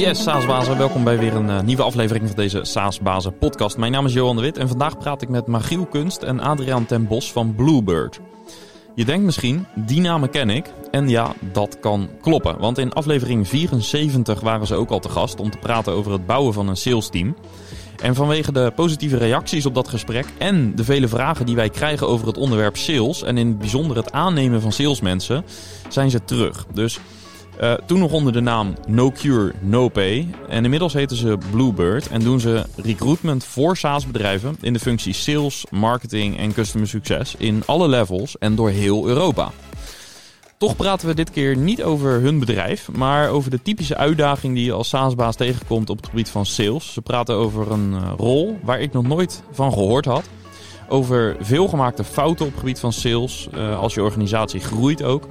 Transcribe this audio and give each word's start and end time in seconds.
Yes, 0.00 0.22
SaaSbazen, 0.22 0.78
welkom 0.78 1.04
bij 1.04 1.18
weer 1.18 1.34
een 1.34 1.48
uh, 1.48 1.60
nieuwe 1.60 1.82
aflevering 1.82 2.26
van 2.26 2.36
deze 2.36 2.64
SaaSbazen 2.64 3.38
podcast. 3.38 3.76
Mijn 3.76 3.92
naam 3.92 4.06
is 4.06 4.12
Johan 4.12 4.36
de 4.36 4.42
Wit 4.42 4.58
en 4.58 4.68
vandaag 4.68 4.98
praat 4.98 5.22
ik 5.22 5.28
met 5.28 5.46
Magiel 5.46 5.86
Kunst 5.86 6.22
en 6.22 6.40
Adriaan 6.40 6.86
ten 6.86 7.06
Bos 7.06 7.32
van 7.32 7.54
Bluebird. 7.54 8.20
Je 8.94 9.04
denkt 9.04 9.24
misschien, 9.24 9.66
die 9.74 10.00
namen 10.00 10.30
ken 10.30 10.50
ik. 10.50 10.72
En 10.90 11.08
ja, 11.08 11.32
dat 11.52 11.80
kan 11.80 12.08
kloppen. 12.20 12.58
Want 12.58 12.78
in 12.78 12.92
aflevering 12.92 13.48
74 13.48 14.40
waren 14.40 14.66
ze 14.66 14.74
ook 14.74 14.90
al 14.90 15.00
te 15.00 15.08
gast 15.08 15.40
om 15.40 15.50
te 15.50 15.58
praten 15.58 15.92
over 15.92 16.12
het 16.12 16.26
bouwen 16.26 16.52
van 16.52 16.68
een 16.68 16.76
sales 16.76 17.08
team. 17.08 17.36
En 18.02 18.14
vanwege 18.14 18.52
de 18.52 18.72
positieve 18.74 19.16
reacties 19.16 19.66
op 19.66 19.74
dat 19.74 19.88
gesprek 19.88 20.26
en 20.38 20.74
de 20.74 20.84
vele 20.84 21.08
vragen 21.08 21.46
die 21.46 21.56
wij 21.56 21.70
krijgen 21.70 22.08
over 22.08 22.26
het 22.26 22.38
onderwerp 22.38 22.76
sales 22.76 23.22
en 23.22 23.38
in 23.38 23.48
het 23.48 23.58
bijzonder 23.58 23.96
het 23.96 24.12
aannemen 24.12 24.60
van 24.60 24.72
salesmensen, 24.72 25.44
zijn 25.88 26.10
ze 26.10 26.24
terug. 26.24 26.66
Dus 26.72 27.00
uh, 27.60 27.72
toen 27.72 27.98
nog 27.98 28.12
onder 28.12 28.32
de 28.32 28.40
naam 28.40 28.74
No 28.86 29.10
Cure, 29.10 29.52
No 29.60 29.88
Pay. 29.88 30.28
En 30.48 30.64
inmiddels 30.64 30.92
heten 30.92 31.16
ze 31.16 31.38
Bluebird 31.50 32.08
en 32.08 32.20
doen 32.20 32.40
ze 32.40 32.66
recruitment 32.76 33.44
voor 33.44 33.76
SaaS-bedrijven 33.76 34.56
in 34.60 34.72
de 34.72 34.78
functie 34.78 35.12
sales, 35.12 35.64
marketing 35.70 36.38
en 36.38 36.52
customer 36.52 36.88
succes 36.88 37.34
in 37.38 37.62
alle 37.66 37.88
levels 37.88 38.38
en 38.38 38.54
door 38.54 38.70
heel 38.70 39.06
Europa. 39.06 39.50
Toch 40.58 40.76
praten 40.76 41.08
we 41.08 41.14
dit 41.14 41.30
keer 41.30 41.56
niet 41.56 41.82
over 41.82 42.20
hun 42.20 42.38
bedrijf, 42.38 42.92
maar 42.92 43.28
over 43.28 43.50
de 43.50 43.62
typische 43.62 43.96
uitdaging 43.96 44.54
die 44.54 44.64
je 44.64 44.72
als 44.72 44.88
SaaS-baas 44.88 45.36
tegenkomt 45.36 45.90
op 45.90 45.96
het 45.96 46.06
gebied 46.08 46.28
van 46.28 46.46
sales. 46.46 46.92
Ze 46.92 47.02
praten 47.02 47.34
over 47.34 47.70
een 47.70 47.90
uh, 47.92 48.12
rol 48.16 48.58
waar 48.62 48.80
ik 48.80 48.92
nog 48.92 49.06
nooit 49.06 49.42
van 49.52 49.72
gehoord 49.72 50.04
had. 50.04 50.24
Over 50.88 51.36
veelgemaakte 51.40 52.04
fouten 52.04 52.44
op 52.44 52.50
het 52.50 52.60
gebied 52.60 52.80
van 52.80 52.92
sales, 52.92 53.48
uh, 53.54 53.78
als 53.78 53.94
je 53.94 54.02
organisatie 54.02 54.60
groeit 54.60 55.02
ook. 55.02 55.28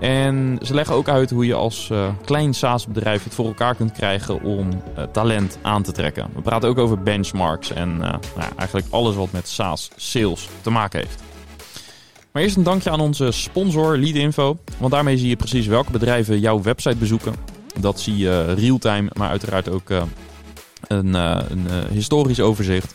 En 0.00 0.58
ze 0.62 0.74
leggen 0.74 0.94
ook 0.94 1.08
uit 1.08 1.30
hoe 1.30 1.46
je 1.46 1.54
als 1.54 1.88
uh, 1.92 2.08
klein 2.24 2.54
SaaS-bedrijf 2.54 3.24
het 3.24 3.34
voor 3.34 3.46
elkaar 3.46 3.74
kunt 3.74 3.92
krijgen 3.92 4.42
om 4.42 4.68
uh, 4.68 5.04
talent 5.04 5.58
aan 5.62 5.82
te 5.82 5.92
trekken. 5.92 6.30
We 6.34 6.40
praten 6.40 6.68
ook 6.68 6.78
over 6.78 7.02
benchmarks 7.02 7.72
en 7.72 7.88
uh, 7.88 7.98
nou, 8.36 8.52
eigenlijk 8.56 8.86
alles 8.90 9.14
wat 9.14 9.32
met 9.32 9.48
SaaS-sales 9.48 10.48
te 10.60 10.70
maken 10.70 10.98
heeft. 10.98 11.22
Maar 12.32 12.42
eerst 12.42 12.56
een 12.56 12.62
dankje 12.62 12.90
aan 12.90 13.00
onze 13.00 13.30
sponsor 13.30 13.96
Leadinfo, 13.96 14.58
want 14.78 14.92
daarmee 14.92 15.18
zie 15.18 15.28
je 15.28 15.36
precies 15.36 15.66
welke 15.66 15.92
bedrijven 15.92 16.40
jouw 16.40 16.62
website 16.62 16.96
bezoeken. 16.96 17.34
Dat 17.80 18.00
zie 18.00 18.16
je 18.16 18.54
real-time, 18.54 19.10
maar 19.12 19.28
uiteraard 19.28 19.70
ook 19.70 19.90
een, 20.88 21.14
een 21.14 21.66
historisch 21.90 22.40
overzicht. 22.40 22.94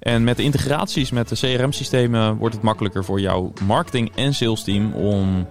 En 0.00 0.24
met 0.24 0.36
de 0.36 0.42
integraties 0.42 1.10
met 1.10 1.28
de 1.28 1.34
CRM-systemen 1.34 2.36
wordt 2.36 2.54
het 2.54 2.64
makkelijker 2.64 3.04
voor 3.04 3.20
jouw 3.20 3.52
marketing- 3.64 4.12
en 4.14 4.34
sales 4.34 4.64
team 4.64 4.92
om 4.92 5.46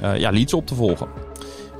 ja, 0.00 0.30
leads 0.30 0.54
op 0.54 0.66
te 0.66 0.74
volgen. 0.74 1.08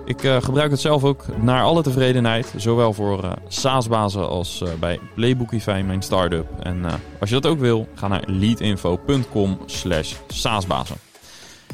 Ik 0.04 0.22
uh, 0.22 0.36
gebruik 0.42 0.70
het 0.70 0.80
zelf 0.80 1.04
ook 1.04 1.24
naar 1.40 1.62
alle 1.62 1.82
tevredenheid. 1.82 2.52
Zowel 2.56 2.92
voor 2.92 3.24
uh, 3.24 3.32
SaaS-bazen 3.48 4.28
als 4.28 4.64
bij 4.80 5.00
Playbookify, 5.14 5.82
mijn 5.86 6.02
start-up. 6.02 6.46
En 6.62 6.84
als 7.20 7.28
je 7.28 7.34
dat 7.40 7.46
ook 7.46 7.58
wil, 7.58 7.88
ga 7.94 8.08
naar 8.08 8.22
leadinfo.com 8.26 9.58
slash 9.66 10.14
SaaSbazen. 10.28 10.96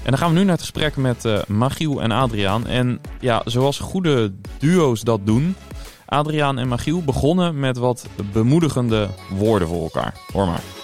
En 0.02 0.10
dan 0.10 0.18
gaan 0.18 0.28
we 0.32 0.38
nu 0.38 0.42
naar 0.44 0.52
het 0.52 0.60
gesprek 0.60 0.96
met 0.96 1.48
Magiel 1.48 2.02
en 2.02 2.10
Adriaan. 2.10 2.66
En 2.66 3.00
ja, 3.20 3.42
zoals 3.44 3.78
goede 3.78 4.32
duo's 4.58 5.00
dat 5.00 5.20
doen... 5.24 5.56
Adriaan 6.10 6.58
en 6.58 6.68
Magiel 6.68 7.02
begonnen 7.02 7.58
met 7.60 7.76
wat 7.76 8.06
bemoedigende 8.32 9.08
woorden 9.28 9.68
voor 9.68 9.82
elkaar. 9.82 10.14
Hoor 10.32 10.46
maar. 10.46 10.79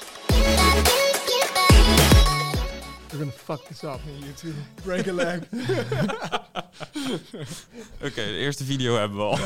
We're 3.17 3.25
gonna 3.25 3.39
fuck 3.45 3.67
this 3.67 3.83
up 3.83 4.01
YouTube. 4.21 4.55
Break 4.85 5.09
a 5.09 5.13
leg. 5.13 5.39
Oké, 7.95 8.05
okay, 8.05 8.25
de 8.25 8.37
eerste 8.37 8.65
video 8.65 8.97
hebben 8.97 9.19
we 9.19 9.25
al. 9.25 9.39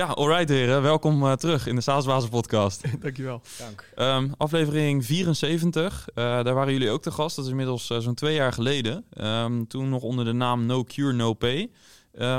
ja, 0.00 0.06
alright 0.06 0.48
heren. 0.48 0.82
Welkom 0.82 1.22
uh, 1.22 1.32
terug 1.32 1.66
in 1.66 1.74
de 1.74 1.80
Saasbazen 1.80 2.30
podcast. 2.30 2.82
Dankjewel. 3.00 3.42
Dank. 3.58 3.84
Um, 3.96 4.34
aflevering 4.36 5.04
74. 5.04 6.06
Uh, 6.08 6.14
daar 6.24 6.54
waren 6.54 6.72
jullie 6.72 6.90
ook 6.90 7.02
te 7.02 7.10
gast. 7.10 7.36
Dat 7.36 7.44
is 7.44 7.50
inmiddels 7.50 7.90
uh, 7.90 7.98
zo'n 7.98 8.14
twee 8.14 8.34
jaar 8.34 8.52
geleden. 8.52 9.04
Um, 9.20 9.66
toen 9.66 9.88
nog 9.88 10.02
onder 10.02 10.24
de 10.24 10.32
naam 10.32 10.66
No 10.66 10.84
Cure, 10.84 11.12
No 11.12 11.34
Pay. 11.34 11.70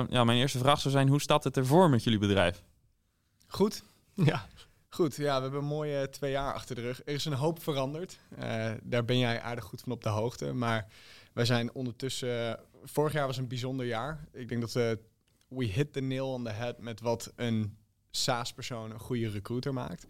ja, 0.09 0.23
mijn 0.23 0.37
eerste 0.37 0.57
vraag 0.57 0.79
zou 0.79 0.93
zijn, 0.93 1.07
hoe 1.07 1.21
staat 1.21 1.43
het 1.43 1.57
ervoor 1.57 1.89
met 1.89 2.03
jullie 2.03 2.19
bedrijf? 2.19 2.63
Goed. 3.47 3.83
Ja. 4.13 4.47
Goed, 4.91 5.15
ja, 5.15 5.35
we 5.35 5.41
hebben 5.41 5.59
een 5.59 5.65
mooie 5.65 6.09
twee 6.09 6.31
jaar 6.31 6.53
achter 6.53 6.75
de 6.75 6.81
rug. 6.81 7.01
Er 7.05 7.13
is 7.13 7.25
een 7.25 7.33
hoop 7.33 7.63
veranderd. 7.63 8.19
Uh, 8.39 8.71
daar 8.83 9.05
ben 9.05 9.17
jij 9.17 9.41
aardig 9.41 9.63
goed 9.63 9.81
van 9.81 9.91
op 9.91 10.03
de 10.03 10.09
hoogte. 10.09 10.53
Maar 10.53 10.87
wij 11.33 11.45
zijn 11.45 11.73
ondertussen... 11.73 12.59
vorig 12.83 13.13
jaar 13.13 13.27
was 13.27 13.37
een 13.37 13.47
bijzonder 13.47 13.85
jaar. 13.85 14.27
Ik 14.31 14.49
denk 14.49 14.61
dat 14.61 14.73
we... 14.73 14.99
We 15.47 15.65
hit 15.65 15.93
the 15.93 16.01
nail 16.01 16.33
on 16.33 16.43
the 16.43 16.49
head 16.49 16.79
met 16.79 17.01
wat 17.01 17.31
een 17.35 17.77
SaaS-persoon 18.11 18.91
een 18.91 18.99
goede 18.99 19.29
recruiter 19.29 19.73
maakt. 19.73 20.07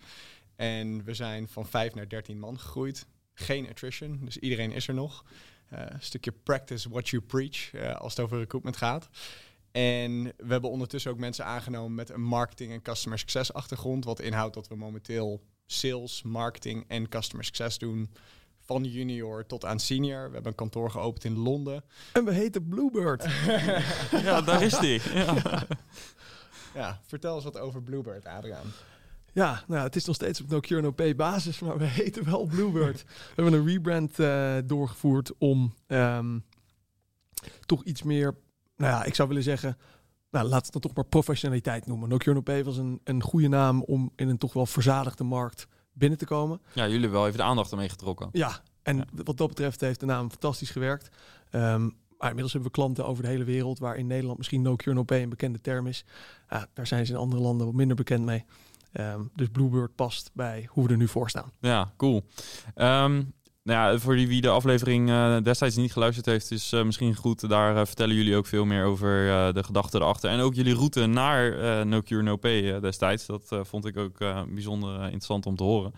En 0.55 1.03
we 1.03 1.13
zijn 1.13 1.47
van 1.47 1.67
5 1.67 1.93
naar 1.93 2.09
13 2.09 2.39
man 2.39 2.59
gegroeid. 2.59 3.07
Geen 3.33 3.69
attrition, 3.69 4.19
dus 4.21 4.37
iedereen 4.37 4.71
is 4.71 4.87
er 4.87 4.93
nog. 4.93 5.25
Een 5.69 6.01
stukje 6.01 6.31
practice 6.31 6.89
what 6.89 7.09
you 7.09 7.21
preach 7.21 7.73
uh, 7.73 7.95
als 7.95 8.15
het 8.15 8.25
over 8.25 8.37
recruitment 8.37 8.77
gaat. 8.77 9.09
En 9.71 10.23
we 10.23 10.51
hebben 10.51 10.69
ondertussen 10.69 11.11
ook 11.11 11.17
mensen 11.17 11.45
aangenomen 11.45 11.95
met 11.95 12.09
een 12.09 12.21
marketing- 12.21 12.71
en 12.71 12.81
customer 12.81 13.19
success 13.19 13.53
achtergrond. 13.53 14.05
Wat 14.05 14.19
inhoudt 14.19 14.53
dat 14.53 14.67
we 14.67 14.75
momenteel 14.75 15.41
sales, 15.65 16.21
marketing 16.23 16.85
en 16.87 17.09
customer 17.09 17.45
success 17.45 17.77
doen. 17.77 18.09
Van 18.59 18.83
junior 18.83 19.45
tot 19.45 19.65
aan 19.65 19.79
senior. 19.79 20.27
We 20.27 20.33
hebben 20.33 20.51
een 20.51 20.55
kantoor 20.55 20.91
geopend 20.91 21.23
in 21.23 21.37
Londen. 21.37 21.83
En 22.13 22.25
we 22.25 22.31
heten 22.31 22.67
Bluebird. 22.67 23.23
ja, 24.23 24.41
daar 24.41 24.63
is 24.63 24.79
die. 24.79 25.01
Ja. 25.13 25.35
ja, 26.75 27.01
vertel 27.05 27.35
eens 27.35 27.43
wat 27.43 27.57
over 27.59 27.83
Bluebird, 27.83 28.25
Adriaan. 28.25 28.71
Ja, 29.33 29.63
nou, 29.67 29.83
het 29.83 29.95
is 29.95 30.05
nog 30.05 30.15
steeds 30.15 30.41
op 30.41 30.49
No 30.49 30.59
Cure 30.59 30.81
No 30.81 30.91
Pay 30.91 31.15
basis, 31.15 31.59
maar 31.59 31.77
we 31.77 31.85
heten 32.01 32.25
wel 32.25 32.45
Bluebird. 32.45 33.03
we 33.03 33.41
hebben 33.41 33.53
een 33.53 33.65
rebrand 33.65 34.19
uh, 34.19 34.57
doorgevoerd 34.65 35.37
om 35.37 35.73
um, 35.87 36.43
toch 37.65 37.83
iets 37.83 38.03
meer 38.03 38.35
nou 38.79 38.93
ja, 38.93 39.03
ik 39.03 39.15
zou 39.15 39.27
willen 39.27 39.43
zeggen, 39.43 39.77
nou, 40.31 40.47
laat 40.47 40.63
het 40.63 40.71
dan 40.71 40.81
toch 40.81 40.95
maar 40.95 41.05
professionaliteit 41.05 41.85
noemen. 41.85 42.09
No 42.09 42.41
Pay 42.41 42.63
was 42.63 42.77
een, 42.77 43.01
een 43.03 43.23
goede 43.23 43.47
naam 43.47 43.81
om 43.81 44.11
in 44.15 44.29
een 44.29 44.37
toch 44.37 44.53
wel 44.53 44.65
verzadigde 44.65 45.23
markt 45.23 45.67
binnen 45.93 46.17
te 46.17 46.25
komen. 46.25 46.61
Ja, 46.73 46.83
jullie 46.83 46.99
hebben 46.99 47.19
wel 47.19 47.27
even 47.27 47.39
de 47.39 47.45
aandacht 47.45 47.71
ermee 47.71 47.89
getrokken. 47.89 48.29
Ja, 48.31 48.61
en 48.81 48.97
ja. 48.97 49.05
wat 49.23 49.37
dat 49.37 49.47
betreft 49.47 49.81
heeft 49.81 49.99
de 49.99 50.05
naam 50.05 50.29
fantastisch 50.29 50.69
gewerkt. 50.69 51.09
Um, 51.51 51.97
maar 52.17 52.27
inmiddels 52.27 52.53
hebben 52.53 52.71
we 52.71 52.77
klanten 52.77 53.05
over 53.05 53.23
de 53.23 53.29
hele 53.29 53.43
wereld, 53.43 53.79
waar 53.79 53.95
in 53.95 54.07
Nederland 54.07 54.37
misschien 54.37 54.61
No 54.61 54.75
Cure 54.75 54.95
No 54.95 55.03
Pay 55.03 55.21
een 55.21 55.29
bekende 55.29 55.61
term 55.61 55.87
is. 55.87 56.05
Ja, 56.49 56.67
daar 56.73 56.87
zijn 56.87 57.05
ze 57.05 57.11
in 57.11 57.17
andere 57.17 57.41
landen 57.41 57.65
wat 57.65 57.75
minder 57.75 57.95
bekend 57.95 58.25
mee. 58.25 58.45
Um, 58.93 59.31
dus 59.35 59.47
Bluebird 59.51 59.95
past 59.95 60.31
bij 60.33 60.67
hoe 60.69 60.85
we 60.85 60.91
er 60.91 60.97
nu 60.97 61.07
voor 61.07 61.29
staan. 61.29 61.51
Ja, 61.59 61.93
cool. 61.97 62.25
Um, 62.75 63.33
nou 63.63 63.91
ja, 63.91 63.99
voor 63.99 64.15
die 64.15 64.27
wie 64.27 64.41
de 64.41 64.49
aflevering 64.49 65.09
uh, 65.09 65.37
destijds 65.43 65.75
niet 65.75 65.91
geluisterd 65.91 66.25
heeft, 66.25 66.51
is 66.51 66.73
uh, 66.73 66.83
misschien 66.83 67.15
goed. 67.15 67.49
Daar 67.49 67.75
uh, 67.75 67.85
vertellen 67.85 68.15
jullie 68.15 68.35
ook 68.35 68.45
veel 68.45 68.65
meer 68.65 68.85
over 68.85 69.09
de 69.53 69.63
gedachten 69.63 70.01
erachter. 70.01 70.29
En 70.29 70.39
ook 70.39 70.53
jullie 70.53 70.75
route 70.75 71.05
naar 71.05 71.85
No 71.87 72.01
Cure 72.01 72.23
No 72.23 72.35
Pay 72.35 72.79
destijds. 72.79 73.25
Dat 73.25 73.55
vond 73.61 73.85
ik 73.85 73.97
ook 73.97 74.17
bijzonder 74.49 75.03
interessant 75.03 75.45
om 75.45 75.55
te 75.55 75.63
horen. 75.63 75.91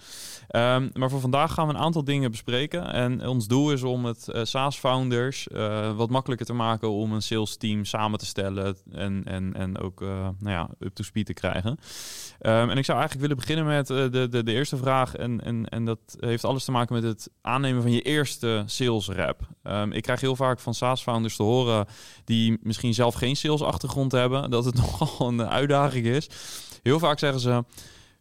Um, 0.50 0.90
maar 0.94 1.10
voor 1.10 1.20
vandaag 1.20 1.54
gaan 1.54 1.68
we 1.68 1.74
een 1.74 1.80
aantal 1.80 2.04
dingen 2.04 2.32
bespreken. 2.32 2.94
En 2.94 3.28
ons 3.28 3.48
doel 3.48 3.72
is 3.72 3.84
om 3.84 4.06
het 4.06 4.28
SaaS-founders 4.44 5.48
wat 5.96 6.10
makkelijker 6.10 6.46
te 6.46 6.54
maken 6.54 6.90
om 6.90 7.14
een 7.14 7.22
sales 7.22 7.58
team 7.58 7.86
samen 7.86 8.20
te 8.20 8.26
stellen. 8.26 8.78
En, 8.92 9.24
en, 9.26 9.54
en 9.54 9.78
ook 9.78 10.00
nou 10.00 10.34
ja, 10.40 10.70
up 10.80 10.94
to 10.94 11.04
speed 11.04 11.26
te 11.26 11.34
krijgen. 11.34 11.70
Um, 11.72 12.70
en 12.70 12.78
ik 12.78 12.86
zou 12.86 13.00
eigenlijk 13.00 13.20
willen 13.20 13.38
beginnen 13.38 13.66
met 13.66 13.88
de, 13.88 14.28
de, 14.30 14.44
de 14.44 14.52
eerste 14.52 14.78
vraag. 14.78 15.16
En, 15.16 15.44
en, 15.44 15.66
en 15.70 15.86
dat 15.86 16.00
heeft 16.20 16.46
alles 16.46 16.64
te 16.64 16.72
maken 16.72 16.96
met 16.96 17.04
het 17.04 17.30
aannemen 17.52 17.82
van 17.82 17.92
je 17.92 18.02
eerste 18.02 18.64
sales 18.66 19.08
rep. 19.08 19.40
Um, 19.64 19.92
ik 19.92 20.04
krijg 20.04 20.22
heel 20.22 20.36
vaak 20.36 20.60
van 20.60 20.74
SaaS-founders 20.74 21.36
te 21.36 21.44
horen 21.44 21.86
die 22.26 22.60
misschien 22.62 22.94
zelf 22.94 23.14
geen 23.14 23.36
sales-achtergrond 23.36 24.12
hebben, 24.12 24.50
dat 24.50 24.66
het 24.66 24.76
nogal 24.82 25.28
een 25.28 25.48
uitdaging 25.48 26.06
is. 26.06 26.30
Heel 26.84 27.00
vaak 27.00 27.20
zeggen 27.20 27.40
ze, 27.40 27.64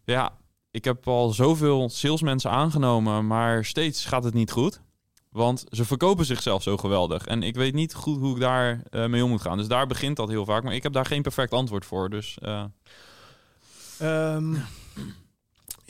ja, 0.03 0.37
ik 0.71 0.85
heb 0.85 1.07
al 1.07 1.29
zoveel 1.29 1.89
salesmensen 1.89 2.51
aangenomen, 2.51 3.27
maar 3.27 3.65
steeds 3.65 4.05
gaat 4.05 4.23
het 4.23 4.33
niet 4.33 4.51
goed. 4.51 4.81
Want 5.29 5.63
ze 5.69 5.85
verkopen 5.85 6.25
zichzelf 6.25 6.63
zo 6.63 6.77
geweldig. 6.77 7.25
En 7.25 7.43
ik 7.43 7.55
weet 7.55 7.73
niet 7.73 7.93
goed 7.93 8.19
hoe 8.19 8.33
ik 8.33 8.41
daar 8.41 8.83
uh, 8.89 9.05
mee 9.05 9.23
om 9.23 9.29
moet 9.29 9.41
gaan. 9.41 9.57
Dus 9.57 9.67
daar 9.67 9.87
begint 9.87 10.17
dat 10.17 10.29
heel 10.29 10.45
vaak. 10.45 10.63
Maar 10.63 10.73
ik 10.73 10.83
heb 10.83 10.93
daar 10.93 11.05
geen 11.05 11.21
perfect 11.21 11.53
antwoord 11.53 11.85
voor. 11.85 12.09
Dus. 12.09 12.37
Uh... 12.41 12.63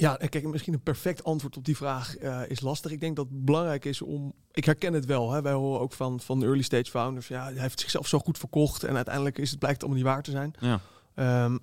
ja, 0.01 0.15
kijk, 0.15 0.47
misschien 0.47 0.73
een 0.73 0.83
perfect 0.83 1.23
antwoord 1.23 1.57
op 1.57 1.65
die 1.65 1.77
vraag 1.77 2.19
uh, 2.19 2.41
is 2.47 2.61
lastig. 2.61 2.91
Ik 2.91 2.99
denk 2.99 3.15
dat 3.15 3.27
het 3.29 3.45
belangrijk 3.45 3.85
is 3.85 4.01
om. 4.01 4.33
Ik 4.51 4.65
herken 4.65 4.93
het 4.93 5.05
wel. 5.05 5.31
Hè. 5.31 5.41
Wij 5.41 5.53
horen 5.53 5.79
ook 5.79 5.93
van, 5.93 6.19
van 6.19 6.43
early 6.43 6.61
stage 6.61 6.89
founders. 6.89 7.27
Ja, 7.27 7.43
hij 7.43 7.61
heeft 7.61 7.79
zichzelf 7.79 8.07
zo 8.07 8.19
goed 8.19 8.37
verkocht. 8.37 8.83
En 8.83 8.95
uiteindelijk 8.95 9.37
is 9.37 9.49
het, 9.49 9.59
blijkt 9.59 9.81
het 9.81 9.89
allemaal 9.89 10.03
niet 10.03 10.13
waar 10.13 10.23
te 10.23 10.31
zijn. 10.31 10.53
Ja. 10.59 11.43
Um, 11.43 11.59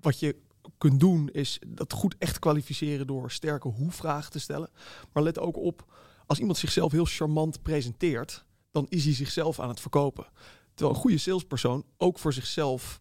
wat 0.00 0.18
je 0.18 0.36
kunt 0.78 1.00
doen, 1.00 1.28
is 1.32 1.58
dat 1.66 1.92
goed 1.92 2.14
echt 2.18 2.38
kwalificeren 2.38 3.06
door 3.06 3.30
sterke 3.30 3.68
hoe-vragen 3.68 4.30
te 4.30 4.40
stellen. 4.40 4.70
Maar 5.12 5.22
let 5.22 5.38
ook 5.38 5.56
op, 5.56 5.84
als 6.26 6.38
iemand 6.38 6.58
zichzelf 6.58 6.92
heel 6.92 7.04
charmant 7.04 7.62
presenteert, 7.62 8.44
dan 8.70 8.86
is 8.88 9.04
hij 9.04 9.14
zichzelf 9.14 9.60
aan 9.60 9.68
het 9.68 9.80
verkopen. 9.80 10.26
Terwijl 10.74 10.96
een 10.96 11.02
goede 11.02 11.18
salespersoon 11.18 11.84
ook 11.96 12.18
voor 12.18 12.32
zichzelf 12.32 13.00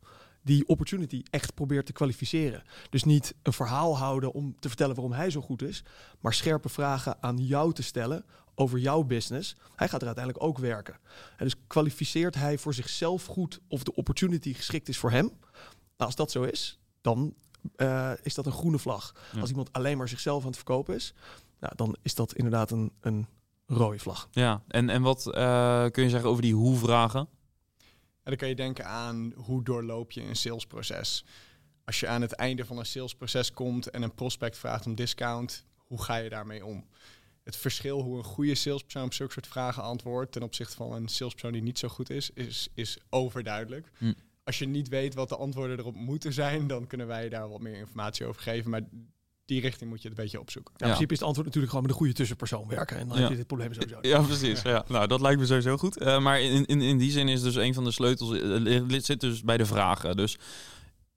die 0.50 0.68
opportunity 0.68 1.24
echt 1.30 1.54
probeert 1.54 1.86
te 1.86 1.92
kwalificeren. 1.92 2.64
Dus 2.90 3.04
niet 3.04 3.36
een 3.42 3.54
verhaal 3.54 3.98
houden 3.98 4.32
om 4.34 4.56
te 4.60 4.68
vertellen 4.68 4.96
waarom 4.96 5.14
hij 5.14 5.30
zo 5.30 5.42
goed 5.42 5.62
is, 5.62 5.84
maar 6.20 6.34
scherpe 6.34 6.70
vragen 6.70 7.18
aan 7.22 7.38
jou 7.38 7.74
te 7.74 7.84
stellen 7.84 8.26
over 8.56 8.80
jouw 8.80 9.04
business. 9.04 9.56
Hij 9.76 9.88
gaat 9.88 10.02
er 10.02 10.08
uiteindelijk 10.08 10.46
ook 10.46 10.58
werken. 10.58 11.00
En 11.38 11.46
dus 11.46 11.56
kwalificeert 11.68 12.36
hij 12.36 12.58
voor 12.58 12.74
zichzelf 12.74 13.26
goed 13.26 13.60
of 13.68 13.84
de 13.84 13.96
opportunity 13.96 14.54
geschikt 14.54 14.90
is 14.90 14.98
voor 14.98 15.12
hem. 15.12 15.26
Nou, 15.26 16.12
als 16.12 16.16
dat 16.16 16.32
zo 16.32 16.44
is, 16.44 16.80
dan 17.02 17.34
uh, 17.78 18.12
is 18.22 18.34
dat 18.34 18.46
een 18.46 18.52
groene 18.52 18.80
vlag. 18.80 19.14
Ja. 19.34 19.40
Als 19.40 19.50
iemand 19.50 19.74
alleen 19.74 19.98
maar 19.98 20.10
zichzelf 20.10 20.42
aan 20.42 20.48
het 20.48 20.56
verkopen 20.56 20.96
is, 20.96 21.14
nou, 21.60 21.74
dan 21.76 21.96
is 22.02 22.16
dat 22.16 22.34
inderdaad 22.34 22.72
een, 22.72 22.92
een 23.02 23.28
rode 23.66 24.00
vlag. 24.00 24.28
Ja, 24.32 24.64
en, 24.68 24.90
en 24.90 25.02
wat 25.02 25.26
uh, 25.28 25.86
kun 25.86 26.04
je 26.04 26.10
zeggen 26.10 26.30
over 26.30 26.42
die 26.42 26.54
hoe-vragen? 26.54 27.28
Dan 28.30 28.38
kan 28.38 28.48
je 28.48 28.56
denken 28.56 28.86
aan 28.86 29.34
hoe 29.36 29.64
doorloop 29.64 30.12
je 30.12 30.22
een 30.22 30.36
salesproces. 30.36 31.26
Als 31.86 32.00
je 32.00 32.08
aan 32.08 32.22
het 32.22 32.32
einde 32.32 32.66
van 32.66 32.78
een 32.78 32.86
salesproces 32.86 33.54
komt 33.54 33.90
en 33.90 34.02
een 34.02 34.14
prospect 34.14 34.58
vraagt 34.58 34.86
om 34.86 34.96
discount, 34.96 35.66
hoe 35.76 36.04
ga 36.04 36.16
je 36.16 36.30
daarmee 36.30 36.66
om? 36.66 36.86
Het 37.44 37.56
verschil 37.58 38.02
hoe 38.02 38.18
een 38.18 38.24
goede 38.24 38.56
salespersoon 38.56 39.04
op 39.04 39.14
zulke 39.14 39.34
soort 39.34 39.48
vragen 39.48 39.84
antwoordt 39.84 40.32
ten 40.32 40.44
opzichte 40.44 40.76
van 40.76 40.94
een 40.94 41.08
salespersoon 41.08 41.52
die 41.52 41.62
niet 41.62 41.80
zo 41.80 41.88
goed 41.88 42.10
is, 42.10 42.30
is, 42.30 42.68
is 42.74 42.98
overduidelijk. 43.10 43.92
Hm. 43.98 44.14
Als 44.44 44.60
je 44.60 44.66
niet 44.66 44.88
weet 44.88 45.14
wat 45.14 45.30
de 45.30 45.36
antwoorden 45.36 45.80
erop 45.80 45.96
moeten 45.96 46.34
zijn, 46.34 46.68
dan 46.68 46.88
kunnen 46.88 47.08
wij 47.08 47.30
daar 47.30 47.50
wat 47.50 47.62
meer 47.62 47.76
informatie 47.76 48.26
over 48.26 48.42
geven. 48.42 48.70
Maar 48.70 48.82
die 49.50 49.62
richting 49.62 49.90
moet 49.90 50.02
je 50.02 50.08
het 50.10 50.18
een 50.18 50.24
beetje 50.24 50.40
opzoeken. 50.40 50.74
Ja, 50.78 50.80
in 50.86 50.92
principe 50.92 51.14
is 51.14 51.20
het 51.20 51.28
antwoord 51.28 51.48
natuurlijk 51.48 51.74
gewoon 51.74 51.88
met 51.88 51.96
een 51.96 52.02
goede 52.02 52.18
tussenpersoon 52.18 52.68
werken. 52.68 52.98
En 52.98 53.08
dan 53.08 53.16
Ja. 53.16 53.22
heb 53.22 53.32
je 53.32 53.38
dit 53.38 53.48
probleem 53.48 53.74
sowieso. 53.74 53.96
niet. 53.96 54.06
Ja, 54.12 54.22
precies. 54.22 54.62
Ja. 54.62 54.84
Nou, 54.88 55.08
dat 55.08 55.22
lijkt 55.22 55.40
me 55.40 55.46
sowieso 55.46 55.78
goed. 55.78 55.98
Eh, 55.98 56.20
maar 56.20 56.42
in, 56.42 56.66
in, 56.66 56.82
in 56.82 56.98
die 56.98 57.12
zin 57.12 57.28
is 57.28 57.42
dus 57.42 57.56
een 57.56 57.74
van 57.74 57.84
de 57.84 57.92
sleutels, 57.92 58.32
eh, 58.32 58.42
li- 58.88 59.02
zit 59.02 59.20
dus 59.20 59.42
bij 59.44 59.58
de 59.58 59.66
vragen. 59.66 60.18
Dus 60.18 60.38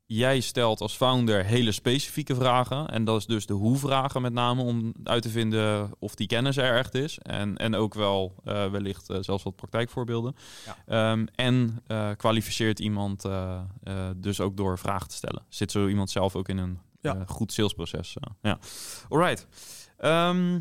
jij 0.06 0.40
stelt 0.40 0.81
als 0.81 0.96
founder 0.96 1.44
hele 1.44 1.73
specifieke 1.73 2.34
vragen. 2.34 2.88
En 2.88 3.05
dat 3.05 3.19
is 3.19 3.26
dus 3.26 3.46
de 3.46 3.52
hoe-vragen 3.55 4.23
met 4.23 4.32
name 4.32 4.62
om 4.62 4.93
uit 5.05 5.23
te 5.23 5.28
vinden 5.28 5.90
of 5.99 6.14
die 6.14 6.26
kennis 6.26 6.56
er 6.56 6.76
echt 6.76 6.94
is. 6.94 7.19
En, 7.19 7.56
en 7.56 7.75
ook 7.75 7.94
wel 7.94 8.35
eh, 8.44 8.70
wellicht 8.70 9.11
eh, 9.11 9.17
zelfs 9.20 9.43
wat 9.44 9.56
praktijkvoorbeelden. 9.56 10.37
Ja. 10.67 10.76
Ehm, 11.12 11.26
en 11.35 11.81
eh, 11.87 12.11
kwalificeert 12.17 12.78
iemand 12.78 13.25
eh, 13.25 13.61
eh, 13.82 13.94
dus 14.17 14.40
ook 14.40 14.56
door 14.56 14.78
vragen 14.78 15.08
te 15.08 15.14
stellen. 15.14 15.43
Zit 15.49 15.70
zo 15.70 15.88
iemand 15.88 16.11
zelf 16.11 16.37
ook 16.37 16.49
in 16.49 16.58
een 16.58 16.78
Ja. 17.02 17.14
eh, 17.16 17.22
goed 17.26 17.52
salesproces? 17.52 18.16
ja. 18.43 18.58
Alright. 19.08 19.46
Ehm, 19.96 20.60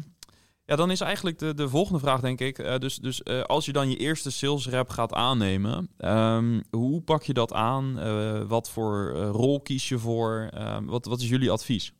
ja, 0.66 0.76
dan 0.76 0.92
is 0.92 1.02
eigenlijk 1.02 1.40
de, 1.40 1.54
de 1.54 1.70
volgende 1.70 2.00
vraag, 2.00 2.22
denk 2.22 2.40
ik. 2.40 2.60
eh, 2.60 2.78
dus 2.78 2.96
dus 2.96 3.24
eh, 3.24 3.42
als 3.42 3.66
je 3.66 3.74
dan 3.74 3.90
je 3.90 3.98
eerste 3.98 4.32
sales 4.32 4.68
rep 4.68 4.90
gaat 4.90 5.14
aannemen, 5.14 5.90
ehm, 5.98 6.62
hoe 6.70 7.02
pak 7.02 7.24
je 7.24 7.34
dat 7.34 7.54
aan? 7.54 8.00
Eh, 8.00 8.42
wat 8.44 8.70
voor 8.70 9.12
eh, 9.16 9.30
rol 9.30 9.62
kies 9.62 9.90
je 9.90 10.00
voor? 10.00 10.48
Ehm, 10.52 10.86
wat, 10.86 11.06
wat 11.06 11.22
is 11.22 11.30
jullie 11.30 11.52
advies? 11.52 11.94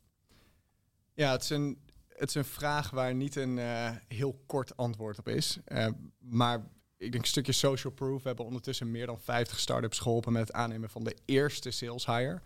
Ja, 1.14 1.32
het 1.32 1.44
is 1.44 1.50
een, 1.50 1.78
het 2.08 2.30
is 2.30 2.36
een 2.36 2.46
vraag 2.46 2.90
waar 2.90 3.16
niet 3.16 3.36
een 3.36 3.60
eh, 3.60 3.90
heel 4.08 4.44
kort 4.46 4.78
antwoord 4.78 5.20
op 5.20 5.28
is. 5.28 5.58
Eh, 5.66 5.88
maar 6.20 6.56
ik 6.98 7.12
denk 7.12 7.24
een 7.24 7.30
stukje 7.30 7.52
social 7.52 7.94
proof. 7.94 8.22
We 8.22 8.28
hebben 8.28 8.46
ondertussen 8.46 8.92
meer 8.92 9.06
dan 9.06 9.20
50 9.20 9.60
startups 9.60 10.00
geholpen 10.00 10.32
met 10.34 10.42
het 10.48 10.54
aannemen 10.54 10.90
van 10.90 11.04
de 11.04 11.16
eerste 11.26 11.72
sales 11.72 12.06
hire. 12.06 12.42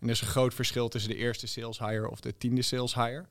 En 0.00 0.06
er 0.06 0.14
is 0.14 0.20
een 0.20 0.26
groot 0.26 0.54
verschil 0.54 0.88
tussen 0.88 1.10
de 1.10 1.16
eerste 1.16 1.46
sales 1.46 1.78
hire 1.78 2.10
of 2.10 2.20
de 2.20 2.36
tiende 2.36 2.62
sales 2.62 2.94
hire. 2.94 3.26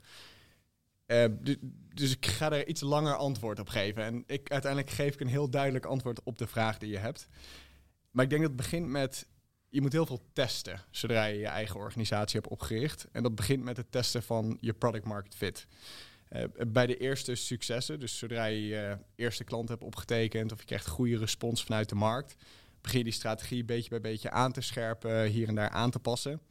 Eh, 1.06 1.26
du- 1.40 1.60
dus 1.94 2.12
ik 2.12 2.26
ga 2.26 2.52
er 2.52 2.68
iets 2.68 2.82
langer 2.82 3.16
antwoord 3.16 3.60
op 3.60 3.70
geven. 3.70 4.04
En 4.04 4.24
ik, 4.28 4.52
uiteindelijk 4.52 4.92
geef 4.92 5.14
ik 5.14 5.20
een 5.20 5.28
heel 5.28 5.50
duidelijk 5.50 5.86
antwoord 5.86 6.24
op 6.24 6.38
de 6.38 6.48
vraag 6.48 6.78
die 6.78 6.90
je 6.90 6.98
hebt. 6.98 7.28
Maar 8.12 8.24
ik 8.24 8.30
denk 8.30 8.42
dat 8.42 8.52
het 8.52 8.62
begint 8.62 8.88
met 8.88 9.28
je 9.70 9.82
moet 9.82 9.92
heel 9.94 10.06
veel 10.06 10.22
testen 10.34 10.82
zodra 10.92 11.26
je 11.26 11.40
je 11.40 11.48
eigen 11.48 11.80
organisatie 11.80 12.40
hebt 12.40 12.52
opgericht. 12.52 13.08
En 13.12 13.24
dat 13.24 13.36
begint 13.36 13.64
met 13.64 13.78
het 13.78 13.92
testen 13.92 14.24
van 14.24 14.58
je 14.62 14.74
product 14.74 15.06
market 15.06 15.36
fit. 15.36 15.68
Eh, 16.30 16.44
bij 16.68 16.86
de 16.86 16.98
eerste 16.98 17.36
successen, 17.36 18.00
dus 18.00 18.18
zodra 18.18 18.46
je 18.46 18.68
je 18.68 18.98
eerste 19.16 19.44
klant 19.44 19.70
hebt 19.70 19.84
opgetekend 19.84 20.52
of 20.52 20.60
je 20.60 20.66
krijgt 20.66 20.88
goede 20.88 21.18
respons 21.18 21.64
vanuit 21.64 21.90
de 21.90 21.96
markt, 21.96 22.36
begin 22.82 22.98
je 22.98 23.04
die 23.04 23.14
strategie 23.14 23.66
beetje 23.66 23.90
bij 23.90 24.02
beetje 24.02 24.32
aan 24.32 24.52
te 24.52 24.62
scherpen, 24.62 25.26
hier 25.26 25.48
en 25.48 25.56
daar 25.56 25.70
aan 25.70 25.92
te 25.92 26.00
passen. 26.00 26.42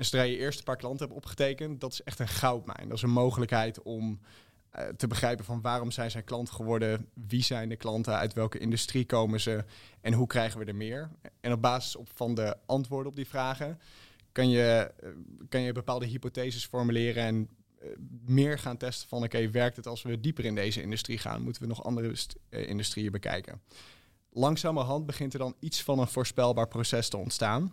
En 0.00 0.06
zodra 0.06 0.22
je 0.22 0.32
je 0.32 0.38
eerste 0.38 0.62
paar 0.62 0.76
klanten 0.76 1.06
hebt 1.06 1.18
opgetekend, 1.18 1.80
dat 1.80 1.92
is 1.92 2.02
echt 2.02 2.18
een 2.18 2.28
goudmijn. 2.28 2.88
Dat 2.88 2.96
is 2.96 3.02
een 3.02 3.10
mogelijkheid 3.10 3.82
om 3.82 4.20
eh, 4.70 4.88
te 4.88 5.06
begrijpen 5.06 5.44
van 5.44 5.60
waarom 5.60 5.90
zijn 5.90 6.10
zij 6.10 6.22
klant 6.22 6.50
geworden, 6.50 7.08
wie 7.14 7.42
zijn 7.42 7.68
de 7.68 7.76
klanten, 7.76 8.14
uit 8.14 8.32
welke 8.32 8.58
industrie 8.58 9.06
komen 9.06 9.40
ze 9.40 9.64
en 10.00 10.12
hoe 10.12 10.26
krijgen 10.26 10.58
we 10.58 10.64
er 10.64 10.74
meer. 10.74 11.10
En 11.40 11.52
op 11.52 11.62
basis 11.62 11.96
van 12.14 12.34
de 12.34 12.56
antwoorden 12.66 13.10
op 13.10 13.16
die 13.16 13.28
vragen 13.28 13.80
kan 14.32 14.48
je, 14.48 14.92
eh, 15.00 15.08
kan 15.48 15.60
je 15.60 15.72
bepaalde 15.72 16.06
hypotheses 16.06 16.66
formuleren 16.66 17.24
en 17.24 17.48
eh, 17.80 17.88
meer 18.26 18.58
gaan 18.58 18.76
testen 18.76 19.08
van 19.08 19.22
oké, 19.22 19.50
werkt 19.50 19.76
het 19.76 19.86
als 19.86 20.02
we 20.02 20.20
dieper 20.20 20.44
in 20.44 20.54
deze 20.54 20.82
industrie 20.82 21.18
gaan? 21.18 21.42
Moeten 21.42 21.62
we 21.62 21.68
nog 21.68 21.84
andere 21.84 22.16
st- 22.16 22.36
industrieën 22.48 23.12
bekijken? 23.12 23.60
Langzamerhand 24.30 25.06
begint 25.06 25.32
er 25.32 25.38
dan 25.38 25.54
iets 25.58 25.82
van 25.82 25.98
een 25.98 26.08
voorspelbaar 26.08 26.68
proces 26.68 27.08
te 27.08 27.16
ontstaan. 27.16 27.72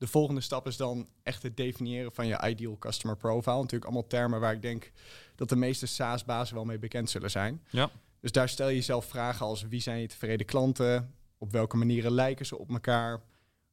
De 0.00 0.06
volgende 0.06 0.40
stap 0.40 0.66
is 0.66 0.76
dan 0.76 1.08
echt 1.22 1.42
het 1.42 1.56
definiëren 1.56 2.12
van 2.12 2.26
je 2.26 2.48
ideal 2.48 2.78
customer 2.78 3.16
profile. 3.16 3.56
Natuurlijk 3.56 3.84
allemaal 3.84 4.06
termen 4.06 4.40
waar 4.40 4.52
ik 4.52 4.62
denk 4.62 4.92
dat 5.34 5.48
de 5.48 5.56
meeste 5.56 5.86
SaaS-bazen 5.86 6.54
wel 6.54 6.64
mee 6.64 6.78
bekend 6.78 7.10
zullen 7.10 7.30
zijn. 7.30 7.62
Ja. 7.70 7.90
Dus 8.20 8.32
daar 8.32 8.48
stel 8.48 8.68
je 8.68 8.74
jezelf 8.74 9.04
vragen 9.04 9.46
als 9.46 9.62
wie 9.62 9.80
zijn 9.80 10.00
je 10.00 10.06
tevreden 10.08 10.46
klanten? 10.46 11.14
Op 11.38 11.52
welke 11.52 11.76
manieren 11.76 12.12
lijken 12.12 12.46
ze 12.46 12.58
op 12.58 12.70
elkaar? 12.70 13.20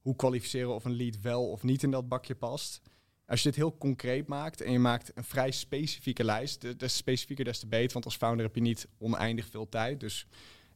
Hoe 0.02 0.16
kwalificeren 0.16 0.74
of 0.76 0.86
een 0.86 0.96
lead 0.96 1.22
wel 1.22 1.50
of 1.50 1.64
niet 1.64 1.84
in 1.84 1.92
dat 1.92 2.08
bakje 2.08 2.36
past? 2.36 2.82
Als 3.26 3.42
je 3.44 3.50
dit 3.50 3.58
heel 3.58 3.78
concreet 3.78 4.28
maakt 4.28 4.62
en 4.62 4.72
je 4.72 4.80
maakt 4.80 5.12
een 5.16 5.24
vrij 5.24 5.52
specifieke 5.52 6.24
lijst, 6.24 6.62
de- 6.62 6.76
des 6.76 6.96
specifieker 6.96 7.46
des 7.46 7.60
te 7.60 7.68
beter, 7.68 7.94
want 7.94 8.06
als 8.06 8.16
founder 8.18 8.46
heb 8.46 8.56
je 8.56 8.62
niet 8.62 8.88
oneindig 8.98 9.48
veel 9.52 9.70
tijd. 9.70 10.00
Dus 10.00 10.28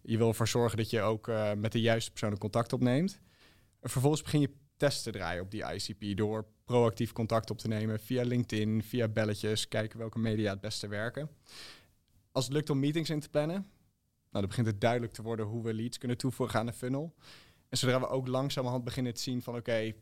je 0.02 0.18
wil 0.18 0.28
ervoor 0.28 0.48
zorgen 0.48 0.78
dat 0.78 0.90
je 0.90 1.02
ook 1.02 1.28
eh, 1.28 1.54
met 1.54 1.72
de 1.72 1.82
juiste 1.82 2.12
persoon 2.12 2.38
contact 2.38 2.74
opneemt. 2.74 3.20
En 3.80 3.90
vervolgens 3.90 4.22
begin 4.22 4.40
je 4.42 4.50
tests 4.82 5.04
te 5.04 5.12
draaien 5.12 5.44
op 5.44 5.52
die 5.52 5.64
ICP 5.64 6.18
door 6.18 6.46
proactief 6.66 7.12
contact 7.12 7.50
op 7.50 7.58
te 7.58 7.68
nemen 7.68 8.00
via 8.00 8.24
LinkedIn, 8.24 8.84
via 8.84 9.08
belletjes, 9.08 9.68
kijken 9.68 10.00
welke 10.00 10.20
media 10.20 10.52
het 10.52 10.62
beste 10.62 10.88
werken. 10.88 11.30
Als 12.32 12.46
het 12.46 12.54
lukt 12.54 12.70
om 12.70 12.80
meetings 12.80 13.10
in 13.10 13.20
te 13.20 13.30
plannen, 13.30 13.56
nou, 13.56 13.66
dan 14.32 14.48
begint 14.48 14.68
het 14.68 14.82
duidelijk 14.82 15.14
te 15.14 15.22
worden 15.22 15.46
hoe 15.46 15.64
we 15.64 15.74
leads 15.74 15.98
kunnen 15.98 16.18
toevoegen 16.18 16.60
aan 16.60 16.66
de 16.66 16.74
funnel. 16.74 17.14
En 17.70 17.78
zodra 17.78 18.00
we 18.00 18.08
ook 18.08 18.28
langzamerhand 18.28 18.84
beginnen 18.84 19.14
te 19.14 19.22
zien 19.22 19.42
van 19.42 19.56
oké, 19.56 19.72
eh, 19.72 19.94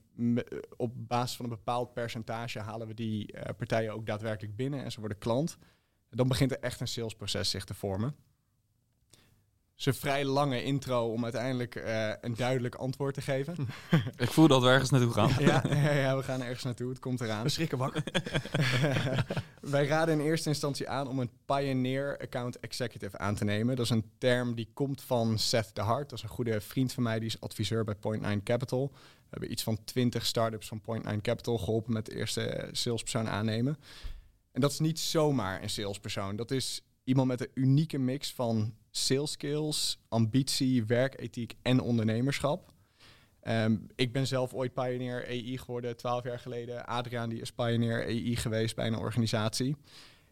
op 0.77 0.91
basis 0.95 1.35
van 1.35 1.45
een 1.45 1.51
bepaald 1.51 1.93
percentage 1.93 2.59
halen 2.59 2.87
we 2.87 2.93
die 2.93 3.31
eh, 3.31 3.55
partijen 3.55 3.93
ook 3.93 4.05
daadwerkelijk 4.05 4.55
binnen 4.55 4.83
en 4.83 4.91
ze 4.91 4.99
worden 4.99 5.17
klant, 5.17 5.57
dan 6.09 6.27
begint 6.27 6.51
er 6.51 6.59
echt 6.59 6.79
een 6.79 6.87
salesproces 6.87 7.49
zich 7.49 7.63
te 7.63 7.73
vormen. 7.73 8.15
Een 9.85 9.93
vrij 9.93 10.25
lange 10.25 10.63
intro 10.63 11.11
om 11.11 11.23
uiteindelijk 11.23 11.75
eh, 11.75 12.11
een 12.21 12.35
duidelijk 12.35 12.75
antwoord 12.75 13.13
te 13.13 13.21
geven. 13.21 13.55
Ik 14.17 14.31
voel 14.31 14.47
dat 14.47 14.61
we 14.61 14.67
ergens 14.67 14.89
naartoe 14.89 15.13
gaan. 15.13 15.31
ja, 15.39 15.63
ja, 15.69 15.91
ja, 15.91 16.17
we 16.17 16.23
gaan 16.23 16.41
ergens 16.41 16.63
naartoe. 16.63 16.89
Het 16.89 16.99
komt 16.99 17.21
eraan. 17.21 17.43
We 17.43 17.49
schrikken 17.49 17.77
wakker. 17.77 18.03
Wij 19.61 19.85
raden 19.85 20.19
in 20.19 20.25
eerste 20.25 20.49
instantie 20.49 20.89
aan 20.89 21.07
om 21.07 21.19
een 21.19 21.31
Pioneer 21.45 22.17
Account 22.21 22.59
Executive 22.59 23.17
aan 23.17 23.35
te 23.35 23.43
nemen. 23.43 23.75
Dat 23.75 23.85
is 23.85 23.91
een 23.91 24.11
term 24.17 24.55
die 24.55 24.69
komt 24.73 25.01
van 25.01 25.37
Seth 25.37 25.75
de 25.75 25.81
Hart. 25.81 26.09
Dat 26.09 26.17
is 26.17 26.23
een 26.23 26.29
goede 26.29 26.61
vriend 26.61 26.93
van 26.93 27.03
mij, 27.03 27.19
die 27.19 27.27
is 27.27 27.41
adviseur 27.41 27.83
bij 27.83 27.95
Point9 27.95 28.43
Capital. 28.43 28.91
We 28.93 29.27
hebben 29.29 29.51
iets 29.51 29.63
van 29.63 29.83
20 29.83 30.25
startups 30.25 30.67
van 30.67 30.81
Point9 30.81 31.21
Capital 31.21 31.57
geholpen 31.57 31.93
met 31.93 32.05
de 32.05 32.15
eerste 32.15 32.69
salespersoon 32.71 33.29
aannemen. 33.29 33.77
En 34.51 34.61
dat 34.61 34.71
is 34.71 34.79
niet 34.79 34.99
zomaar 34.99 35.61
een 35.63 35.69
salespersoon. 35.69 36.35
Dat 36.35 36.51
is 36.51 36.81
iemand 37.03 37.27
met 37.27 37.41
een 37.41 37.51
unieke 37.53 37.97
mix 37.97 38.33
van 38.33 38.73
sales 38.91 39.31
skills, 39.31 39.99
ambitie, 40.07 40.85
werkethiek 40.85 41.55
en 41.61 41.79
ondernemerschap. 41.79 42.71
Ehm, 43.41 43.77
ik 43.95 44.13
ben 44.13 44.27
zelf 44.27 44.53
ooit 44.53 44.73
Pioneer 44.73 45.27
EI 45.27 45.57
geworden, 45.57 45.97
12 45.97 46.23
jaar 46.23 46.39
geleden. 46.39 46.85
Adriaan 46.85 47.29
die 47.29 47.41
is 47.41 47.51
Pioneer 47.51 48.07
EI 48.07 48.35
geweest 48.35 48.75
bij 48.75 48.87
een 48.87 48.97
organisatie. 48.97 49.75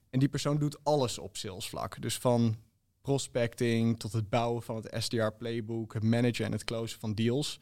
En 0.10 0.20
die 0.20 0.30
persoon 0.30 0.58
doet 0.58 0.84
alles 0.84 1.18
op 1.18 1.38
salesvlak. 1.38 2.02
Dus 2.02 2.18
van 2.18 2.56
prospecting 3.02 4.00
tot 4.00 4.14
het 4.14 4.30
bouwen 4.30 4.62
van 4.62 4.76
het 4.76 5.04
SDR 5.04 5.28
playbook, 5.38 5.94
het 5.94 6.04
managen 6.04 6.46
en 6.46 6.52
het 6.52 6.64
closen 6.64 7.00
van 7.00 7.14
deals. 7.14 7.60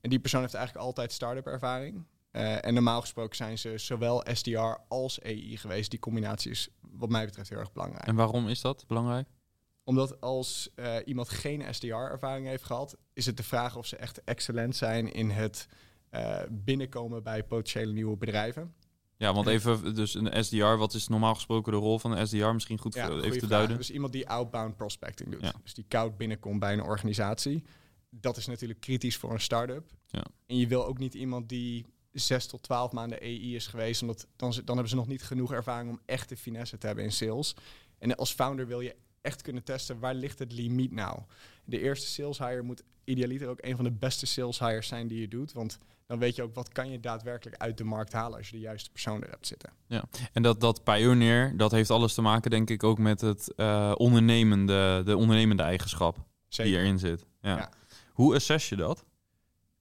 En 0.00 0.10
die 0.10 0.18
persoon 0.18 0.40
heeft 0.40 0.54
eigenlijk 0.54 0.86
altijd 0.86 1.12
start-up 1.12 1.46
ervaring. 1.46 2.04
Eh, 2.30 2.64
en 2.64 2.74
normaal 2.74 3.00
gesproken 3.00 3.36
zijn 3.36 3.58
ze 3.58 3.78
zowel 3.78 4.24
SDR 4.32 4.76
als 4.88 5.20
EI 5.20 5.56
geweest. 5.56 5.90
Die 5.90 5.98
combinatie 5.98 6.50
is 6.50 6.68
wat 6.80 7.08
mij 7.08 7.24
betreft 7.24 7.48
heel 7.48 7.58
erg 7.58 7.72
belangrijk 7.72 8.06
En 8.06 8.14
waarom 8.14 8.48
is 8.48 8.60
dat 8.60 8.84
belangrijk? 8.86 9.28
Omdat 9.88 10.20
als 10.20 10.70
eh, 10.74 10.96
iemand 11.04 11.28
geen 11.28 11.74
SDR-ervaring 11.74 12.46
heeft 12.46 12.64
gehad, 12.64 12.96
is 13.12 13.26
het 13.26 13.36
de 13.36 13.42
vraag 13.42 13.76
of 13.76 13.86
ze 13.86 13.96
echt 13.96 14.24
excellent 14.24 14.76
zijn 14.76 15.12
in 15.12 15.30
het 15.30 15.68
eh, 16.10 16.40
binnenkomen 16.50 17.22
bij 17.22 17.44
potentiële 17.44 17.92
nieuwe 17.92 18.16
bedrijven. 18.16 18.74
Ja, 19.16 19.34
want 19.34 19.46
even, 19.46 19.94
dus 19.94 20.14
een 20.14 20.44
SDR, 20.44 20.64
wat 20.64 20.94
is 20.94 21.08
normaal 21.08 21.34
gesproken 21.34 21.72
de 21.72 21.78
rol 21.78 21.98
van 21.98 22.12
een 22.12 22.26
SDR? 22.26 22.46
Misschien 22.46 22.78
goed 22.78 22.94
Ja, 22.94 23.08
eh, 23.08 23.16
even 23.16 23.30
te 23.30 23.38
vraag. 23.38 23.48
duiden. 23.48 23.76
Dus 23.76 23.90
iemand 23.90 24.12
die 24.12 24.28
outbound 24.28 24.76
prospecting 24.76 25.30
doet. 25.30 25.40
Ja. 25.40 25.52
Dus 25.62 25.74
die 25.74 25.84
koud 25.88 26.16
binnenkomt 26.16 26.60
bij 26.60 26.72
een 26.72 26.82
organisatie. 26.82 27.62
dat 28.10 28.36
is 28.36 28.46
natuurlijk 28.46 28.80
kritisch 28.80 29.16
voor 29.16 29.32
een 29.32 29.40
start-up. 29.40 29.90
Ja. 30.06 30.24
En 30.46 30.56
je 30.56 30.66
wil 30.66 30.86
ook 30.86 30.98
niet 30.98 31.14
iemand 31.14 31.48
die 31.48 31.86
zes 32.12 32.46
tot 32.46 32.62
twaalf 32.62 32.92
maanden 32.92 33.20
EI 33.20 33.54
is 33.54 33.66
geweest, 33.66 34.02
omdat 34.02 34.26
dan, 34.36 34.50
dan 34.50 34.64
hebben 34.66 34.88
ze 34.88 34.94
nog 34.94 35.06
niet 35.06 35.22
genoeg 35.22 35.52
ervaring 35.52 35.90
om 35.90 36.00
echt 36.04 36.28
de 36.28 36.36
finesse 36.36 36.78
te 36.78 36.86
hebben 36.86 37.04
in 37.04 37.12
sales. 37.12 37.54
En 37.98 38.16
als 38.16 38.32
founder 38.32 38.66
wil 38.66 38.80
je 38.80 38.96
echt 39.20 39.42
kunnen 39.42 39.62
testen 39.62 39.98
waar 39.98 40.14
ligt 40.14 40.38
het 40.38 40.52
limiet 40.52 40.92
nou. 40.92 41.20
De 41.64 41.80
eerste 41.80 42.06
sales 42.06 42.38
hire 42.38 42.62
moet 42.62 42.82
idealiter 43.04 43.48
ook 43.48 43.62
een 43.62 43.76
van 43.76 43.84
de 43.84 43.92
beste 43.92 44.26
sales 44.26 44.58
hires 44.58 44.88
zijn 44.88 45.08
die 45.08 45.20
je 45.20 45.28
doet, 45.28 45.52
want 45.52 45.78
dan 46.06 46.18
weet 46.18 46.36
je 46.36 46.42
ook 46.42 46.54
wat 46.54 46.68
kan 46.68 46.90
je 46.90 47.00
daadwerkelijk 47.00 47.56
uit 47.56 47.78
de 47.78 47.84
markt 47.84 48.12
halen 48.12 48.38
als 48.38 48.48
je 48.48 48.56
de 48.56 48.62
juiste 48.62 48.90
persoon 48.90 49.22
er 49.22 49.30
hebt 49.30 49.46
zitten. 49.46 49.70
En 50.32 50.42
dat, 50.42 50.60
dat 50.60 50.84
pioneer, 50.84 51.56
dat 51.56 51.70
heeft 51.70 51.90
alles 51.90 52.14
te 52.14 52.22
maken, 52.22 52.50
denk 52.50 52.70
ik, 52.70 52.82
ook 52.82 52.98
met 52.98 53.20
het 53.20 53.54
eh, 53.54 53.92
ondernemende, 53.96 55.02
de 55.04 55.16
ondernemende 55.16 55.62
eigenschap 55.62 56.16
Zeker. 56.48 56.72
die 56.72 56.80
erin 56.80 56.98
zit. 56.98 57.24
Ja. 57.40 57.56
Ja. 57.56 57.70
Hoe 58.12 58.34
assess 58.34 58.68
je 58.68 58.76
dat? 58.76 59.04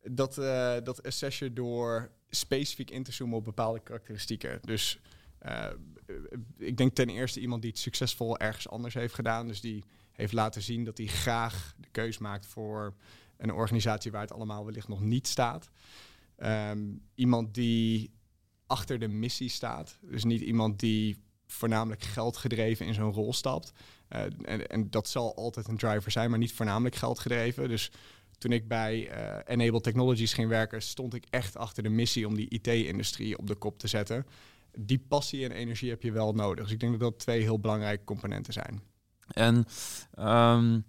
Dat, 0.02 0.38
eh, 0.38 0.76
dat 0.84 1.04
assess 1.04 1.40
je 1.40 1.54
door 1.54 2.10
specifiek 2.30 2.92
in 2.92 3.04
te 3.04 3.12
zoomen 3.12 3.38
op 3.38 3.44
bepaalde 3.44 3.80
karakteristieken. 3.80 4.60
Dus 4.62 5.00
ik 6.58 6.78
denk 6.78 6.96
ten 6.96 7.10
eerste 7.10 7.40
iemand 7.40 7.62
die 7.62 7.72
het 7.72 7.80
succesvol 7.80 8.38
ergens 8.38 8.70
anders 8.70 8.94
heeft 8.94 9.14
gedaan. 9.14 9.48
Dus 9.48 9.62
die 9.62 9.84
heeft 10.12 10.34
laten 10.34 10.62
zien 10.62 10.84
dat 10.84 10.98
hij 10.98 11.08
graag 11.08 11.76
de 11.78 11.88
keus 11.92 12.18
maakt 12.18 12.46
voor 12.46 12.94
een 13.38 13.54
organisatie 13.54 14.12
waar 14.12 14.22
het 14.22 14.32
allemaal 14.32 14.66
wellicht 14.66 14.88
nog 14.88 15.02
niet 15.02 15.28
staat. 15.28 15.70
Ehm, 16.36 16.80
iemand 17.16 17.54
die 17.54 18.12
achter 18.68 19.00
de 19.00 19.08
missie 19.08 19.50
staat. 19.50 19.98
Dus 20.02 20.24
niet 20.24 20.42
iemand 20.42 20.80
die 20.80 21.26
voornamelijk 21.48 22.02
geldgedreven 22.02 22.86
in 22.86 22.94
zo'n 22.94 23.14
rol 23.14 23.34
stapt. 23.34 23.72
Eh, 24.08 24.22
en, 24.22 24.68
en 24.68 24.90
dat 24.90 25.08
zal 25.08 25.36
altijd 25.36 25.68
een 25.68 25.78
driver 25.78 26.12
zijn, 26.12 26.30
maar 26.30 26.40
niet 26.40 26.54
voornamelijk 26.54 26.96
geldgedreven. 26.96 27.70
Dus 27.70 27.92
toen 28.38 28.52
ik 28.52 28.68
bij 28.68 29.10
eh, 29.10 29.56
Enable 29.56 29.82
Technologies 29.82 30.34
ging 30.34 30.50
werken, 30.50 30.82
stond 30.82 31.14
ik 31.14 31.26
echt 31.30 31.58
achter 31.58 31.84
de 31.84 31.90
missie 31.90 32.28
om 32.28 32.36
die 32.36 32.50
IT-industrie 32.50 33.38
op 33.38 33.48
de 33.48 33.56
kop 33.56 33.80
te 33.80 33.88
zetten. 33.88 34.26
Die 34.80 35.06
passie 35.08 35.44
en 35.44 35.52
energie 35.52 35.90
heb 35.90 36.02
je 36.02 36.12
wel 36.12 36.34
nodig. 36.34 36.64
Dus 36.64 36.74
ik 36.74 36.80
denk 36.80 36.92
dat 36.92 37.02
dat 37.02 37.20
twee 37.20 37.42
heel 37.42 37.60
belangrijke 37.60 38.04
componenten 38.04 38.54
zijn. 38.54 38.82
En 39.28 39.66
ehm, 40.14 40.80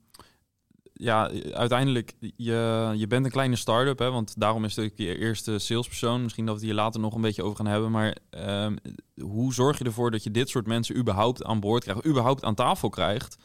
ja, 0.92 1.30
uiteindelijk, 1.52 2.14
je, 2.36 2.92
je 2.96 3.06
bent 3.06 3.24
een 3.24 3.30
kleine 3.30 3.56
start-up, 3.56 3.98
hè, 3.98 4.10
want 4.10 4.40
daarom 4.40 4.64
is 4.64 4.76
het 4.76 4.92
je 4.96 5.18
eerste 5.18 5.58
salespersoon. 5.58 6.22
Misschien 6.22 6.46
dat 6.46 6.54
we 6.54 6.60
het 6.60 6.70
hier 6.70 6.80
later 6.80 7.00
nog 7.00 7.14
een 7.14 7.20
beetje 7.20 7.42
over 7.42 7.56
gaan 7.56 7.66
hebben. 7.66 7.90
Maar 7.90 8.16
ehm, 8.30 8.76
hoe 9.20 9.54
zorg 9.54 9.78
je 9.78 9.84
ervoor 9.84 10.10
dat 10.10 10.22
je 10.22 10.30
dit 10.30 10.48
soort 10.48 10.66
mensen 10.66 10.96
überhaupt 10.96 11.44
aan 11.44 11.60
boord 11.60 11.82
krijgt, 11.82 12.06
überhaupt 12.06 12.44
aan 12.44 12.54
tafel 12.54 12.88
krijgt, 12.88 13.36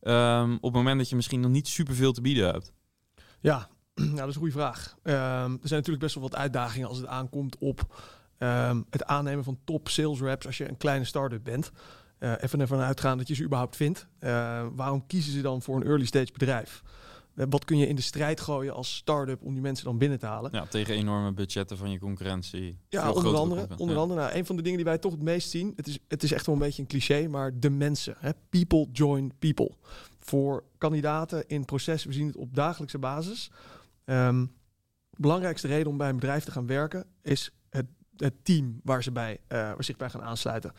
ehm, 0.00 0.52
op 0.54 0.62
het 0.62 0.72
moment 0.72 0.98
dat 0.98 1.08
je 1.08 1.16
misschien 1.16 1.40
nog 1.40 1.50
niet 1.50 1.68
superveel 1.68 2.12
te 2.12 2.20
bieden 2.20 2.46
hebt? 2.46 2.72
Ja, 3.40 3.68
nou, 3.94 4.16
dat 4.16 4.28
is 4.28 4.34
een 4.34 4.40
goede 4.40 4.52
vraag. 4.52 4.96
Ehm, 5.02 5.16
er 5.52 5.68
zijn 5.68 5.80
natuurlijk 5.80 5.98
best 5.98 6.14
wel 6.14 6.22
wat 6.22 6.36
uitdagingen 6.36 6.88
als 6.88 6.98
het 6.98 7.06
aankomt 7.06 7.56
op 7.58 7.94
ehm, 8.38 8.82
het 8.90 9.04
aannemen 9.04 9.44
van 9.44 9.58
top 9.64 9.88
sales 9.88 10.20
reps 10.20 10.46
als 10.46 10.58
je 10.58 10.68
een 10.68 10.76
kleine 10.76 11.04
start-up 11.04 11.44
bent. 11.44 11.70
Eh, 12.18 12.32
even 12.40 12.60
ervan 12.60 12.80
uitgaan 12.80 13.18
dat 13.18 13.28
je 13.28 13.34
ze 13.34 13.44
überhaupt 13.44 13.76
vindt. 13.76 14.06
Eh, 14.18 14.66
waarom 14.74 15.06
kiezen 15.06 15.32
ze 15.32 15.40
dan 15.40 15.62
voor 15.62 15.76
een 15.76 15.86
early 15.86 16.04
stage 16.04 16.32
bedrijf? 16.32 16.82
Eh, 17.34 17.46
wat 17.50 17.64
kun 17.64 17.78
je 17.78 17.86
in 17.88 17.96
de 17.96 18.02
strijd 18.02 18.40
gooien 18.40 18.74
als 18.74 18.94
start-up 18.94 19.42
om 19.42 19.52
die 19.52 19.62
mensen 19.62 19.84
dan 19.84 19.98
binnen 19.98 20.18
te 20.18 20.26
halen? 20.26 20.50
Ja, 20.52 20.66
tegen 20.66 20.94
enorme 20.94 21.32
budgetten 21.32 21.76
van 21.76 21.90
je 21.90 21.98
concurrentie. 21.98 22.78
Ja, 22.88 23.12
onder 23.12 23.36
andere. 23.36 23.66
Onder 23.76 23.96
Ja. 23.96 24.02
andere 24.02 24.20
nou, 24.20 24.34
een 24.34 24.46
van 24.46 24.56
de 24.56 24.62
dingen 24.62 24.76
die 24.76 24.86
wij 24.86 24.98
toch 24.98 25.12
het 25.12 25.22
meest 25.22 25.50
zien, 25.50 25.72
het 25.76 25.86
is, 25.86 25.98
het 26.08 26.22
is 26.22 26.32
echt 26.32 26.46
wel 26.46 26.54
een 26.54 26.60
beetje 26.60 26.82
een 26.82 26.88
cliché, 26.88 27.28
maar 27.28 27.60
de 27.60 27.70
mensen. 27.70 28.14
Hè? 28.18 28.30
People 28.48 28.86
join 28.92 29.32
people. 29.38 29.70
Voor 30.20 30.64
kandidaten 30.78 31.44
in 31.48 31.64
processen, 31.64 32.08
we 32.10 32.14
zien 32.14 32.26
het 32.26 32.36
op 32.36 32.54
dagelijkse 32.54 32.98
basis. 32.98 33.50
Ehm, 34.04 34.46
belangrijkste 35.10 35.66
reden 35.66 35.86
om 35.90 35.96
bij 35.96 36.08
een 36.08 36.14
bedrijf 36.14 36.44
te 36.44 36.50
gaan 36.50 36.66
werken 36.66 37.06
is 37.22 37.50
het, 38.16 38.34
team 38.42 38.80
waar 38.84 39.02
ze 39.02 39.12
bij, 39.12 39.38
eh, 39.46 39.58
waar 39.58 39.84
zich 39.84 39.96
bij 39.96 40.10
gaan 40.10 40.22
aansluiten. 40.22 40.72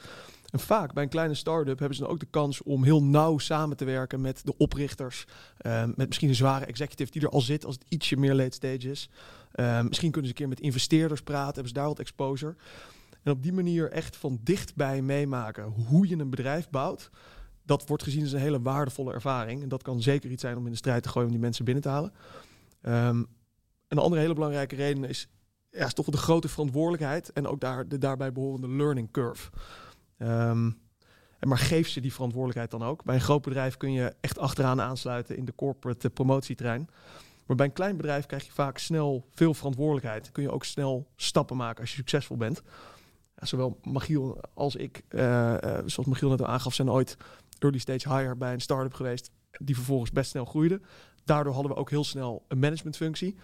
En 0.49 0.59
vaak 0.59 0.93
bij 0.93 1.03
een 1.03 1.09
kleine 1.09 1.33
start-up 1.33 1.79
hebben 1.79 1.97
ze 1.97 2.03
dan 2.03 2.11
ook 2.11 2.19
de 2.19 2.27
kans 2.29 2.63
om 2.63 2.83
heel 2.83 3.03
nauw 3.03 3.37
samen 3.37 3.77
te 3.77 3.85
werken 3.85 4.21
met 4.21 4.41
de 4.45 4.57
oprichters. 4.57 5.25
ehm, 5.57 5.91
met 5.95 6.07
misschien 6.07 6.29
een 6.29 6.35
zware 6.35 6.65
executive 6.65 7.11
die 7.11 7.21
er 7.21 7.29
al 7.29 7.41
zit 7.41 7.65
als 7.65 7.75
het 7.75 7.85
ietsje 7.89 8.17
meer 8.17 8.33
late 8.33 8.55
stage 8.55 8.89
is. 8.89 9.09
Ehm, 9.51 9.87
misschien 9.87 10.11
kunnen 10.11 10.29
ze 10.29 10.35
een 10.35 10.41
keer 10.41 10.55
met 10.55 10.59
investeerders 10.59 11.21
praten, 11.21 11.53
hebben 11.53 11.67
ze 11.67 11.73
daar 11.73 11.87
wat 11.87 11.99
exposure. 11.99 12.55
En 13.23 13.31
op 13.31 13.43
die 13.43 13.53
manier 13.53 13.91
echt 13.91 14.17
van 14.17 14.39
dichtbij 14.43 15.01
meemaken 15.01 15.63
hoe 15.63 16.07
je 16.07 16.17
een 16.17 16.29
bedrijf 16.29 16.69
bouwt. 16.69 17.09
Dat 17.65 17.87
wordt 17.87 18.03
gezien 18.03 18.23
als 18.23 18.31
een 18.31 18.39
hele 18.39 18.61
waardevolle 18.61 19.13
ervaring. 19.13 19.61
En 19.61 19.69
dat 19.69 19.83
kan 19.83 20.01
zeker 20.01 20.31
iets 20.31 20.41
zijn 20.41 20.57
om 20.57 20.65
in 20.65 20.71
de 20.71 20.77
strijd 20.77 21.03
te 21.03 21.09
gooien 21.09 21.27
om 21.27 21.33
die 21.33 21.41
mensen 21.41 21.65
binnen 21.65 21.83
te 21.83 21.89
halen. 21.89 22.13
Ehm, 22.81 23.23
een 23.87 23.97
andere 23.97 24.21
hele 24.21 24.33
belangrijke 24.33 24.75
reden 24.75 25.03
is, 25.03 25.27
ja, 25.77 25.85
is 25.85 25.93
toch 25.93 26.05
de 26.05 26.17
grote 26.17 26.47
verantwoordelijkheid. 26.47 27.33
En 27.33 27.47
ook 27.47 27.59
daar, 27.59 27.87
de 27.87 27.97
daarbij 27.97 28.31
behorende 28.31 28.69
learning 28.69 29.11
curve. 29.11 29.49
Ehm, 30.17 30.71
maar 31.39 31.57
geef 31.57 31.87
ze 31.87 32.01
die 32.01 32.13
verantwoordelijkheid 32.13 32.71
dan 32.71 32.89
ook. 32.89 33.03
Bij 33.03 33.15
een 33.15 33.21
groot 33.21 33.41
bedrijf 33.41 33.77
kun 33.77 33.91
je 33.91 34.15
echt 34.19 34.39
achteraan 34.39 34.81
aansluiten 34.81 35.37
in 35.37 35.45
de 35.45 35.55
corporate 35.55 36.07
eh, 36.07 36.13
promotietrein. 36.13 36.89
Maar 37.45 37.55
bij 37.55 37.65
een 37.65 37.73
klein 37.73 37.97
bedrijf 37.97 38.25
krijg 38.25 38.45
je 38.45 38.51
vaak 38.51 38.77
snel 38.77 39.27
veel 39.31 39.53
verantwoordelijkheid. 39.53 40.31
Kun 40.31 40.43
je 40.43 40.51
ook 40.51 40.63
snel 40.63 41.07
stappen 41.15 41.57
maken 41.57 41.81
als 41.81 41.89
je 41.89 41.95
succesvol 41.95 42.37
bent. 42.37 42.61
Zowel 43.35 43.79
Magiel 43.83 44.41
als 44.53 44.75
ik, 44.75 45.03
eh, 45.07 45.53
eh, 45.53 45.83
zoals 45.85 46.09
Magiel 46.09 46.29
net 46.29 46.41
al 46.41 46.47
aangaf, 46.47 46.73
zijn 46.73 46.89
ooit 46.89 47.17
early 47.59 47.79
stage 47.79 48.15
hire 48.15 48.35
bij 48.35 48.53
een 48.53 48.61
start-up 48.61 48.93
geweest. 48.93 49.31
Die 49.51 49.75
vervolgens 49.75 50.11
best 50.11 50.29
snel 50.29 50.45
groeide. 50.45 50.81
Daardoor 51.23 51.53
hadden 51.53 51.71
we 51.71 51.77
ook 51.77 51.89
heel 51.89 52.03
snel 52.03 52.45
een 52.47 52.59
managementfunctie. 52.59 53.35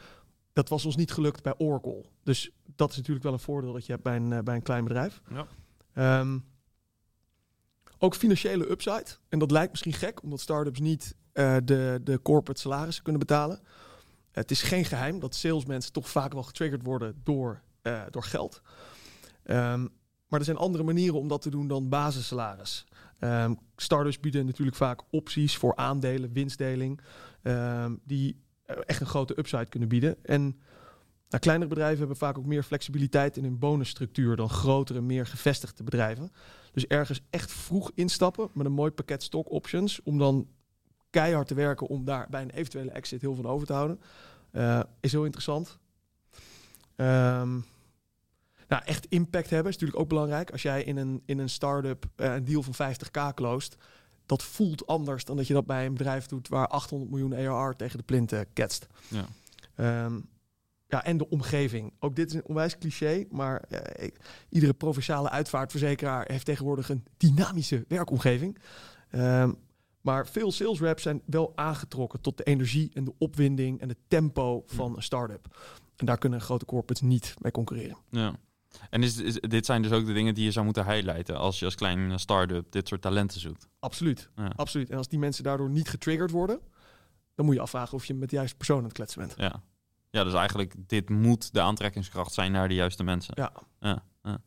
Dat 0.54 0.70
was 0.70 0.86
ons 0.86 0.96
niet 0.96 1.12
gelukt 1.12 1.44
bij 1.44 1.54
Oracle. 1.58 2.06
Dus 2.24 2.52
dat 2.76 2.92
is 2.92 2.98
natuurlijk 2.98 3.26
wel 3.26 3.34
een 3.34 3.40
voordeel 3.40 3.74
dat 3.74 3.86
je 3.86 3.92
hebt 3.92 4.04
bij 4.04 4.16
een, 4.16 4.34
eh, 4.34 4.40
bij 4.40 4.56
een 4.56 4.62
klein 4.62 4.84
bedrijf. 4.84 5.22
Ja. 5.30 5.48
Ehm, 5.94 6.40
ook 7.98 8.16
financiële 8.16 8.70
upside. 8.70 9.06
En 9.30 9.40
dat 9.40 9.52
lijkt 9.52 9.72
misschien 9.72 9.94
gek, 9.94 10.24
omdat 10.24 10.40
start-ups 10.40 10.80
niet 10.80 11.16
eh, 11.32 11.56
de, 11.64 12.00
de 12.04 12.22
corporate 12.22 12.62
salarissen 12.62 13.04
kunnen 13.04 13.22
betalen. 13.22 13.60
Het 14.32 14.52
is 14.52 14.62
geen 14.62 14.86
geheim 14.86 15.20
dat 15.20 15.36
salesmensen 15.36 15.92
toch 15.92 16.10
vaak 16.10 16.34
wel 16.34 16.44
getriggerd 16.44 16.84
worden 16.84 17.22
door, 17.24 17.62
eh, 17.82 18.02
door 18.10 18.24
geld. 18.24 18.62
Ehm, 19.44 19.82
maar 20.28 20.40
er 20.40 20.46
zijn 20.46 20.58
andere 20.58 20.84
manieren 20.84 21.20
om 21.20 21.28
dat 21.28 21.42
te 21.42 21.50
doen 21.50 21.68
dan 21.68 21.90
basissalaris. 21.90 22.86
Ehm 23.20 23.54
startups 23.76 24.20
bieden 24.20 24.46
natuurlijk 24.46 24.78
vaak 24.78 25.02
opties 25.10 25.58
voor 25.58 25.76
aandelen, 25.76 26.34
winstdeling, 26.34 27.02
die 28.04 28.43
echt 28.66 29.02
een 29.02 29.08
grote 29.08 29.40
upside 29.40 29.66
kunnen 29.66 29.90
bieden. 29.90 30.26
En 30.26 30.42
nou, 31.30 31.46
kleinere 31.46 31.70
bedrijven 31.70 31.98
hebben 31.98 32.18
vaak 32.18 32.38
ook 32.38 32.46
meer 32.46 32.64
flexibiliteit 32.64 33.38
in 33.38 33.44
hun 33.44 33.60
bonusstructuur 33.60 34.36
dan 34.36 34.50
grotere, 34.50 35.02
meer 35.02 35.26
gevestigde 35.26 35.84
bedrijven. 35.84 36.32
Dus 36.72 36.88
ergens 36.88 37.22
echt 37.30 37.52
vroeg 37.52 37.92
instappen 37.96 38.50
met 38.54 38.66
een 38.66 38.72
mooi 38.72 38.92
pakket 38.92 39.24
stock 39.24 39.52
options, 39.52 40.02
om 40.04 40.18
dan 40.18 40.48
keihard 41.10 41.48
te 41.48 41.54
werken 41.54 41.88
om 41.88 42.06
daar 42.06 42.28
bij 42.30 42.42
een 42.42 42.50
eventuele 42.50 42.92
exit 42.92 43.22
heel 43.22 43.36
veel 43.36 43.46
over 43.46 43.68
te 43.68 43.74
houden, 43.74 44.00
eh, 44.52 44.80
is 45.00 45.12
heel 45.12 45.24
interessant. 45.24 45.80
Ehm, 46.96 47.60
nou, 48.68 48.84
echt 48.86 49.06
impact 49.06 49.50
hebben 49.50 49.72
is 49.72 49.74
natuurlijk 49.74 50.00
ook 50.00 50.10
belangrijk. 50.10 50.52
Als 50.52 50.62
jij 50.62 50.84
in 50.84 50.98
een, 50.98 51.22
in 51.26 51.40
een 51.40 51.50
start-up 51.50 52.06
eh, 52.16 52.34
een 52.34 52.46
deal 52.46 52.64
van 52.64 52.74
50k 52.74 53.34
cloost, 53.34 53.78
dat 54.26 54.44
voelt 54.44 54.88
anders 54.88 55.26
dan 55.26 55.38
dat 55.38 55.48
je 55.48 55.54
dat 55.54 55.66
bij 55.66 55.86
een 55.86 55.94
bedrijf 55.94 56.26
doet 56.26 56.48
waar 56.48 56.68
800 56.68 57.12
miljoen 57.12 57.34
ARR 57.34 57.76
tegen 57.76 57.98
de 57.98 58.04
plinten 58.04 58.54
ketst. 58.54 58.88
Ja. 59.08 59.26
Ehm, 59.76 60.20
ja, 60.88 61.04
en 61.04 61.18
de 61.18 61.30
omgeving. 61.30 61.94
Ook 62.00 62.16
dit 62.16 62.30
is 62.30 62.34
een 62.34 62.46
onwijs 62.46 62.78
cliché, 62.78 63.26
maar 63.30 63.62
eh, 63.62 64.10
iedere 64.50 64.74
provinciale 64.74 65.30
uitvaartverzekeraar 65.30 66.26
heeft 66.28 66.46
tegenwoordig 66.46 66.90
een 66.90 67.06
dynamische 67.18 67.86
werkomgeving. 67.88 68.58
Ehm, 69.10 69.52
maar 70.02 70.28
veel 70.28 70.52
sales 70.52 70.80
reps 70.80 71.04
zijn 71.04 71.22
wel 71.26 71.52
aangetrokken 71.56 72.22
tot 72.22 72.38
de 72.38 72.44
energie 72.44 72.92
en 72.94 73.04
de 73.04 73.14
opwinding 73.18 73.82
en 73.82 73.90
het 73.90 73.98
tempo 74.08 74.64
van 74.66 74.96
een 74.96 75.04
start-up. 75.04 75.58
En 75.96 76.06
daar 76.06 76.18
kunnen 76.18 76.42
grote 76.42 76.66
corporates 76.66 77.08
niet 77.08 77.36
mee 77.42 77.52
concurreren. 77.52 77.98
Ja. 78.10 78.36
En 78.90 79.04
is, 79.04 79.18
is, 79.18 79.34
dit 79.40 79.66
zijn 79.66 79.82
dus 79.82 79.92
ook 79.92 80.06
de 80.06 80.14
dingen 80.14 80.34
die 80.34 80.44
je 80.44 80.52
zou 80.52 80.66
moeten 80.66 80.86
highlighten 80.86 81.38
als 81.38 81.60
je 81.60 81.66
als 81.66 81.76
kleine 81.76 82.18
start-up 82.18 82.72
dit 82.72 82.88
soort 82.88 83.02
talenten 83.02 83.40
zoekt. 83.40 83.68
Absoluut, 83.80 84.30
Ja. 84.36 84.52
absoluut. 84.56 84.90
En 84.90 84.98
als 84.98 85.08
die 85.08 85.20
mensen 85.20 85.44
daardoor 85.44 85.70
niet 85.70 85.90
getriggerd 85.90 86.32
worden, 86.32 86.60
dan 87.36 87.46
moet 87.46 87.56
je 87.56 87.62
afvragen 87.62 87.94
of 87.94 88.06
je 88.06 88.14
met 88.14 88.30
de 88.30 88.36
juiste 88.36 88.58
persoon 88.58 88.78
aan 88.78 88.84
het 88.84 88.94
kletsen 88.94 89.20
bent. 89.20 89.34
Ja. 89.38 89.64
ja, 90.10 90.24
dus 90.24 90.34
eigenlijk 90.34 90.74
dit 90.88 91.10
moet 91.10 91.54
de 91.54 91.62
aantrekkingskracht 91.62 92.34
zijn 92.34 92.52
naar 92.52 92.68
de 92.68 92.74
juiste 92.76 93.04
mensen. 93.04 93.34
Ja. 93.38 93.52
ja, 93.80 94.04
ja. 94.24 94.42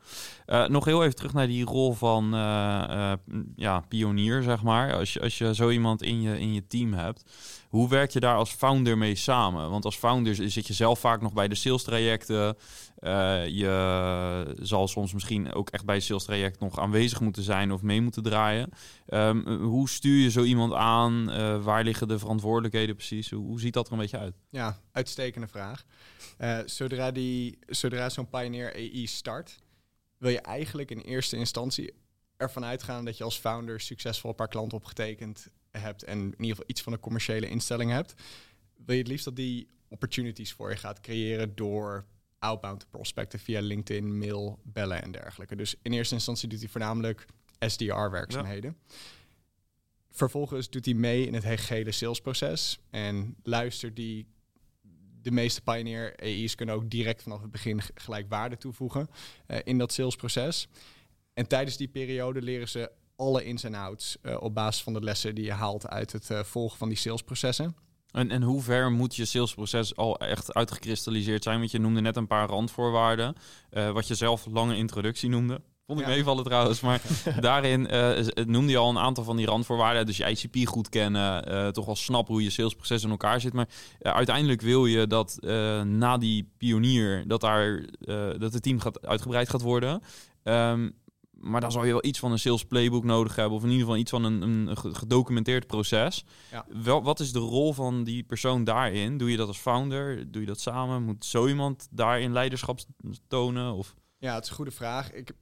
Eh, 0.46 0.68
nog 0.68 0.84
heel 0.84 1.02
even 1.02 1.16
terug 1.16 1.32
naar 1.32 1.46
die 1.46 1.64
rol 1.64 1.92
van 1.92 2.34
eh, 2.34 3.12
eh, 3.12 3.18
ja, 3.56 3.80
pionier, 3.80 4.42
zeg 4.42 4.62
maar. 4.62 4.94
Als 4.94 5.12
je, 5.12 5.20
als 5.20 5.38
je 5.38 5.54
zo 5.54 5.70
iemand 5.70 6.02
in 6.02 6.20
je, 6.20 6.38
in 6.38 6.52
je 6.52 6.66
team 6.66 6.92
hebt. 6.92 7.30
Hoe 7.68 7.88
werk 7.88 8.10
je 8.10 8.20
daar 8.20 8.36
als 8.36 8.50
founder 8.50 8.98
mee 8.98 9.14
samen? 9.14 9.70
Want 9.70 9.84
als 9.84 9.96
founder 9.96 10.34
zit 10.34 10.66
je 10.66 10.72
zelf 10.72 10.98
vaak 10.98 11.20
nog 11.20 11.32
bij 11.32 11.48
de 11.48 11.54
sales 11.54 11.82
trajecten. 11.82 12.56
Uh, 13.00 13.46
je 13.46 14.54
zal 14.60 14.88
soms 14.88 15.12
misschien 15.12 15.52
ook 15.52 15.70
echt 15.70 15.84
bij 15.84 15.94
het 15.94 16.04
sales 16.04 16.24
traject 16.24 16.60
nog 16.60 16.78
aanwezig 16.78 17.20
moeten 17.20 17.42
zijn 17.42 17.72
of 17.72 17.82
mee 17.82 18.00
moeten 18.00 18.22
draaien. 18.22 18.70
Um, 19.08 19.46
hoe 19.62 19.88
stuur 19.88 20.22
je 20.22 20.30
zo 20.30 20.42
iemand 20.42 20.72
aan? 20.72 21.30
Uh, 21.30 21.64
waar 21.64 21.84
liggen 21.84 22.08
de 22.08 22.18
verantwoordelijkheden 22.18 22.94
precies? 22.94 23.30
Hoe, 23.30 23.60
ziet 23.60 23.74
dat 23.74 23.86
er 23.86 23.92
een 23.92 23.98
beetje 23.98 24.18
uit? 24.18 24.36
Ja, 24.50 24.80
uitstekende 24.92 25.48
vraag. 25.48 25.84
Uh, 26.38 26.58
zodra 26.64 27.10
die, 27.10 27.58
zodra 27.66 28.08
zo'n 28.08 28.28
Pioneer 28.28 28.74
AI 28.74 29.06
start, 29.06 29.58
wil 30.18 30.30
je 30.30 30.40
eigenlijk 30.40 30.90
in 30.90 30.98
eerste 30.98 31.36
instantie 31.36 31.94
ervan 32.36 32.64
uitgaan 32.64 33.04
dat 33.04 33.16
je 33.16 33.24
als 33.24 33.38
founder 33.38 33.80
succesvol 33.80 34.30
een 34.30 34.36
paar 34.36 34.48
klanten 34.48 34.78
opgetekend 34.78 35.48
hebt 35.80 36.02
en 36.02 36.18
in 36.18 36.30
ieder 36.30 36.48
geval 36.48 36.64
iets 36.66 36.82
van 36.82 36.92
een 36.92 37.00
commerciële 37.00 37.48
instelling 37.48 37.90
hebt. 37.90 38.14
Wil 38.84 38.94
je 38.94 39.00
het 39.00 39.10
liefst 39.10 39.24
dat 39.24 39.36
die 39.36 39.68
opportunities 39.88 40.52
voor 40.52 40.70
je 40.70 40.76
gaat 40.76 41.00
creëren 41.00 41.54
door 41.54 42.06
outbound 42.38 42.90
prospecten 42.90 43.38
via 43.38 43.60
LinkedIn, 43.60 44.18
mail, 44.18 44.60
bellen 44.62 45.02
en 45.02 45.12
dergelijke. 45.12 45.56
Dus 45.56 45.74
in 45.82 45.92
eerste 45.92 46.14
instantie 46.14 46.48
doet 46.48 46.60
hij 46.60 46.68
voornamelijk 46.68 47.26
SDR-werkzaamheden. 47.58 48.76
Vervolgens 50.10 50.70
doet 50.70 50.84
hij 50.84 50.94
mee 50.94 51.26
in 51.26 51.34
het 51.34 51.44
hele 51.44 51.92
salesproces 51.92 52.78
en 52.90 53.36
luistert 53.42 53.96
die 53.96 54.26
de 55.22 55.30
meeste 55.30 55.62
Pioneer 55.62 56.16
AI's 56.16 56.54
kunnen 56.54 56.74
ook 56.74 56.90
direct 56.90 57.22
vanaf 57.22 57.40
het 57.42 57.50
begin 57.50 57.80
gelijk 57.94 58.28
waarde 58.28 58.56
toevoegen 58.56 59.08
uh, 59.46 59.58
in 59.64 59.78
dat 59.78 59.92
salesproces. 59.92 60.68
En 61.34 61.46
tijdens 61.46 61.76
die 61.76 61.88
periode 61.88 62.42
leren 62.42 62.68
ze 62.68 62.90
alle 63.16 63.44
ins 63.44 63.64
en 63.64 63.74
outs 63.74 64.16
uh, 64.22 64.36
op 64.40 64.54
basis 64.54 64.82
van 64.82 64.92
de 64.92 65.02
lessen 65.02 65.34
die 65.34 65.44
je 65.44 65.52
haalt 65.52 65.88
uit 65.88 66.12
het 66.12 66.30
uh, 66.30 66.42
volgen 66.42 66.78
van 66.78 66.88
die 66.88 66.98
salesprocessen. 66.98 67.76
En, 68.10 68.30
en 68.30 68.42
hoe 68.42 68.62
ver 68.62 68.92
moet 68.92 69.16
je 69.16 69.24
salesproces 69.24 69.96
al 69.96 70.18
echt 70.18 70.54
uitgekristalliseerd 70.54 71.42
zijn? 71.42 71.58
Want 71.58 71.70
je 71.70 71.78
noemde 71.78 72.00
net 72.00 72.16
een 72.16 72.26
paar 72.26 72.48
randvoorwaarden. 72.48 73.34
wat 73.70 74.06
je 74.06 74.14
zelf 74.14 74.46
lange 74.46 74.76
introductie 74.76 75.28
noemde. 75.28 75.60
Vond 75.86 76.00
ik 76.00 76.06
ja. 76.06 76.12
meevallen 76.12 76.44
trouwens. 76.44 76.80
Maar 76.80 77.02
daarin 77.40 77.80
noemde 78.46 78.72
je 78.72 78.76
al 78.76 78.90
een 78.90 78.98
aantal 78.98 79.24
van 79.24 79.36
die 79.36 79.46
randvoorwaarden. 79.46 80.06
Dus 80.06 80.16
je 80.16 80.30
ICP 80.30 80.68
goed 80.68 80.88
kennen. 80.88 81.72
Toch 81.72 81.86
wel 81.86 81.96
snappen 81.96 82.34
hoe 82.34 82.42
je 82.42 82.50
salesproces 82.50 83.02
in 83.02 83.10
elkaar 83.10 83.40
zit. 83.40 83.52
Maar 83.52 83.68
uiteindelijk 83.98 84.60
wil 84.60 84.86
je 84.86 85.06
dat 85.06 85.38
na 85.84 86.18
die 86.18 86.52
pionier... 86.58 87.28
dat, 87.28 87.40
daar, 87.40 87.84
dat 88.38 88.52
het 88.52 88.62
team 88.62 88.80
gaat, 88.80 89.06
uitgebreid 89.06 89.48
gaat 89.48 89.62
worden. 89.62 90.02
Um, 90.42 90.94
maar 91.50 91.60
dan 91.60 91.72
zal 91.72 91.84
je 91.84 91.92
wel 91.92 92.04
iets 92.04 92.18
van 92.18 92.32
een 92.32 92.38
sales 92.38 92.64
playbook 92.64 93.04
nodig 93.04 93.36
hebben. 93.36 93.56
Of 93.56 93.62
in 93.62 93.70
ieder 93.70 93.84
geval 93.84 94.00
iets 94.00 94.10
van 94.10 94.24
een, 94.24 94.42
een 94.42 94.76
gedocumenteerd 94.76 95.66
proces. 95.66 96.24
Ja. 96.50 96.66
Wel, 96.68 97.02
wat 97.02 97.20
is 97.20 97.32
de 97.32 97.38
rol 97.38 97.72
van 97.72 98.04
die 98.04 98.22
persoon 98.22 98.64
daarin? 98.64 99.18
Doe 99.18 99.30
je 99.30 99.36
dat 99.36 99.48
als 99.48 99.58
founder? 99.58 100.30
Doe 100.30 100.40
je 100.40 100.46
dat 100.46 100.60
samen? 100.60 101.02
Moet 101.02 101.24
zo 101.24 101.46
iemand 101.46 101.88
daarin 101.90 102.32
leiderschap 102.32 102.80
tonen? 103.28 103.72
Of... 103.72 103.94
Ja, 104.18 104.34
het 104.34 104.44
is 104.44 104.50
een 104.50 104.56
goede 104.56 104.70
vraag. 104.70 105.12
Ik... 105.12 105.32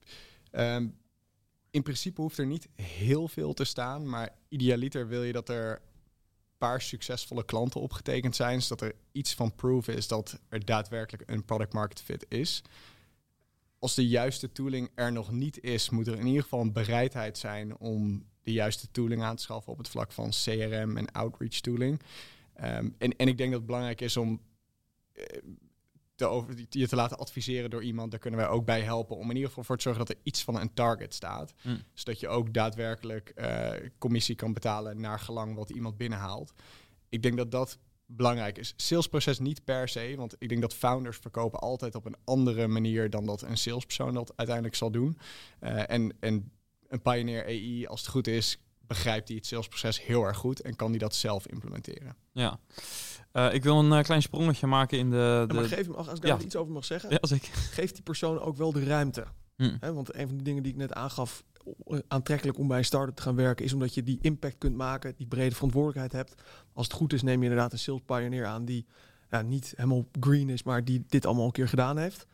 Um, 0.52 1.02
in 1.70 1.82
principe 1.82 2.20
hoeft 2.20 2.38
er 2.38 2.46
niet 2.46 2.68
heel 2.75 3.28
veel 3.28 3.54
te 3.54 3.64
staan, 3.64 4.08
maar 4.08 4.28
idealiter 4.49 5.08
wil 5.08 5.23
je 5.23 5.32
dat 5.32 5.49
er 5.49 5.70
een 5.70 6.58
paar 6.58 6.80
succesvolle 6.80 7.44
klanten 7.44 7.80
opgetekend 7.80 8.37
zijn, 8.37 8.62
zodat 8.62 8.80
er 8.80 8.94
iets 9.12 9.34
van 9.34 9.54
proof 9.54 9.88
is 9.88 10.08
dat 10.08 10.40
er 10.49 10.64
daadwerkelijk 10.64 11.30
een 11.30 11.44
product 11.44 11.73
market 11.73 12.02
fit 12.02 12.26
is. 12.28 12.62
Als 13.85 13.95
de 13.95 14.09
juiste 14.09 14.53
tooling 14.53 14.91
er 14.95 15.12
nog 15.12 15.31
niet 15.31 15.62
is, 15.62 15.91
moet 15.91 16.07
er 16.07 16.19
in 16.19 16.26
ieder 16.26 16.43
geval 16.43 16.61
een 16.61 16.73
bereidheid 16.73 17.38
zijn 17.38 17.76
om 17.76 18.26
de 18.43 18.53
juiste 18.53 18.91
tooling 18.91 19.23
aan 19.23 19.37
te 19.37 19.43
schaffen 19.43 19.73
op 19.73 19.79
het 19.79 19.88
vlak 19.88 20.12
van 20.12 20.31
CRM 20.31 20.97
en 20.97 21.12
outreach 21.12 21.61
tooling. 21.61 22.00
Um, 22.57 22.95
en, 22.99 23.17
en 23.17 23.29
ik 23.29 23.38
denk 23.38 23.50
dat 23.50 23.59
het 23.59 23.67
belangrijk 23.67 24.00
is 24.00 24.17
om 24.17 24.41
uh, 25.14 25.25
te 26.14 26.26
over, 26.26 26.55
je 26.69 26.88
te 26.88 26.97
laten 26.97 27.19
adviseren 27.19 27.71
door 27.71 27.83
iemand, 27.83 28.11
daar 28.11 28.21
kunnen 28.21 28.41
wij 28.41 28.49
ook 28.49 28.64
bij 28.64 28.81
helpen. 28.81 29.17
Om 29.17 29.29
in 29.29 29.35
ieder 29.35 29.49
geval 29.49 29.64
voor 29.64 29.76
te 29.76 29.83
zorgen 29.83 30.07
dat 30.07 30.17
er 30.17 30.23
iets 30.23 30.45
van 30.45 30.61
een 30.61 30.75
target 30.75 31.14
staat. 31.14 31.55
Mm. 31.62 31.83
Zodat 31.95 32.21
je 32.21 32.29
ook 32.29 32.53
daadwerkelijk 32.53 33.33
uh, 33.37 33.71
commissie 33.99 34.35
kan 34.35 34.53
betalen 34.53 35.00
naar 35.00 35.21
gelang 35.21 35.55
wat 35.55 35.71
iemand 35.71 35.97
binnenhaalt. 35.97 36.53
Ik 37.09 37.23
denk 37.23 37.37
dat 37.37 37.50
dat 37.50 37.79
belangrijk 38.16 38.59
is. 38.59 38.75
Salesproces 38.76 39.38
niet 39.38 39.64
per 39.64 39.88
se, 39.88 40.14
want 40.16 40.37
ik 40.38 40.49
denk 40.49 40.61
dat 40.61 40.75
founders 40.75 41.18
verkopen 41.18 41.59
altijd 41.59 41.94
op 41.94 42.05
een 42.05 42.16
andere 42.24 42.66
manier 42.66 43.11
dan 43.11 43.27
dat 43.27 43.42
een 43.42 43.57
salespersoon 43.57 44.14
dat 44.14 44.33
uiteindelijk 44.37 44.77
zal 44.77 44.90
doen. 44.90 45.18
Uh, 45.61 45.90
en, 45.90 46.12
en 46.20 46.53
een 46.88 47.03
Pioneer 47.03 47.44
AI, 47.44 47.87
als 47.87 48.00
het 48.00 48.11
goed 48.11 48.27
is, 48.27 48.59
begrijpt 48.87 49.29
hij 49.29 49.37
het 49.37 49.46
salesproces 49.46 50.03
heel 50.03 50.24
erg 50.24 50.37
goed 50.37 50.61
en 50.61 50.77
kan 50.77 50.90
hij 50.90 50.98
dat 50.98 51.14
zelf 51.14 51.46
implementeren. 51.46 52.16
Ja. 52.33 52.59
Uh, 53.33 53.55
ik 53.55 53.62
wil 53.62 53.79
een 53.79 53.98
uh, 53.98 54.03
klein 54.03 54.22
sprongetje 54.22 54.66
maken 54.66 54.98
in 54.98 55.11
de... 55.11 55.44
de... 55.48 55.55
maar 55.55 55.64
geef 55.64 55.87
hem, 55.87 55.94
als 55.94 56.07
ik 56.07 56.20
daar 56.20 56.38
ja. 56.38 56.44
iets 56.44 56.57
over 56.57 56.72
mag 56.72 56.85
zeggen, 56.85 57.11
ja, 57.11 57.18
zeker. 57.20 57.55
geef 57.55 57.92
die 57.92 58.03
persoon 58.03 58.40
ook 58.40 58.57
wel 58.57 58.72
de 58.72 58.85
ruimte. 58.85 59.24
Hm. 59.57 59.92
want 59.94 60.14
een 60.14 60.29
van 60.29 60.37
de 60.37 60.42
dingen 60.42 60.62
die 60.62 60.72
ik 60.72 60.79
net 60.79 60.92
aangaf, 60.92 61.44
eh, 61.53 61.54
aantrekkelijk 62.09 62.59
om 62.59 62.68
bij 62.68 62.79
een 62.79 62.85
start-up 62.85 63.16
te 63.16 63.22
gaan 63.22 63.37
werken, 63.37 63.64
is 63.64 63.72
omdat 63.72 63.94
je 63.94 64.03
die 64.03 64.18
impact 64.20 64.59
kunt 64.59 64.77
maken, 64.77 65.14
die 65.16 65.27
brede 65.27 65.55
verantwoordelijkheid 65.55 66.12
hebt. 66.12 66.42
Als 66.72 66.87
het 66.87 66.96
goed 66.96 67.12
is, 67.12 67.22
neem 67.22 67.38
je 67.38 67.48
inderdaad 67.48 67.72
een 67.72 67.79
sales 67.79 68.00
pioneer 68.07 68.46
aan 68.46 68.64
die 68.64 68.87
ja, 69.31 69.42
niet 69.42 69.72
helemaal 69.77 70.05
green 70.20 70.48
is, 70.48 70.62
maar 70.62 70.85
die 70.85 71.05
dit 71.09 71.27
allemaal 71.27 71.44
een 71.44 71.53
keer 71.53 71.68
gedaan 71.68 71.98
heeft. 71.98 72.27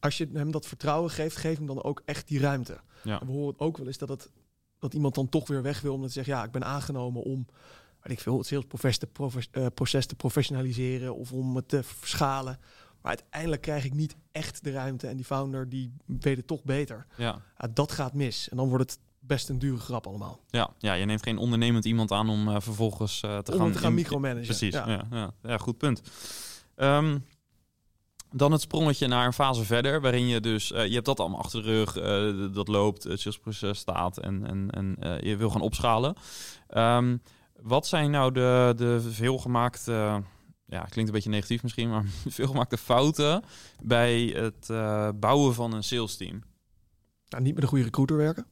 Als 0.00 0.18
je 0.18 0.28
hem 0.32 0.50
dat 0.50 0.66
vertrouwen 0.66 1.10
geeft, 1.10 1.36
geef 1.36 1.56
hem 1.56 1.66
dan 1.66 1.82
ook 1.82 2.02
echt 2.04 2.28
die 2.28 2.40
ruimte. 2.40 2.80
Ja. 3.02 3.18
we 3.18 3.32
horen 3.32 3.58
ook 3.58 3.76
wel 3.76 3.86
eens 3.86 3.98
dat, 3.98 4.08
het, 4.08 4.30
dat 4.78 4.94
iemand 4.94 5.14
dan 5.14 5.28
toch 5.28 5.48
weer 5.48 5.62
weg 5.62 5.80
wil, 5.80 5.94
omdat 5.94 6.14
hij 6.14 6.24
zegt, 6.24 6.38
ja, 6.38 6.44
ik 6.44 6.50
ben 6.50 6.64
aangenomen 6.64 7.22
om 7.22 7.46
weet 8.02 8.12
ik 8.12 8.20
veel, 8.20 8.38
het 8.38 8.46
salesproces 8.46 8.98
te, 8.98 9.08
uh, 9.52 9.66
proces 9.74 10.06
te 10.06 10.14
professionaliseren 10.14 11.14
of 11.14 11.32
om 11.32 11.56
het 11.56 11.68
te 11.68 11.82
verschalen. 11.82 12.58
Maar 13.02 13.16
uiteindelijk 13.16 13.62
krijg 13.62 13.84
ik 13.84 13.94
niet 13.94 14.16
echt 14.32 14.64
de 14.64 14.70
ruimte 14.70 15.06
en 15.06 15.16
die 15.16 15.24
founder 15.24 15.68
die 15.68 15.92
weet 16.06 16.36
het 16.36 16.46
toch 16.46 16.64
beter. 16.64 17.06
Ja. 17.16 17.42
ja 17.58 17.68
dat 17.74 17.92
gaat 17.92 18.14
mis 18.14 18.48
en 18.48 18.56
dan 18.56 18.68
wordt 18.68 18.90
het 18.90 19.00
best 19.20 19.48
een 19.48 19.58
dure 19.58 19.78
grap 19.78 20.06
allemaal. 20.06 20.40
Ja, 20.50 20.70
ja 20.78 20.92
je 20.92 21.04
neemt 21.04 21.22
geen 21.22 21.38
ondernemend 21.38 21.84
iemand 21.84 22.10
aan 22.10 22.28
om 22.28 22.48
uh, 22.48 22.56
vervolgens 22.58 23.22
uh, 23.24 23.38
te 23.38 23.52
om 23.52 23.58
gaan, 23.58 23.72
te 23.72 23.78
gaan 23.78 23.94
micromanagen. 23.94 24.44
Precies, 24.46 24.74
ja. 24.74 24.88
Ja, 24.88 25.06
ja, 25.10 25.32
ja, 25.42 25.58
goed 25.58 25.78
punt. 25.78 26.02
Um, 26.76 27.24
dan 28.30 28.52
het 28.52 28.60
sprongetje 28.60 29.06
naar 29.06 29.26
een 29.26 29.32
fase 29.32 29.64
verder, 29.64 30.00
waarin 30.00 30.26
je 30.26 30.40
dus, 30.40 30.70
uh, 30.70 30.86
je 30.86 30.94
hebt 30.94 31.06
dat 31.06 31.20
allemaal 31.20 31.38
achter 31.38 31.62
de 31.62 31.68
rug, 31.68 31.92
dat 32.52 32.68
loopt, 32.68 33.04
het 33.04 33.20
salesproces 33.20 33.78
staat 33.78 34.18
en, 34.18 34.46
en, 34.46 34.70
en 34.70 35.18
je 35.28 35.36
wil 35.36 35.50
gaan 35.50 35.60
opschalen. 35.60 36.14
Um, 36.68 37.22
wat 37.62 37.86
zijn 37.86 38.10
nou 38.10 38.32
de, 38.32 38.72
de 38.76 39.00
veelgemaakte, 39.00 40.22
ja, 40.72 40.80
klinkt 40.80 41.10
een 41.10 41.14
beetje 41.14 41.30
negatief 41.30 41.62
misschien, 41.62 41.90
maar 41.90 42.04
veelgemaakte 42.28 42.78
fouten 42.78 43.42
bij 43.82 44.22
het 44.22 44.68
uh, 44.70 45.08
bouwen 45.14 45.54
van 45.54 45.72
een 45.72 45.84
sales 45.84 46.16
team? 46.16 46.42
Nou, 47.28 47.42
niet 47.42 47.54
met 47.54 47.62
een 47.62 47.68
goede 47.68 47.84
recruiter 47.84 48.16
werken. 48.16 48.46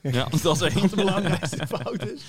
Ja, 0.00 0.28
dat 0.42 0.60
is 0.60 0.74
een 0.74 0.88
de 0.88 0.96
belangrijkste 0.96 1.66
fout 1.66 2.06
is. 2.06 2.24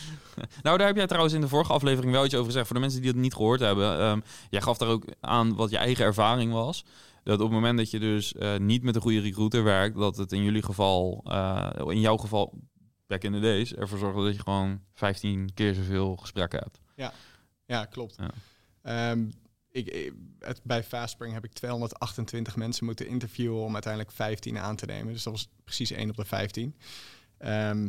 Nou, 0.62 0.78
daar 0.78 0.88
heb 0.88 0.96
jij 0.96 1.08
trouwens 1.08 1.34
in 1.34 1.42
de 1.42 1.48
vorige 1.48 1.74
aflevering 1.74 2.12
wel 2.12 2.26
iets 2.26 2.34
over 2.34 2.46
gezegd. 2.46 2.66
Voor 2.66 2.76
de 2.76 2.82
mensen 2.82 3.02
die 3.02 3.10
het 3.10 3.20
niet 3.20 3.34
gehoord 3.34 3.60
hebben. 3.60 4.02
Um, 4.02 4.24
jij 4.50 4.62
gaf 4.62 4.78
daar 4.78 4.90
ook 4.90 5.06
aan 5.20 5.56
wat 5.56 5.70
je 5.70 5.78
eigen 5.78 6.06
ervaring 6.06 6.52
was. 6.52 6.86
Dat 7.24 7.40
op 7.40 7.44
het 7.44 7.52
moment 7.52 7.78
dat 7.78 7.92
je 7.92 8.00
dus 8.00 8.34
uh, 8.34 8.58
niet 8.58 8.84
met 8.84 8.96
een 8.96 9.02
goede 9.02 9.20
recruiter 9.20 9.64
werkt, 9.64 9.98
dat 9.98 10.18
het 10.18 10.32
in 10.32 10.44
jullie 10.44 10.64
geval, 10.64 11.24
uh, 11.28 11.70
in 11.88 12.00
jouw 12.00 12.18
geval 12.18 12.54
back 13.08 13.24
in 13.24 13.32
the 13.32 13.40
days 13.40 13.74
ervoor 13.74 13.98
zorgen 13.98 14.24
dat 14.24 14.36
je 14.36 14.42
gewoon 14.42 14.80
15 14.94 15.54
keer 15.54 15.74
zoveel 15.74 16.16
gesprekken 16.16 16.60
hebt. 16.60 16.80
Ja, 16.96 17.14
ja 17.66 17.86
klopt. 17.86 18.16
Ja. 18.18 18.30
Um, 18.84 19.32
ik, 19.72 20.14
het, 20.40 20.64
bij 20.64 20.84
Fastspring 20.84 21.34
heb 21.34 21.44
ik 21.44 21.54
228 21.54 22.56
mensen 22.56 22.86
moeten 22.86 23.08
interviewen 23.08 23.62
om 23.62 23.74
uiteindelijk 23.74 24.12
15 24.12 24.58
aan 24.58 24.76
te 24.76 24.86
nemen. 24.86 25.14
Dus 25.14 25.24
dat 25.24 25.34
was 25.34 25.50
precies 25.64 25.92
1 25.92 26.10
op 26.10 26.16
de 26.16 26.26
15. 26.26 26.64
Um, 26.64 26.76
ehm, 27.38 27.88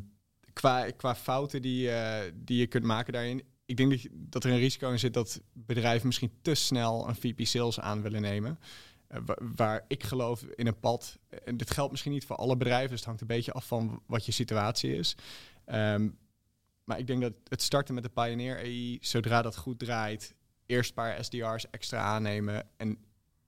qua, 0.53 0.91
qua 0.91 1.15
fouten 1.15 1.63
die, 1.63 1.89
uh, 1.89 2.19
die 2.35 2.59
je 2.59 2.67
kunt 2.67 2.85
maken 2.85 3.13
daarin. 3.13 3.43
Ik 3.65 3.77
denk 3.77 4.07
dat, 4.13 4.45
er 4.45 4.51
een 4.51 4.59
risico 4.59 4.91
in 4.91 4.99
zit 4.99 5.15
dat 5.15 5.41
bedrijven 5.53 6.07
misschien 6.07 6.33
te 6.43 6.55
snel 6.55 7.09
een 7.09 7.17
VP 7.17 7.47
sales 7.47 7.81
aan 7.81 8.03
willen 8.03 8.23
nemen. 8.23 8.59
Eh, 9.07 9.21
waar 9.57 9.85
ik 9.89 10.03
geloof 10.03 10.43
in 10.43 10.67
een 10.67 10.81
pad. 10.81 11.19
En 11.45 11.57
dit 11.57 11.71
geldt 11.71 11.91
misschien 11.91 12.13
niet 12.13 12.27
voor 12.27 12.37
alle 12.37 12.57
bedrijven, 12.57 12.89
dus 12.89 12.99
het 12.99 13.07
hangt 13.07 13.21
een 13.21 13.27
beetje 13.27 13.53
af 13.53 13.67
van 13.67 14.03
wat 14.07 14.27
je 14.27 14.33
situatie 14.33 14.97
is. 14.97 15.17
Um, 15.67 16.19
maar 16.85 16.99
ik 16.99 17.07
denk 17.07 17.21
dat 17.21 17.33
het 17.49 17.63
starten 17.63 17.95
met 17.95 18.03
de 18.03 18.09
Pioneer 18.09 18.57
AI, 18.57 18.99
zodra 19.01 19.43
dat 19.43 19.57
goed 19.57 19.79
draait, 19.79 20.35
eerst 20.67 20.89
een 20.89 20.95
paar 20.95 21.25
SDR's 21.25 21.71
extra 21.71 21.99
aannemen. 21.99 22.67
En 22.77 22.99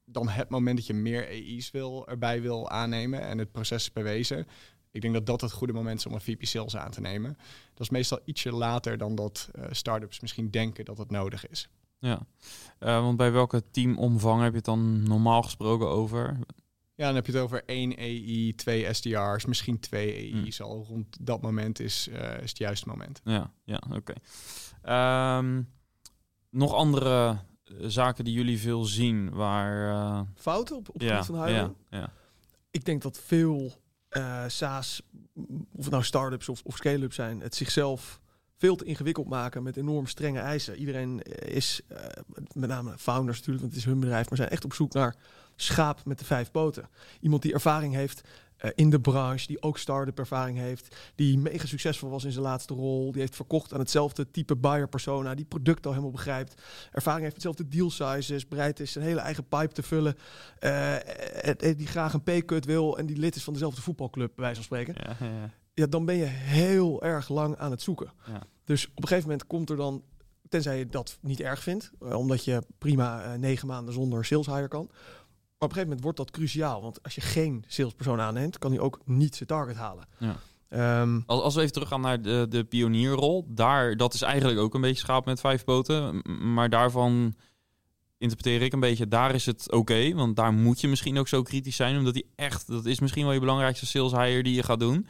dan 0.05 0.29
het 0.29 0.48
moment 0.48 0.76
dat 0.76 0.87
je 0.87 0.94
meer 0.94 1.26
AI's 1.26 1.70
wil, 1.70 2.09
erbij 2.09 2.42
wil 2.42 2.70
aannemen 2.70 3.20
en 3.20 3.38
het 3.38 3.52
proces 3.52 3.83
is 3.83 3.92
bewezen. 3.92 4.46
Ik 4.90 5.00
denk 5.02 5.14
dat 5.14 5.26
dat 5.26 5.40
het 5.40 5.52
goede 5.52 5.72
moment 5.72 5.98
is 5.98 6.07
om 6.07 6.12
een 6.12 6.20
VP 6.20 6.44
Sales 6.44 6.76
aan 6.76 6.90
te 6.90 7.00
nemen. 7.00 7.37
Dat 7.74 7.81
is 7.81 7.90
meestal 7.90 8.20
ietsje 8.24 8.52
later 8.52 8.98
dan 8.98 9.14
dat 9.14 9.50
uh, 9.55 9.64
startups 9.70 10.20
misschien 10.20 10.50
denken 10.50 10.85
dat 10.85 10.98
het 10.98 11.11
nodig 11.11 11.48
is. 11.48 11.68
Ja, 11.98 12.26
uh, 12.81 13.00
want 13.00 13.16
bij 13.16 13.33
welke 13.33 13.62
teamomvang 13.70 14.42
heb 14.42 14.50
je 14.50 14.57
het 14.57 14.64
dan 14.64 15.02
normaal 15.02 15.42
gesproken 15.42 15.88
over? 15.88 16.38
Ja, 16.94 17.07
dan 17.07 17.14
heb 17.14 17.26
je 17.26 17.33
het 17.33 17.40
over 17.40 17.64
één 17.64 17.98
AI, 17.98 18.55
twee 18.55 18.94
SDR's, 18.94 19.44
misschien 19.44 19.81
twee 19.81 20.35
AI's 20.35 20.59
hmm. 20.59 20.66
al. 20.66 20.85
Rond 20.88 21.16
dat 21.20 21.42
moment 21.42 21.81
is, 21.81 22.09
uh, 22.09 22.42
is 22.42 22.48
het 22.48 22.59
juiste 22.59 22.88
moment. 22.88 23.20
Ja, 23.24 23.52
ja 23.64 23.83
oké. 23.90 24.12
Okay. 24.83 25.38
Um, 25.38 25.68
nog 26.57 26.75
andere 26.75 27.38
eh, 27.64 27.75
zaken 27.81 28.25
die 28.25 28.35
jullie 28.35 28.61
veel 28.61 28.85
zien 28.85 29.31
waar... 29.31 29.90
eh, 29.90 30.21
Fouten 30.35 30.77
op, 30.77 30.88
op 30.88 31.01
ja, 31.01 31.25
van 31.25 31.51
ja, 31.51 31.73
ja. 31.90 32.11
Ik 32.71 32.85
denk 32.85 33.03
dat 33.03 33.19
veel 33.19 33.73
eh 34.09 34.45
SaaS, 34.47 35.03
of 35.73 35.83
het 35.83 35.90
nou 35.90 36.03
start-ups 36.03 36.49
of, 36.49 36.62
of 36.64 36.77
scale-ups 36.77 37.14
zijn, 37.14 37.40
het 37.40 37.55
zichzelf 37.55 38.21
veel 38.57 38.77
te 38.77 38.85
ingewikkeld 38.85 39.29
maken 39.29 39.62
met 39.62 39.77
enorm 39.77 40.07
strenge 40.07 40.38
eisen. 40.38 40.77
Iedereen 40.77 41.23
is, 41.42 41.81
eh, 41.88 41.99
met 42.53 42.69
name 42.69 42.99
founders 42.99 43.37
natuurlijk, 43.38 43.64
want 43.64 43.75
het 43.75 43.83
is 43.85 43.90
hun 43.90 44.01
bedrijf, 44.01 44.29
maar 44.29 44.38
zijn 44.38 44.51
echt 44.51 44.64
op 44.64 44.75
zoek 44.75 44.92
naar 44.92 45.16
schaap 45.57 46.05
met 46.05 46.19
de 46.19 46.25
vijf 46.25 46.51
poten. 46.51 46.88
Iemand 47.21 47.42
die 47.42 47.53
ervaring 47.53 47.95
heeft 47.95 48.29
eh, 48.57 48.71
in 48.75 48.90
de 48.90 49.01
branche, 49.01 49.47
die 49.47 49.62
ook 49.62 49.79
start-up 49.79 50.19
ervaring 50.19 50.59
heeft, 50.59 50.97
die 51.14 51.38
mega 51.38 51.66
succesvol 51.66 52.11
was 52.11 52.25
in 52.25 52.33
zijn 52.33 52.45
laatste 52.45 52.75
rol, 52.75 53.12
die 53.12 53.21
heeft 53.21 53.37
verkocht 53.37 53.73
aan 53.73 53.79
hetzelfde 53.79 54.31
type 54.31 54.57
buyer 54.57 54.88
persona, 54.88 55.35
die 55.35 55.45
product 55.45 55.87
al 55.87 55.90
helemaal 55.90 56.12
begrijpt, 56.12 56.62
ervaring 56.92 57.23
heeft 57.23 57.35
hetzelfde 57.35 57.69
deal 57.69 57.90
sizes, 57.90 58.49
bereid 58.49 58.81
is 58.81 58.92
zijn 58.92 59.05
hele 59.05 59.21
eigen 59.21 59.49
pipe 59.49 59.73
te 59.73 59.83
vullen, 59.83 60.14
eh, 60.59 60.95
eh, 61.49 61.77
die 61.77 61.87
graag 61.87 62.12
een 62.12 62.23
pay-cut 62.23 62.64
wil 62.64 62.99
en 62.99 63.07
die 63.07 63.16
lid 63.16 63.37
is 63.37 63.45
van 63.45 63.53
dezelfde 63.53 63.83
voetbalclub, 63.83 64.33
bij 64.35 64.45
wijze 64.45 64.62
van 64.62 64.64
spreken 64.64 64.95
Ja, 64.97 65.27
ja, 65.27 65.40
ja. 65.40 65.51
ja, 65.75 65.87
dan 65.87 66.05
ben 66.05 66.16
je 66.16 66.25
heel 66.25 67.03
erg 67.03 67.29
lang 67.29 67.57
aan 67.57 67.71
het 67.71 67.83
zoeken. 67.83 68.12
Ja. 68.27 68.42
Dus 68.64 68.87
op 68.87 69.03
een 69.03 69.09
gegeven 69.09 69.29
moment 69.29 69.47
komt 69.47 69.71
er 69.71 69.77
dan, 69.77 70.03
tenzij 70.49 70.79
je 70.79 70.87
dat 70.87 71.19
niet 71.21 71.40
erg 71.40 71.62
vindt, 71.62 71.90
omdat 71.99 72.45
je 72.45 72.62
prima 72.79 73.37
negen 73.37 73.66
maanden 73.66 73.95
zonder 73.95 74.25
sales 74.25 74.47
hire 74.47 74.69
kan. 74.69 74.90
Op 75.66 75.72
een 75.72 75.79
gegeven 75.79 75.96
moment 75.96 76.02
wordt 76.02 76.18
dat 76.18 76.31
cruciaal, 76.31 76.83
want 76.83 77.02
als 77.02 77.14
je 77.14 77.20
geen 77.20 77.64
salespersoon 77.66 78.20
aanneemt, 78.20 78.59
kan 78.59 78.70
hij 78.70 78.81
ook 78.81 79.00
niet 79.05 79.37
zijn 79.37 79.48
target 79.48 79.76
halen. 79.76 80.09
Ja. 80.18 80.37
Ehm, 80.68 81.20
Als, 81.26 81.42
als 81.42 81.55
we 81.55 81.61
even 81.61 81.72
teruggaan 81.72 82.00
naar 82.00 82.22
de, 82.22 82.46
de 82.48 82.64
pionierrol, 82.64 83.46
daar, 83.48 83.96
dat 83.96 84.14
is 84.14 84.22
eigenlijk 84.22 84.61
ook 84.61 84.74
een 84.74 84.81
beetje 84.81 85.02
schaap 85.02 85.24
met 85.24 85.40
vijf 85.40 85.64
poten. 85.64 86.22
Maar 86.55 86.70
daarvan 86.70 87.35
interpreteer 88.18 88.62
ik 88.62 88.72
een 88.72 88.81
beetje, 88.81 89.09
daar 89.09 89.35
is 89.35 89.46
het 89.46 89.72
oké. 89.72 90.14
want 90.14 90.37
daar 90.37 90.52
moet 90.52 90.81
je 90.81 90.88
misschien 90.88 91.18
ook 91.18 91.29
zo 91.29 91.42
kritisch 91.42 91.76
zijn, 91.76 91.98
omdat 91.98 92.14
die 92.14 92.31
echt, 92.35 92.66
dat 92.66 92.85
is 92.85 93.00
misschien 93.00 93.24
wel 93.24 93.33
je 93.33 93.40
belangrijkste 93.40 93.87
sales 93.87 94.12
hire 94.12 94.42
die 94.42 94.55
je 94.55 94.62
gaat 94.62 94.81
doen. 94.81 95.07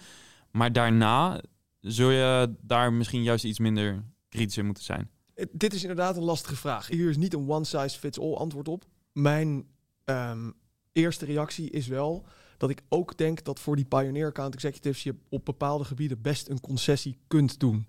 Maar 0.51 0.73
daarna 0.73 1.40
zul 1.81 2.11
je 2.11 2.55
daar 2.61 2.92
misschien 2.92 3.23
juist 3.23 3.45
iets 3.45 3.59
minder 3.59 4.05
kritisch 4.29 4.57
in 4.57 4.64
moeten 4.64 4.85
zijn. 4.85 5.11
dit 5.53 5.75
is 5.75 5.83
inderdaad 5.83 6.16
een 6.16 6.23
lastige 6.23 6.57
vraag. 6.57 6.88
Hier 6.88 7.09
is 7.09 7.16
niet 7.16 7.35
een 7.35 7.49
one-size-fits-all 7.49 8.35
antwoord 8.35 8.69
op. 8.69 8.85
Mijn 9.12 9.66
ehm, 10.07 10.51
eerste 10.92 11.25
reactie 11.25 11.71
is 11.71 11.87
wel 11.87 12.27
dat 12.59 12.71
ik 12.71 12.83
ook 12.88 13.16
denk 13.16 13.45
dat 13.45 13.61
voor 13.61 13.77
die 13.77 13.85
pioneer 13.85 14.27
account 14.27 14.55
executives 14.55 15.03
je 15.03 15.14
op 15.29 15.45
bepaalde 15.45 15.85
gebieden 15.85 16.21
best 16.21 16.49
een 16.49 16.61
concessie 16.61 17.19
kunt 17.27 17.61
doen. 17.61 17.87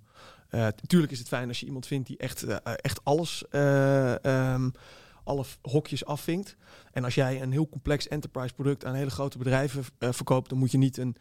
Eh, 0.49 0.60
natuurlijk 0.62 1.12
is 1.12 1.19
het 1.19 1.27
fijn 1.27 1.47
als 1.47 1.60
je 1.60 1.65
iemand 1.65 1.88
vindt 1.88 2.08
die 2.08 2.17
echt, 2.17 2.43
eh, 2.43 2.58
echt 2.75 3.03
alles, 3.03 3.47
eh, 3.49 4.25
ehm, 4.25 4.69
alle 5.23 5.45
hokjes 5.62 6.06
afvinkt. 6.06 6.56
En 6.91 7.03
als 7.03 7.15
jij 7.15 7.41
een 7.41 7.51
heel 7.51 7.69
complex 7.69 8.08
enterprise 8.08 8.53
product 8.53 8.86
aan 8.86 8.93
hele 8.93 9.10
grote 9.10 9.38
bedrijven 9.38 9.84
eh, 9.97 10.12
verkoopt, 10.12 10.49
dan 10.49 10.58
moet 10.58 10.71
je 10.71 10.77
niet 10.77 10.97
een 10.97 11.15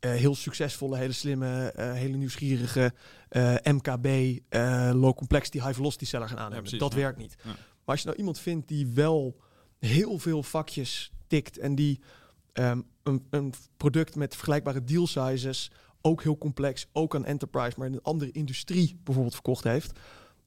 eh, 0.00 0.10
heel 0.10 0.34
succesvolle, 0.34 0.96
hele 0.96 1.12
slimme, 1.12 1.72
eh, 1.74 1.92
hele 1.92 2.16
nieuwsgierige 2.16 2.92
eh, 3.28 3.54
MKB, 3.62 4.06
eh, 4.48 4.90
low 4.94 5.14
complexity, 5.14 5.58
high 5.58 5.74
velocity 5.74 6.04
seller 6.04 6.28
gaan 6.28 6.38
aannemen. 6.38 6.62
precies, 6.62 6.78
dat 6.78 6.92
ja. 6.92 6.98
werkt 6.98 7.18
niet. 7.18 7.36
Ja. 7.42 7.50
Maar 7.50 7.94
als 7.94 8.00
je 8.00 8.06
nou 8.06 8.18
iemand 8.18 8.38
vindt 8.38 8.68
die 8.68 8.86
wel 8.86 9.36
heel 9.78 10.18
veel 10.18 10.42
vakjes 10.42 11.12
tikt 11.26 11.58
en 11.58 11.74
die 11.74 12.00
ehm, 12.52 12.80
een, 13.02 13.26
een 13.30 13.52
product 13.76 14.14
met 14.14 14.34
vergelijkbare 14.34 14.84
deal 14.84 15.06
sizes, 15.06 15.70
ook 16.00 16.22
heel 16.22 16.38
complex, 16.38 16.86
ook 16.92 17.14
aan 17.14 17.24
enterprise, 17.24 17.78
maar 17.78 17.86
in 17.86 17.92
een 17.92 18.02
andere 18.02 18.30
industrie 18.32 19.00
bijvoorbeeld 19.04 19.34
verkocht 19.34 19.64
heeft, 19.64 19.98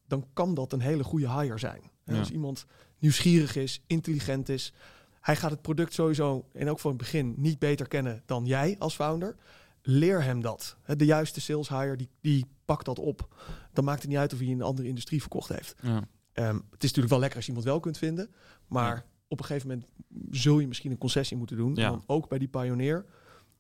dan 0.08 0.26
kan 0.34 0.54
dat 0.54 0.74
een 0.74 0.82
hele 0.82 1.04
goede 1.04 1.30
hire 1.40 1.58
zijn. 1.58 1.82
En 2.06 2.14
Ja. 2.14 2.20
Als 2.20 2.32
iemand 2.32 2.66
nieuwsgierig 3.00 3.56
is, 3.56 3.82
intelligent 3.88 4.50
is, 4.50 4.74
hij 5.22 5.36
gaat 5.36 5.52
het 5.52 5.62
product 5.62 5.94
sowieso 5.94 6.46
in 6.54 6.70
ook 6.70 6.80
van 6.80 6.90
het 6.90 7.00
begin 7.00 7.34
niet 7.38 7.60
beter 7.60 7.88
kennen 7.88 8.24
dan 8.26 8.46
jij 8.46 8.76
als 8.80 8.96
founder. 8.96 9.36
Leer 9.82 10.24
hem 10.24 10.42
dat. 10.42 10.78
De 10.86 11.06
juiste 11.06 11.42
sales 11.42 11.70
hire 11.70 11.96
die, 11.96 12.10
die 12.22 12.46
pakt 12.66 12.86
dat 12.86 13.00
op. 13.00 13.36
Dan 13.74 13.84
maakt 13.84 14.02
het 14.02 14.10
niet 14.10 14.20
uit 14.20 14.34
of 14.34 14.40
hij 14.40 14.48
in 14.48 14.54
een 14.54 14.62
andere 14.62 14.88
industrie 14.88 15.22
verkocht 15.22 15.50
heeft. 15.50 15.76
Ja. 15.82 16.08
Ehm, 16.34 16.56
het 16.56 16.84
is 16.84 16.88
natuurlijk 16.88 17.10
wel 17.10 17.20
lekker 17.20 17.38
als 17.38 17.46
je 17.46 17.52
iemand 17.52 17.70
wel 17.70 17.80
kunt 17.80 17.98
vinden. 17.98 18.32
Maar 18.68 18.96
Ja. 18.96 19.06
Op 19.30 19.40
een 19.40 19.46
gegeven 19.46 19.68
moment 19.68 19.88
zul 20.32 20.60
je 20.60 20.68
misschien 20.68 20.92
een 20.92 20.98
concessie 20.98 21.38
moeten 21.38 21.58
doen. 21.58 21.76
Ja. 21.76 22.00
Ook 22.06 22.30
bij 22.30 22.40
die 22.40 22.48
pionier 22.48 23.06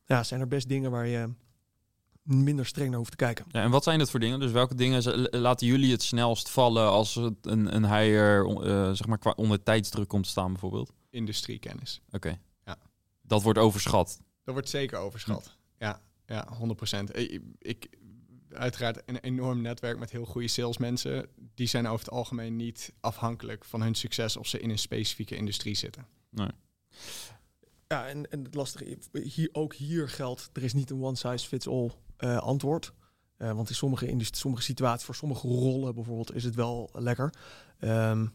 ja, 0.05 0.23
zijn 0.23 0.41
er 0.41 0.47
best 0.47 0.69
dingen 0.69 0.91
waar 0.91 1.07
je 1.07 1.29
minder 2.23 2.65
streng 2.65 2.89
naar 2.89 2.97
hoeft 2.97 3.11
te 3.11 3.17
kijken. 3.17 3.45
Ja, 3.49 3.63
en 3.63 3.71
wat 3.71 3.83
zijn 3.83 3.99
dat 3.99 4.09
voor 4.09 4.19
dingen? 4.19 4.39
Dus 4.39 4.51
welke 4.51 4.75
dingen 4.75 5.27
laten 5.39 5.67
jullie 5.67 5.91
het 5.91 6.03
snelst 6.03 6.49
vallen 6.49 6.89
als 6.89 7.15
het 7.15 7.45
een, 7.45 7.75
een 7.75 7.95
hire, 7.95 8.63
eh, 8.63 8.91
zeg 8.91 9.07
maar, 9.07 9.17
qua 9.17 9.33
onder 9.35 9.63
tijdsdruk 9.63 10.07
komt 10.07 10.23
te 10.23 10.29
staan 10.29 10.51
bijvoorbeeld? 10.51 10.93
Industriekennis. 11.09 12.01
Oké. 12.11 12.39
Ja. 12.65 12.77
Dat 13.21 13.43
wordt 13.43 13.59
overschat. 13.59 14.21
Dat 14.43 14.53
wordt 14.53 14.69
zeker 14.69 14.97
overschat. 14.97 15.57
Ja, 15.77 16.01
ja 16.25 16.47
100%. 16.97 17.11
Ik, 17.11 17.41
ik, 17.57 17.89
uiteraard 18.53 19.01
een 19.05 19.17
enorm 19.17 19.61
netwerk 19.61 19.99
met 19.99 20.11
heel 20.11 20.25
goede 20.25 20.47
salesmensen. 20.47 21.27
Die 21.55 21.67
zijn 21.67 21.87
over 21.87 22.05
het 22.05 22.13
algemeen 22.13 22.55
niet 22.55 22.93
afhankelijk 22.99 23.65
van 23.65 23.81
hun 23.81 23.95
succes 23.95 24.37
of 24.37 24.47
ze 24.47 24.59
in 24.59 24.69
een 24.69 24.79
specifieke 24.79 25.35
industrie 25.35 25.75
zitten. 25.75 26.05
Ja, 27.87 28.07
en, 28.07 28.31
en 28.31 28.43
het 28.43 28.55
lastige, 28.55 28.97
hier, 29.11 29.49
ook 29.51 29.73
hier 29.73 30.09
geldt, 30.09 30.49
er 30.53 30.63
is 30.63 30.73
niet 30.73 30.89
een 30.89 31.01
one-size-fits-all 31.03 31.91
eh, 32.17 32.37
antwoord. 32.37 32.93
Eh, 33.37 33.51
want 33.51 33.69
in 33.69 33.75
sommige, 33.75 34.07
indust- 34.07 34.37
sommige 34.37 34.63
situaties, 34.63 35.05
voor 35.05 35.15
sommige 35.15 35.47
rollen 35.47 35.95
bijvoorbeeld, 35.95 36.35
is 36.35 36.43
het 36.43 36.55
wel 36.55 36.89
lekker. 36.93 37.33
Ehm, 37.79 38.27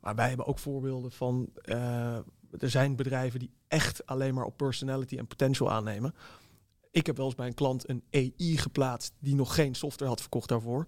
maar 0.00 0.14
wij 0.14 0.28
hebben 0.28 0.46
ook 0.46 0.58
voorbeelden 0.58 1.12
van, 1.12 1.50
eh, 1.54 2.16
er 2.58 2.70
zijn 2.70 2.96
bedrijven 2.96 3.38
die 3.38 3.50
echt 3.68 4.06
alleen 4.06 4.34
maar 4.34 4.44
op 4.44 4.56
personality 4.56 5.16
en 5.16 5.26
potential 5.26 5.70
aannemen. 5.72 6.14
Ik 6.96 7.06
heb 7.06 7.16
wel 7.16 7.26
eens 7.26 7.34
bij 7.34 7.46
een 7.46 7.54
klant 7.54 7.88
een 7.88 8.02
AI 8.10 8.58
geplaatst 8.58 9.12
die 9.18 9.34
nog 9.34 9.54
geen 9.54 9.74
software 9.74 10.10
had 10.10 10.20
verkocht 10.20 10.48
daarvoor. 10.48 10.86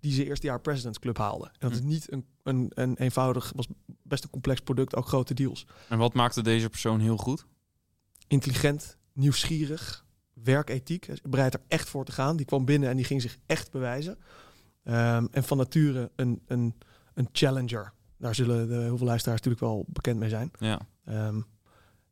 Die 0.00 0.12
zijn 0.12 0.26
eerste 0.26 0.46
jaar 0.46 0.60
President's 0.60 0.98
Club 0.98 1.16
haalde. 1.18 1.44
En 1.44 1.52
dat 1.58 1.70
is 1.72 1.78
Hm. 1.78 1.86
niet 1.86 2.12
een, 2.12 2.26
een, 2.42 2.70
een 2.74 2.96
eenvoudig, 2.96 3.52
was 3.56 3.66
best 4.02 4.24
een 4.24 4.30
complex 4.30 4.60
product, 4.60 4.94
ook 4.94 5.06
grote 5.06 5.34
deals 5.34 5.66
En 5.88 5.98
wat 5.98 6.14
maakte 6.14 6.42
deze 6.42 6.68
persoon 6.68 7.00
heel 7.00 7.16
goed? 7.16 7.46
intelligent, 8.26 8.96
nieuwsgierig, 9.12 10.04
werkethiek. 10.32 11.08
Bereid 11.28 11.54
er 11.54 11.60
echt 11.68 11.88
voor 11.88 12.04
te 12.04 12.12
gaan. 12.12 12.36
Die 12.36 12.46
kwam 12.46 12.64
binnen 12.64 12.88
en 12.88 12.96
die 12.96 13.04
ging 13.04 13.22
zich 13.22 13.38
echt 13.46 13.70
bewijzen. 13.70 14.18
Ehm, 14.84 15.26
en 15.30 15.44
van 15.44 15.56
nature 15.56 16.10
een, 16.16 16.42
een, 16.46 16.74
een 17.14 17.28
challenger. 17.32 17.92
Daar 18.18 18.34
zullen 18.34 18.68
de, 18.68 18.74
heel 18.74 18.96
veel 18.96 19.06
luisteraars 19.06 19.40
natuurlijk 19.42 19.72
wel 19.72 19.84
bekend 19.88 20.18
mee 20.18 20.28
zijn. 20.28 20.50
Ja. 20.58 20.80
Ehm, 21.04 21.40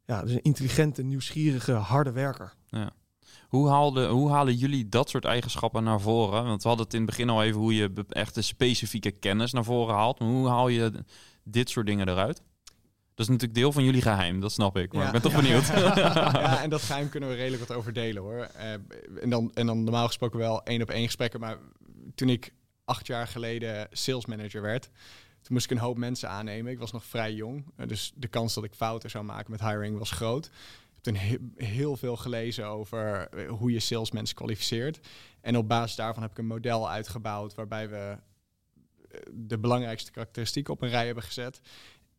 ja, 0.05 0.22
dus 0.22 0.33
een 0.33 0.42
intelligente, 0.42 1.02
nieuwsgierige, 1.02 1.72
harde 1.72 2.12
werker. 2.12 2.55
Hoe, 3.52 3.68
haalde, 3.68 4.06
hoe 4.06 4.30
halen 4.30 4.54
jullie 4.54 4.88
dat 4.88 5.08
soort 5.10 5.24
eigenschappen 5.24 5.84
naar 5.84 6.00
voren? 6.00 6.44
Want 6.44 6.62
we 6.62 6.68
hadden 6.68 6.86
het 6.86 6.94
in 6.94 7.00
het 7.00 7.10
begin 7.10 7.28
al 7.30 7.42
even 7.42 7.60
hoe 7.60 7.74
je 7.74 7.92
echt 8.08 8.34
de 8.34 8.42
specifieke 8.42 9.10
kennis 9.10 9.52
naar 9.52 9.64
voren 9.64 9.94
haalt. 9.94 10.18
Maar 10.18 10.28
hoe 10.28 10.48
haal 10.48 10.68
je 10.68 10.92
dit 11.42 11.70
soort 11.70 11.86
dingen 11.86 12.08
eruit? 12.08 12.42
Dat 13.14 13.26
is 13.26 13.28
natuurlijk 13.28 13.54
deel 13.54 13.72
van 13.72 13.84
jullie 13.84 14.02
geheim, 14.02 14.40
dat 14.40 14.52
snap 14.52 14.76
ik. 14.76 14.92
Maar 14.92 15.00
Ja. 15.00 15.06
ik 15.06 15.12
ben 15.12 15.22
toch 15.22 15.40
benieuwd. 15.42 15.66
ja, 15.96 16.62
en 16.62 16.70
dat 16.70 16.82
geheim 16.82 17.08
kunnen 17.08 17.28
we 17.28 17.34
redelijk 17.34 17.68
wat 17.68 17.76
over 17.76 17.92
delen 17.92 18.22
hoor. 18.22 18.48
Eh, 18.54 18.72
en, 19.22 19.30
dan, 19.30 19.50
en 19.54 19.66
dan 19.66 19.84
normaal 19.84 20.06
gesproken 20.06 20.38
wel 20.38 20.62
één 20.64 20.82
op 20.82 20.90
één 20.90 21.04
gesprekken. 21.04 21.40
Maar 21.40 21.58
toen 22.14 22.28
ik 22.28 22.52
acht 22.84 23.06
jaar 23.06 23.26
geleden 23.26 23.88
sales 23.90 24.26
manager 24.26 24.62
werd, 24.62 24.84
toen 25.42 25.52
moest 25.52 25.64
ik 25.64 25.70
een 25.70 25.84
hoop 25.84 25.96
mensen 25.96 26.28
aannemen. 26.28 26.72
Ik 26.72 26.78
was 26.78 26.92
nog 26.92 27.04
vrij 27.04 27.32
jong, 27.32 27.64
eh, 27.76 27.88
dus 27.88 28.12
de 28.14 28.28
kans 28.28 28.54
dat 28.54 28.64
ik 28.64 28.74
fouten 28.74 29.10
zou 29.10 29.24
maken 29.24 29.50
met 29.50 29.60
hiring 29.60 29.98
was 29.98 30.10
groot. 30.10 30.50
Toen 31.02 31.14
he- 31.14 31.38
heel 31.56 31.96
veel 31.96 32.16
gelezen 32.16 32.66
over 32.66 33.28
eh, 33.28 33.48
hoe 33.50 33.72
je 33.72 33.80
salesmensen 33.80 34.36
kwalificeert. 34.36 35.00
En 35.40 35.56
op 35.56 35.68
basis 35.68 35.96
daarvan 35.96 36.22
heb 36.22 36.30
ik 36.30 36.38
een 36.38 36.46
model 36.46 36.90
uitgebouwd 36.90 37.54
waarbij 37.54 37.88
we 37.88 38.16
eh, 39.10 39.20
de 39.32 39.58
belangrijkste 39.58 40.10
karakteristieken 40.10 40.72
op 40.72 40.82
een 40.82 40.88
rij 40.88 41.06
hebben 41.06 41.24
gezet. 41.24 41.60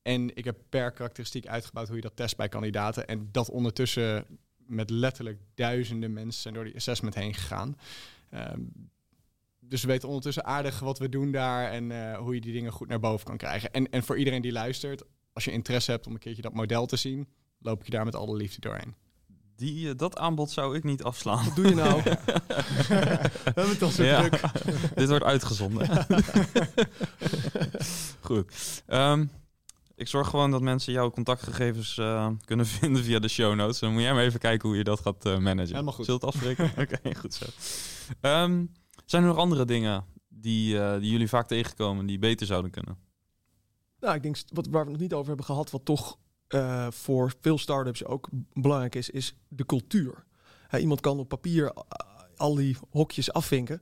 En 0.02 0.36
ik 0.36 0.46
heb 0.46 0.58
per 0.70 0.92
karakteristiek 0.92 1.48
uitgebouwd 1.48 1.88
hoe 1.88 1.96
je 1.96 2.02
dat 2.02 2.16
test 2.16 2.38
bij 2.38 2.50
kandidaten. 2.50 3.08
En 3.08 3.30
dat 3.32 3.50
ondertussen 3.50 4.26
met 4.58 4.90
letterlijk 4.90 5.40
duizenden 5.56 6.14
mensen 6.14 6.42
zijn 6.42 6.54
door 6.54 6.64
die 6.64 6.76
assessment 6.76 7.16
heen 7.16 7.34
gegaan. 7.34 7.78
Ehm, 8.30 8.62
dus 9.60 9.82
we 9.82 9.88
weten 9.88 10.08
ondertussen 10.08 10.46
aardig 10.46 10.80
wat 10.80 11.00
we 11.00 11.10
doen 11.10 11.32
daar 11.32 11.72
en 11.72 11.92
eh, 11.92 12.18
hoe 12.18 12.36
je 12.36 12.42
die 12.42 12.54
dingen 12.54 12.72
goed 12.72 12.88
naar 12.88 13.00
boven 13.00 13.26
kan 13.26 13.38
krijgen. 13.38 13.72
En, 13.72 13.90
en 13.90 14.04
voor 14.04 14.18
iedereen 14.18 14.42
die 14.42 14.52
luistert, 14.52 15.04
als 15.34 15.46
je 15.46 15.52
interesse 15.52 15.92
hebt 15.92 16.08
om 16.08 16.14
een 16.14 16.20
keertje 16.20 16.42
dat 16.42 16.54
model 16.54 16.86
te 16.86 16.96
zien, 16.96 17.28
loop 17.64 17.80
ik 17.80 17.86
je 17.86 17.92
daar 17.92 18.06
met 18.06 18.16
alle 18.16 18.36
liefde 18.36 18.62
doorheen. 18.62 18.96
Die, 19.56 19.90
eh, 19.90 19.98
dat 19.98 20.18
aanbod 20.18 20.52
zou 20.52 20.76
ik 20.76 20.84
niet 20.84 21.04
afslaan. 21.04 21.46
Wat 21.46 21.56
doe 21.56 21.68
je 21.68 21.76
nou? 21.76 22.02
We 22.04 22.12
hebben 23.44 23.70
het 23.70 23.82
al 23.82 23.90
zo 23.90 24.04
Ja. 24.04 24.30
druk. 24.30 24.42
Dit 24.96 25.10
wordt 25.10 25.24
uitgezonden. 25.26 25.90
Goed. 28.20 28.84
Ehm, 28.88 29.26
ik 29.96 30.08
zorg 30.08 30.28
gewoon 30.30 30.52
dat 30.52 30.62
mensen 30.62 30.94
jouw 30.94 31.10
contactgegevens 31.12 31.98
eh, 31.98 32.30
kunnen 32.46 32.66
vinden 32.66 33.04
via 33.04 33.20
de 33.20 33.28
show 33.28 33.56
notes. 33.56 33.80
Dan 33.80 33.94
moet 33.94 34.02
jij 34.02 34.14
maar 34.14 34.24
even 34.24 34.40
kijken 34.40 34.68
hoe 34.70 34.78
je 34.78 34.84
dat 34.84 35.00
gaat 35.00 35.26
eh, 35.26 35.38
managen. 35.38 35.72
Helemaal 35.72 35.94
goed. 35.94 36.06
Zullen 36.06 36.20
we 36.20 36.26
het 36.26 36.36
afspreken? 36.36 36.72
Oké, 36.84 37.16
goed 37.20 37.34
zo. 37.34 37.46
Ehm, 38.22 38.66
zijn 39.06 39.22
er 39.24 39.28
nog 39.30 39.38
andere 39.38 39.66
dingen 39.66 40.06
die, 40.30 40.80
eh, 40.80 41.00
die 41.00 41.12
jullie 41.12 41.28
vaak 41.30 41.48
tegenkomen 41.48 42.06
die 42.06 42.20
beter 42.20 42.46
zouden 42.48 42.72
kunnen? 42.72 42.98
Nou, 44.00 44.16
ik 44.16 44.24
denk 44.24 44.38
wat, 44.54 44.68
waar 44.68 44.86
we 44.86 44.92
het 44.92 44.92
nog 44.92 45.02
niet 45.02 45.14
over 45.14 45.28
hebben 45.28 45.46
gehad, 45.46 45.72
wat 45.72 45.86
toch 45.86 46.18
eh, 46.54 46.88
voor 46.92 47.34
veel 47.40 47.58
start-ups 47.58 48.06
ook 48.06 48.30
belangrijk 48.54 48.96
is, 48.96 49.10
is 49.10 49.36
de 49.48 49.66
cultuur. 49.66 50.24
Iemand 50.80 51.02
kan 51.02 51.20
op 51.20 51.28
papier 51.28 51.72
eh, 51.72 51.84
al 52.36 52.56
die 52.56 52.78
hokjes 52.90 53.34
afvinken. 53.34 53.82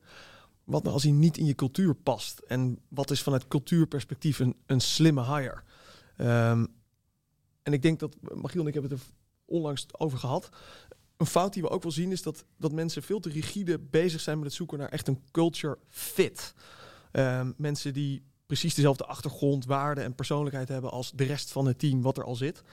Wat 0.64 0.82
nou 0.82 0.94
als 0.94 1.04
hij 1.04 1.12
niet 1.12 1.38
in 1.38 1.46
je 1.46 1.56
cultuur 1.56 1.96
past? 1.96 2.40
En 2.40 2.80
wat 2.88 3.12
is 3.12 3.22
vanuit 3.22 3.48
cultuurperspectief 3.48 4.40
een, 4.40 4.56
een 4.66 4.82
slimme 4.82 5.24
hire? 5.24 5.62
Ehm, 6.18 6.66
en 7.64 7.74
ik 7.74 7.82
denk 7.82 8.00
dat, 8.00 8.16
Magiel 8.22 8.62
en 8.62 8.68
ik 8.68 8.74
hebben 8.74 8.92
het 8.92 9.00
er 9.00 9.06
onlangs 9.46 9.86
over 9.98 10.18
gehad. 10.18 10.50
Een 11.18 11.26
fout 11.26 11.54
die 11.54 11.62
we 11.62 11.70
ook 11.70 11.84
wel 11.84 11.92
zien 11.92 12.12
is 12.12 12.22
dat, 12.22 12.46
dat 12.58 12.72
mensen 12.72 13.04
veel 13.04 13.20
te 13.20 13.30
rigide 13.30 13.80
bezig 13.80 14.22
zijn 14.22 14.38
met 14.38 14.46
het 14.48 14.56
zoeken 14.56 14.78
naar 14.78 14.90
echt 14.90 15.08
een 15.08 15.24
culture 15.32 15.78
fit. 15.88 16.54
Ehm, 17.12 17.52
mensen 17.58 17.94
die 17.94 18.24
precies 18.52 18.76
dezelfde 18.76 19.06
achtergrond, 19.06 19.66
waarden 19.66 20.04
en 20.04 20.16
persoonlijkheid 20.16 20.68
hebben 20.68 20.92
als 20.92 21.12
de 21.12 21.24
rest 21.24 21.52
van 21.52 21.66
het 21.66 21.80
team 21.80 22.02
wat 22.02 22.18
er 22.18 22.24
al 22.24 22.36
zit. 22.36 22.64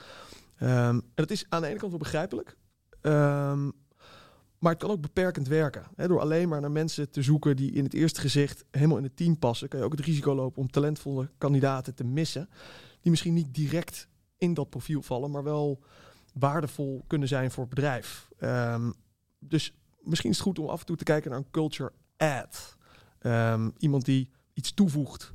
Ehm, 0.57 0.93
en 0.93 1.03
dat 1.15 1.31
is 1.31 1.45
aan 1.49 1.61
de 1.61 1.67
ene 1.67 1.77
kant 1.77 1.91
wel 1.91 1.99
begrijpelijk. 1.99 2.57
Ehm, 3.01 3.69
maar 4.57 4.71
het 4.71 4.81
kan 4.81 4.89
ook 4.89 5.01
beperkend 5.01 5.47
werken. 5.47 5.83
Door 5.95 6.19
alleen 6.19 6.49
maar 6.49 6.61
naar 6.61 6.71
mensen 6.71 7.09
te 7.09 7.21
zoeken 7.21 7.55
die 7.55 7.71
in 7.71 7.83
het 7.83 7.93
eerste 7.93 8.21
gezicht 8.21 8.65
helemaal 8.71 8.97
in 8.97 9.03
het 9.03 9.15
team 9.15 9.37
passen, 9.37 9.67
kan 9.67 9.79
je 9.79 9.85
ook 9.85 9.91
het 9.91 10.05
risico 10.05 10.35
lopen 10.35 10.61
om 10.61 10.71
talentvolle 10.71 11.29
kandidaten 11.37 11.95
te 11.95 12.03
missen. 12.03 12.49
Die 13.01 13.11
misschien 13.11 13.33
niet 13.33 13.53
direct 13.53 14.07
in 14.37 14.53
dat 14.53 14.69
profiel 14.69 15.01
vallen, 15.01 15.31
maar 15.31 15.43
wel 15.43 15.83
waardevol 16.33 17.03
kunnen 17.07 17.27
zijn 17.27 17.51
voor 17.51 17.63
het 17.63 17.73
bedrijf. 17.73 18.29
Ehm, 18.39 18.91
dus 19.39 19.73
misschien 20.01 20.29
is 20.29 20.37
het 20.37 20.45
goed 20.45 20.59
om 20.59 20.69
af 20.69 20.79
en 20.79 20.85
toe 20.85 20.97
te 20.97 21.03
kijken 21.03 21.29
naar 21.31 21.39
een 21.39 21.51
culture 21.51 21.91
ad. 22.17 22.77
Ehm, 23.19 23.69
iemand 23.77 24.05
die 24.05 24.29
iets 24.53 24.73
toevoegt. 24.73 25.33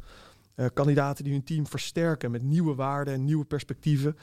Eh, 0.55 0.67
kandidaten 0.75 1.25
die 1.25 1.33
hun 1.33 1.45
team 1.45 1.67
versterken 1.67 2.31
met 2.31 2.43
nieuwe 2.43 2.75
waarden 2.75 3.14
en 3.14 3.25
nieuwe 3.25 3.45
perspectieven. 3.45 4.17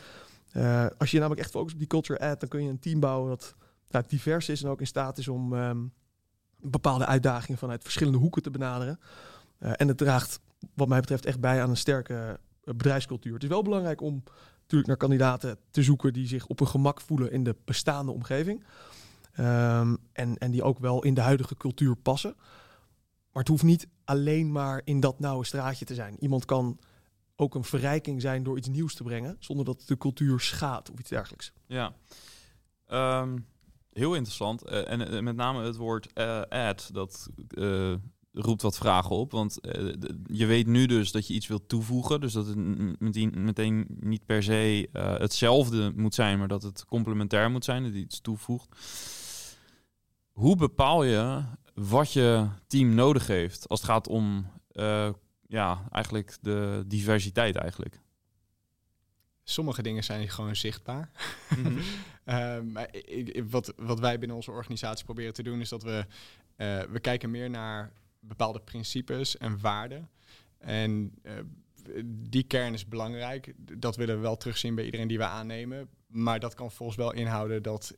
Eh, 0.52 0.86
als 0.98 1.12
je 1.12 1.18
namelijk 1.18 1.42
echt 1.42 1.52
focust 1.52 1.74
op 1.74 1.80
die 1.80 1.88
culture 1.88 2.20
ad, 2.20 2.40
dan 2.40 2.50
kun 2.50 2.64
je 2.64 2.70
een 2.70 2.80
team 2.80 3.00
bouwen 3.00 3.30
dat 3.30 3.56
nou, 3.90 4.06
divers 4.08 4.50
is 4.50 4.64
en 4.64 4.70
ook 4.70 4.80
in 4.80 4.88
staat 4.88 5.18
is 5.18 5.28
om 5.28 5.54
ehm, 5.54 5.78
bepaalde 6.60 7.06
uitdagingen 7.06 7.60
vanuit 7.60 7.84
verschillende 7.84 8.18
hoeken 8.18 8.42
te 8.42 8.52
benaderen. 8.52 9.00
Eh, 9.58 9.72
en 9.76 9.88
het 9.88 9.98
draagt, 9.98 10.40
wat 10.74 10.88
mij 10.88 11.00
betreft, 11.00 11.26
echt 11.26 11.40
bij 11.40 11.62
aan 11.62 11.70
een 11.70 11.78
sterke 11.78 12.40
bedrijfscultuur. 12.64 13.34
Het 13.34 13.44
is 13.44 13.50
wel 13.50 13.64
belangrijk 13.64 14.02
om 14.02 14.24
natuurlijk 14.62 14.88
naar 14.88 14.98
kandidaten 14.98 15.58
te 15.72 15.84
zoeken 15.84 16.14
die 16.14 16.28
zich 16.28 16.48
op 16.48 16.60
hun 16.60 16.68
gemak 16.68 17.02
voelen 17.02 17.32
in 17.32 17.44
de 17.44 17.56
bestaande 17.66 18.12
omgeving. 18.12 18.64
Ehm, 19.32 19.96
en, 20.14 20.38
en 20.38 20.52
die 20.52 20.64
ook 20.64 20.80
wel 20.80 21.04
in 21.04 21.14
de 21.14 21.22
huidige 21.22 21.56
cultuur 21.56 21.96
passen. 21.96 22.36
Maar 23.32 23.44
het 23.44 23.48
hoeft 23.48 23.64
niet 23.64 23.88
alleen 24.04 24.52
maar 24.52 24.82
in 24.84 25.00
dat 25.00 25.20
nauwe 25.20 25.46
straatje 25.46 25.86
te 25.86 25.94
zijn. 25.94 26.16
Iemand 26.20 26.46
kan 26.46 26.80
ook 27.36 27.56
een 27.56 27.64
verrijking 27.64 28.22
zijn 28.22 28.44
door 28.44 28.58
iets 28.58 28.68
nieuws 28.68 28.96
te 28.96 29.04
brengen, 29.04 29.36
zonder 29.40 29.66
dat 29.66 29.84
de 29.86 29.98
cultuur 29.98 30.40
schaadt 30.40 30.92
of 30.92 31.00
iets 31.00 31.10
dergelijks. 31.10 31.54
Ja, 31.68 31.96
Ehm, 32.92 33.38
heel 33.94 34.14
interessant. 34.14 34.64
Eh, 34.64 34.92
en 34.92 35.08
eh, 35.08 35.22
met 35.22 35.36
name 35.36 35.64
het 35.64 35.76
woord 35.76 36.14
eh, 36.14 36.42
ad, 36.42 36.90
dat 36.94 37.30
roept 38.34 38.62
wat 38.62 38.78
vragen 38.78 39.16
op. 39.16 39.32
Want 39.32 39.58
je 40.26 40.46
weet 40.46 40.68
nu 40.68 40.86
dus 40.86 41.12
dat 41.12 41.28
je 41.28 41.34
iets 41.34 41.48
wilt 41.48 41.70
toevoegen. 41.70 42.22
Dus 42.22 42.34
dat 42.34 42.48
het 42.48 42.56
meteen, 43.36 43.86
niet 44.00 44.26
per 44.26 44.44
se 44.44 44.90
hetzelfde 44.94 45.92
moet 45.96 46.16
zijn, 46.16 46.40
maar 46.40 46.48
dat 46.48 46.64
het 46.64 46.86
complementair 46.86 47.52
moet 47.52 47.66
zijn, 47.66 47.84
dat 47.84 47.94
iets 47.94 48.22
toevoegt. 48.22 48.68
Hoe 50.32 50.56
bepaal 50.56 51.04
je 51.04 51.42
wat 51.90 52.14
je 52.14 52.48
team 52.68 52.94
nodig 52.94 53.28
heeft 53.28 53.70
als 53.70 53.82
het 53.82 53.90
gaat 53.90 54.08
om 54.08 54.52
eh, 54.72 55.10
ja, 55.48 55.88
eigenlijk 55.92 56.38
de 56.42 56.84
diversiteit 56.88 57.56
eigenlijk? 57.56 58.00
Sommige 59.44 59.82
dingen 59.82 60.04
zijn 60.04 60.30
gewoon 60.30 60.56
zichtbaar. 60.56 61.12
Ik- 62.92 63.44
wat, 63.50 63.74
wat 63.78 64.00
wij 64.00 64.20
binnen 64.20 64.38
onze 64.38 64.52
organisatie 64.52 65.06
proberen 65.06 65.34
te 65.34 65.44
doen, 65.44 65.60
is 65.62 65.70
dat 65.70 65.84
we, 65.84 66.06
eh, 66.56 66.82
we 66.82 67.00
kijken 67.00 67.32
meer 67.32 67.50
naar 67.50 67.92
bepaalde 68.20 68.60
principes 68.60 69.38
en 69.38 69.60
waarden. 69.60 70.10
En 70.58 71.14
eh, 71.24 71.34
die 72.06 72.44
kern 72.44 72.74
is 72.74 72.88
belangrijk. 72.88 73.54
Dat 73.58 73.96
willen 73.96 74.16
we 74.16 74.22
wel 74.22 74.38
terugzien 74.38 74.76
bij 74.76 74.86
iedereen 74.86 75.08
die 75.08 75.18
we 75.18 75.24
aannemen. 75.24 75.90
Maar 76.08 76.40
dat 76.40 76.54
kan 76.54 76.72
volgens 76.72 76.98
wel 76.98 77.14
inhouden 77.14 77.64
dat 77.64 77.96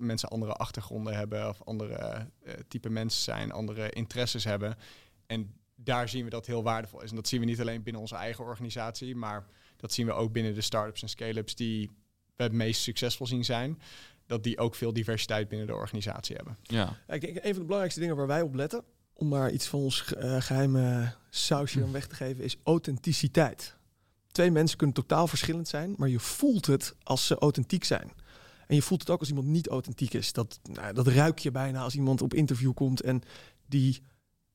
mensen 0.00 0.28
andere 0.28 0.52
achtergronden 0.52 1.16
hebben 1.16 1.48
of 1.48 1.62
andere 1.62 1.94
eh, 2.42 2.54
type 2.68 2.88
mensen 2.90 3.22
zijn, 3.22 3.52
andere 3.52 3.90
interesses 3.90 4.44
hebben. 4.44 4.76
En 5.26 5.54
daar 5.74 6.08
zien 6.08 6.24
we 6.24 6.30
dat 6.30 6.46
heel 6.46 6.62
waardevol 6.62 7.02
is. 7.02 7.10
En 7.10 7.16
dat 7.16 7.28
zien 7.28 7.40
we 7.40 7.46
niet 7.46 7.60
alleen 7.60 7.82
binnen 7.82 8.02
onze 8.02 8.14
eigen 8.14 8.44
organisatie, 8.44 9.16
maar 9.16 9.46
dat 9.76 9.92
zien 9.92 10.06
we 10.06 10.12
ook 10.12 10.32
binnen 10.32 10.54
de 10.54 10.60
start-ups 10.60 11.02
en 11.02 11.08
scale-ups 11.08 11.54
die 11.54 11.90
we 12.36 12.42
het 12.42 12.52
meest 12.52 12.82
succesvol 12.82 13.26
zien 13.26 13.44
zijn. 13.44 13.80
Dat 14.26 14.42
die 14.42 14.58
ook 14.58 14.74
veel 14.74 14.92
diversiteit 14.92 15.48
binnen 15.48 15.66
de 15.66 15.74
organisatie 15.74 16.36
hebben. 16.36 16.56
ja. 16.62 16.96
Ja, 17.06 17.14
ik 17.14 17.20
denk 17.20 17.36
een 17.36 17.42
van 17.42 17.52
de 17.52 17.60
belangrijkste 17.60 18.00
dingen 18.00 18.16
waar 18.16 18.26
wij 18.26 18.42
op 18.42 18.54
letten, 18.54 18.84
om 19.12 19.28
maar 19.28 19.50
iets 19.50 19.66
van 19.66 19.80
ons 19.80 20.14
eh, 20.14 20.40
geheime 20.40 21.14
sausje 21.30 21.82
aan 21.82 21.92
weg 21.92 22.06
te 22.06 22.14
geven, 22.14 22.44
is 22.44 22.56
authenticiteit. 22.64 23.76
Twee 24.32 24.50
mensen 24.50 24.76
kunnen 24.78 24.96
totaal 24.96 25.26
verschillend 25.26 25.68
zijn, 25.68 25.94
maar 25.96 26.08
je 26.08 26.20
voelt 26.20 26.66
het 26.66 26.94
als 27.02 27.26
ze 27.26 27.38
authentiek 27.38 27.84
zijn. 27.84 28.12
En 28.70 28.76
je 28.76 28.82
voelt 28.82 29.00
het 29.00 29.10
ook 29.10 29.20
als 29.20 29.28
iemand 29.28 29.46
niet 29.46 29.68
authentiek 29.68 30.14
is. 30.14 30.32
Dat, 30.32 30.60
nou, 30.62 30.92
dat 30.92 31.06
ruik 31.06 31.38
je 31.38 31.50
bijna 31.50 31.82
als 31.82 31.94
iemand 31.94 32.22
op 32.22 32.34
interview 32.34 32.74
komt 32.74 33.00
en 33.00 33.22
die 33.66 34.02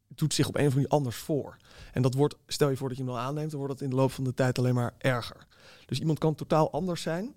doet 0.07 0.33
zich 0.33 0.47
op 0.47 0.55
een 0.55 0.59
of 0.59 0.67
andere 0.67 0.87
manier 0.87 0.97
anders 0.97 1.15
voor. 1.15 1.57
En 1.91 2.01
dat 2.01 2.13
wordt, 2.13 2.35
stel 2.47 2.69
je 2.69 2.77
voor 2.77 2.87
dat 2.87 2.97
je 2.97 3.03
hem 3.03 3.13
dan 3.13 3.21
aanneemt, 3.21 3.49
dan 3.49 3.59
wordt 3.59 3.73
dat 3.73 3.83
in 3.83 3.89
de 3.89 3.95
loop 3.95 4.11
van 4.11 4.23
de 4.23 4.33
tijd 4.33 4.57
alleen 4.57 4.73
maar 4.73 4.93
erger. 4.97 5.47
Dus 5.85 5.99
iemand 5.99 6.19
kan 6.19 6.35
totaal 6.35 6.71
anders 6.71 7.01
zijn, 7.01 7.35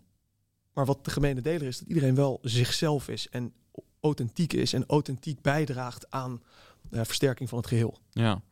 maar 0.73 0.85
wat 0.85 1.05
de 1.05 1.11
gemene 1.11 1.41
deler 1.41 1.67
is, 1.67 1.79
dat 1.79 1.89
iedereen 1.89 2.15
wel 2.15 2.39
zichzelf 2.43 3.09
is 3.09 3.29
en 3.29 3.53
authentiek 4.01 4.53
is 4.53 4.73
en 4.73 4.85
authentiek 4.87 5.41
bijdraagt 5.41 6.11
aan 6.11 6.43
de 6.91 7.05
versterking 7.05 7.49
van 7.49 7.59
het 7.59 7.67
geheel. 7.67 7.99
Ja. 8.11 8.43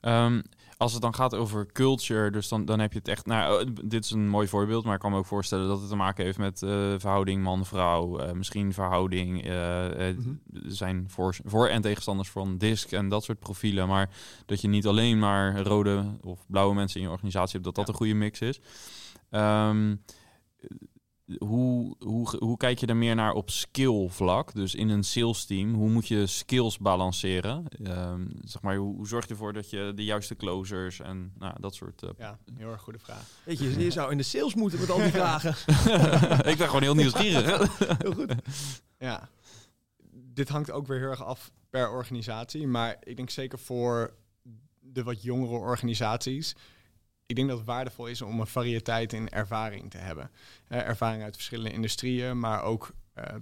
Ehm, 0.00 0.42
als 0.76 0.92
het 0.92 1.02
dan 1.02 1.14
gaat 1.14 1.34
over 1.34 1.66
culture, 1.72 2.30
dus 2.30 2.48
dan, 2.48 2.64
dan 2.64 2.78
heb 2.80 2.92
je 2.92 2.98
het 2.98 3.08
echt... 3.08 3.26
Nou, 3.26 3.60
eh, 3.60 3.70
dit 3.84 4.04
is 4.04 4.10
een 4.10 4.28
mooi 4.28 4.48
voorbeeld, 4.48 4.84
maar 4.84 4.94
ik 4.94 5.00
kan 5.00 5.10
me 5.10 5.16
ook 5.18 5.26
voorstellen 5.26 5.68
dat 5.68 5.80
het 5.80 5.88
te 5.88 5.96
maken 5.96 6.24
heeft 6.24 6.38
met 6.38 6.62
eh, 6.62 6.70
verhouding 6.98 7.42
man-vrouw. 7.42 8.18
eh, 8.18 8.32
misschien 8.32 8.72
verhouding, 8.72 9.46
er 9.48 10.16
zijn 10.66 11.04
voor, 11.08 11.36
voor- 11.44 11.68
en 11.68 11.82
tegenstanders 11.82 12.30
van 12.30 12.58
DISC 12.58 12.92
en 12.92 13.08
dat 13.08 13.24
soort 13.24 13.38
profielen. 13.38 13.88
Maar 13.88 14.10
dat 14.46 14.60
je 14.60 14.68
niet 14.68 14.86
alleen 14.86 15.18
maar 15.18 15.60
rode 15.60 16.04
of 16.22 16.44
blauwe 16.46 16.74
mensen 16.74 17.00
in 17.00 17.06
je 17.06 17.12
organisatie 17.12 17.52
hebt, 17.52 17.64
dat 17.64 17.74
dat 17.74 17.86
Ja. 17.86 17.92
een 17.92 17.98
goede 17.98 18.14
mix 18.14 18.40
is. 18.40 18.60
Ehm, 19.30 19.94
hoe, 21.38 21.96
hoe, 21.98 22.36
hoe 22.38 22.56
kijk 22.56 22.78
je 22.78 22.86
er 22.86 22.96
meer 22.96 23.14
naar 23.14 23.32
op 23.32 23.50
skill 23.50 24.08
vlak? 24.08 24.54
Dus 24.54 24.74
in 24.74 24.88
een 24.88 25.04
sales 25.04 25.44
team, 25.44 25.74
hoe 25.74 25.90
moet 25.90 26.08
je 26.08 26.26
skills 26.26 26.78
balanceren? 26.78 27.64
Ehm, 27.84 28.26
zeg 28.44 28.62
maar, 28.62 28.76
hoe, 28.76 28.96
hoe 28.96 29.08
zorg 29.08 29.24
je 29.24 29.30
ervoor 29.30 29.52
dat 29.52 29.70
je 29.70 29.92
de 29.94 30.04
juiste 30.04 30.36
closers 30.36 31.00
en 31.00 31.32
nou, 31.38 31.54
dat 31.60 31.74
soort... 31.74 32.02
eh, 32.02 32.10
Ja, 32.18 32.38
heel 32.56 32.70
erg 32.70 32.80
goede 32.82 32.98
vraag. 32.98 33.28
Weet 33.44 33.58
je, 33.58 33.78
je 33.78 33.90
zou 33.90 34.10
in 34.10 34.16
de 34.16 34.22
sales 34.22 34.54
moeten 34.54 34.80
met 34.80 34.90
al 34.90 34.98
die 34.98 35.10
vragen. 35.10 35.50
ik 36.52 36.56
ben 36.58 36.66
gewoon 36.66 36.82
heel 36.82 36.94
nieuwsgierig. 36.94 37.78
Heel 38.02 38.12
goed. 38.14 38.34
Ja, 38.98 39.28
dit 40.12 40.48
hangt 40.48 40.70
ook 40.70 40.86
weer 40.86 40.98
heel 40.98 41.08
erg 41.10 41.24
af 41.24 41.50
per 41.70 41.90
organisatie. 41.90 42.66
Maar 42.66 42.96
ik 43.02 43.16
denk 43.16 43.30
zeker 43.30 43.58
voor 43.58 44.14
de 44.80 45.02
wat 45.02 45.22
jongere 45.22 45.54
organisaties. 45.56 46.54
Ik 47.26 47.36
denk 47.36 47.48
dat 47.48 47.58
het 47.58 47.66
waardevol 47.66 48.06
is 48.06 48.22
om 48.22 48.40
een 48.40 48.46
variëteit 48.46 49.12
in 49.12 49.28
ervaring 49.28 49.90
te 49.90 49.98
hebben. 49.98 50.30
Eh, 50.68 50.78
ervaring 50.78 51.22
uit 51.22 51.34
verschillende 51.34 51.72
industrieën, 51.72 52.38
maar 52.38 52.62
ook 52.62 52.94
eh, 53.14 53.34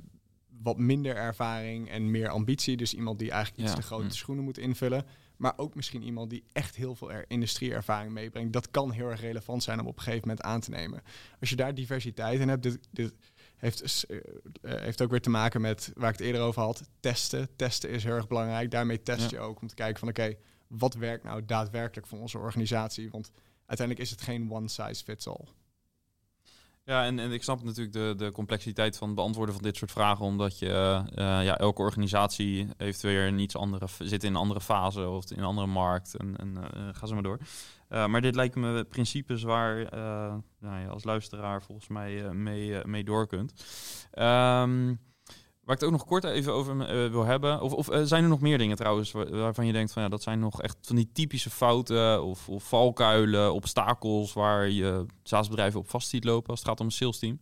wat 0.62 0.78
minder 0.78 1.16
ervaring 1.16 1.90
en 1.90 2.10
meer 2.10 2.28
ambitie. 2.28 2.76
Dus 2.76 2.94
iemand 2.94 3.18
die 3.18 3.30
eigenlijk 3.30 3.62
iets 3.62 3.70
Ja, 3.70 3.76
te 3.76 3.86
grote 3.86 4.04
hm. 4.04 4.12
schoenen 4.12 4.44
moet 4.44 4.58
invullen. 4.58 5.06
Maar 5.36 5.52
ook 5.56 5.74
misschien 5.74 6.02
iemand 6.02 6.30
die 6.30 6.44
echt 6.52 6.76
heel 6.76 6.94
veel 6.94 7.12
er 7.12 7.24
industrieervaring 7.28 8.12
meebrengt. 8.12 8.52
Dat 8.52 8.70
kan 8.70 8.90
heel 8.90 9.10
erg 9.10 9.20
relevant 9.20 9.62
zijn 9.62 9.80
om 9.80 9.86
op 9.86 9.96
een 9.96 10.02
gegeven 10.02 10.28
moment 10.28 10.46
aan 10.46 10.60
te 10.60 10.70
nemen. 10.70 11.02
Als 11.40 11.50
je 11.50 11.56
daar 11.56 11.74
diversiteit 11.74 12.40
in 12.40 12.48
hebt, 12.48 12.62
dit, 12.62 12.78
dit 12.90 13.14
heeft, 13.56 14.04
eh, 14.06 14.18
heeft 14.62 15.02
ook 15.02 15.10
weer 15.10 15.20
te 15.20 15.30
maken 15.30 15.60
met 15.60 15.92
waar 15.94 16.10
ik 16.10 16.18
het 16.18 16.26
eerder 16.26 16.42
over 16.42 16.62
had. 16.62 16.82
Testen. 17.00 17.48
Testen 17.56 17.90
is 17.90 18.04
heel 18.04 18.14
erg 18.14 18.26
belangrijk. 18.26 18.70
Daarmee 18.70 19.02
test 19.02 19.30
je 19.30 19.38
ook 19.38 19.60
om 19.60 19.68
te 19.68 19.74
kijken 19.74 19.98
van 19.98 20.08
oké, 20.08 20.34
wat 20.66 20.94
werkt 20.94 21.24
nou 21.24 21.44
daadwerkelijk 21.44 22.06
voor 22.06 22.18
onze 22.18 22.38
organisatie? 22.38 23.10
Want 23.10 23.30
uiteindelijk 23.66 24.07
is 24.07 24.11
het 24.11 24.22
geen 24.22 24.53
one 24.53 24.68
size 24.68 25.05
fits 25.05 25.29
all. 25.29 25.46
Ja, 26.87 27.05
en, 27.05 27.18
en 27.18 27.33
ik 27.33 27.42
snap 27.42 27.62
natuurlijk 27.62 27.92
de, 27.94 28.14
de 28.16 28.33
complexiteit 28.33 28.96
van 28.96 29.07
het 29.07 29.16
beantwoorden 29.16 29.55
van 29.55 29.64
dit 29.64 29.77
soort 29.77 29.90
vragen, 29.90 30.24
omdat 30.24 30.59
je, 30.59 31.03
eh, 31.14 31.44
ja, 31.44 31.59
elke 31.59 31.83
organisatie 31.83 32.68
heeft 32.77 33.03
weer 33.03 33.38
iets 33.38 33.57
andere, 33.57 33.87
zit 33.98 34.24
in 34.24 34.31
een 34.31 34.40
andere 34.40 34.61
fase 34.61 35.09
of 35.09 35.31
in 35.31 35.38
een 35.38 35.44
andere 35.44 35.66
markt 35.66 36.16
en, 36.16 36.37
en 36.37 36.57
eh, 36.57 36.88
ga 36.92 37.07
zo 37.07 37.14
maar 37.14 37.22
door. 37.22 37.38
Eh, 37.88 38.07
maar 38.07 38.20
dit 38.20 38.35
lijken 38.35 38.61
me 38.61 38.85
principes 38.85 39.42
waar 39.42 39.77
nou, 40.59 40.81
je 40.81 40.88
als 40.88 41.05
luisteraar 41.05 41.62
volgens 41.62 41.88
mij 41.88 42.35
mee, 42.35 42.85
mee 42.85 43.05
door 43.05 43.27
kunt. 43.27 43.64
Ehm, 44.11 44.94
Waar 45.64 45.74
ik 45.74 45.81
het 45.81 45.85
ook 45.85 45.96
nog 45.98 46.05
kort 46.07 46.24
even 46.24 46.53
over 46.53 46.81
eh, 46.81 47.11
wil 47.11 47.24
hebben. 47.24 47.61
Of, 47.61 47.72
of 47.72 47.88
eh, 47.88 48.03
zijn 48.03 48.22
er 48.22 48.29
nog 48.29 48.40
meer 48.40 48.59
dingen 48.59 48.77
trouwens 48.77 49.12
wa- 49.12 49.31
waarvan 49.31 49.66
je 49.66 49.72
denkt 49.72 49.92
van 49.92 50.03
ja, 50.03 50.09
dat 50.09 50.22
zijn 50.22 50.38
nog 50.38 50.62
echt 50.62 50.77
van 50.81 50.96
die 50.96 51.11
typische 51.12 51.50
fouten 51.50 52.22
of, 52.24 52.48
of 52.48 52.64
valkuilen, 52.68 53.55
obstakels 53.55 54.33
waar 54.33 54.68
je 54.70 55.07
SaaS-bedrijven 55.22 55.81
op 55.81 55.90
vast 55.90 56.09
ziet 56.09 56.24
lopen 56.24 56.50
als 56.50 56.59
het 56.59 56.68
gaat 56.68 56.81
om 56.81 56.87
een 56.87 56.92
sales 56.92 57.18
team? 57.18 57.38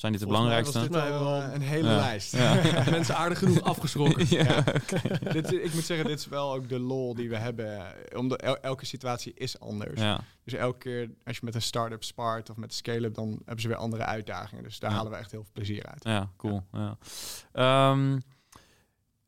Zijn 0.00 0.12
dit 0.12 0.20
de 0.20 0.26
belangrijkste? 0.26 0.78
was 0.78 0.88
dit- 0.88 0.96
Wel, 0.96 1.20
wel- 1.24 1.42
eh, 1.42 1.52
een 1.52 1.60
hele 1.60 1.88
Ja. 1.94 1.96
lijst. 1.96 2.36
Ja. 2.36 2.54
Mensen 2.90 3.16
aardig 3.16 3.38
genoeg 3.38 3.60
afgeschrokken. 3.62 4.26
ja. 4.44 4.62
dit, 5.32 5.52
ik 5.52 5.74
moet 5.74 5.84
zeggen, 5.84 6.06
dit 6.06 6.18
is 6.18 6.26
wel 6.28 6.52
ook 6.54 6.68
de 6.68 6.78
lol 6.78 7.14
die 7.14 7.28
we 7.28 7.36
hebben. 7.36 7.82
Omdat 8.16 8.42
el- 8.42 8.56
elke 8.60 8.86
situatie 8.86 9.32
is 9.34 9.60
anders. 9.60 10.00
ja. 10.00 10.20
Dus 10.44 10.52
elke 10.52 10.78
keer 10.78 11.10
als 11.24 11.36
je 11.36 11.44
met 11.44 11.54
een 11.54 11.62
start-up 11.62 12.04
spart 12.04 12.50
of 12.50 12.56
met 12.56 12.68
een 12.70 12.76
scale-up, 12.76 13.14
dan 13.14 13.28
hebben 13.44 13.60
ze 13.60 13.68
weer 13.68 13.76
andere 13.76 14.04
uitdagingen. 14.04 14.64
Dus 14.64 14.78
daar 14.78 14.90
Ja. 14.90 14.96
halen 14.96 15.12
we 15.12 15.18
echt 15.18 15.30
heel 15.30 15.42
veel 15.42 15.52
plezier 15.52 15.86
uit. 15.86 16.04
Ja, 16.04 16.30
cool. 16.36 16.62
Ja, 16.72 16.96
Ehm, 17.52 18.18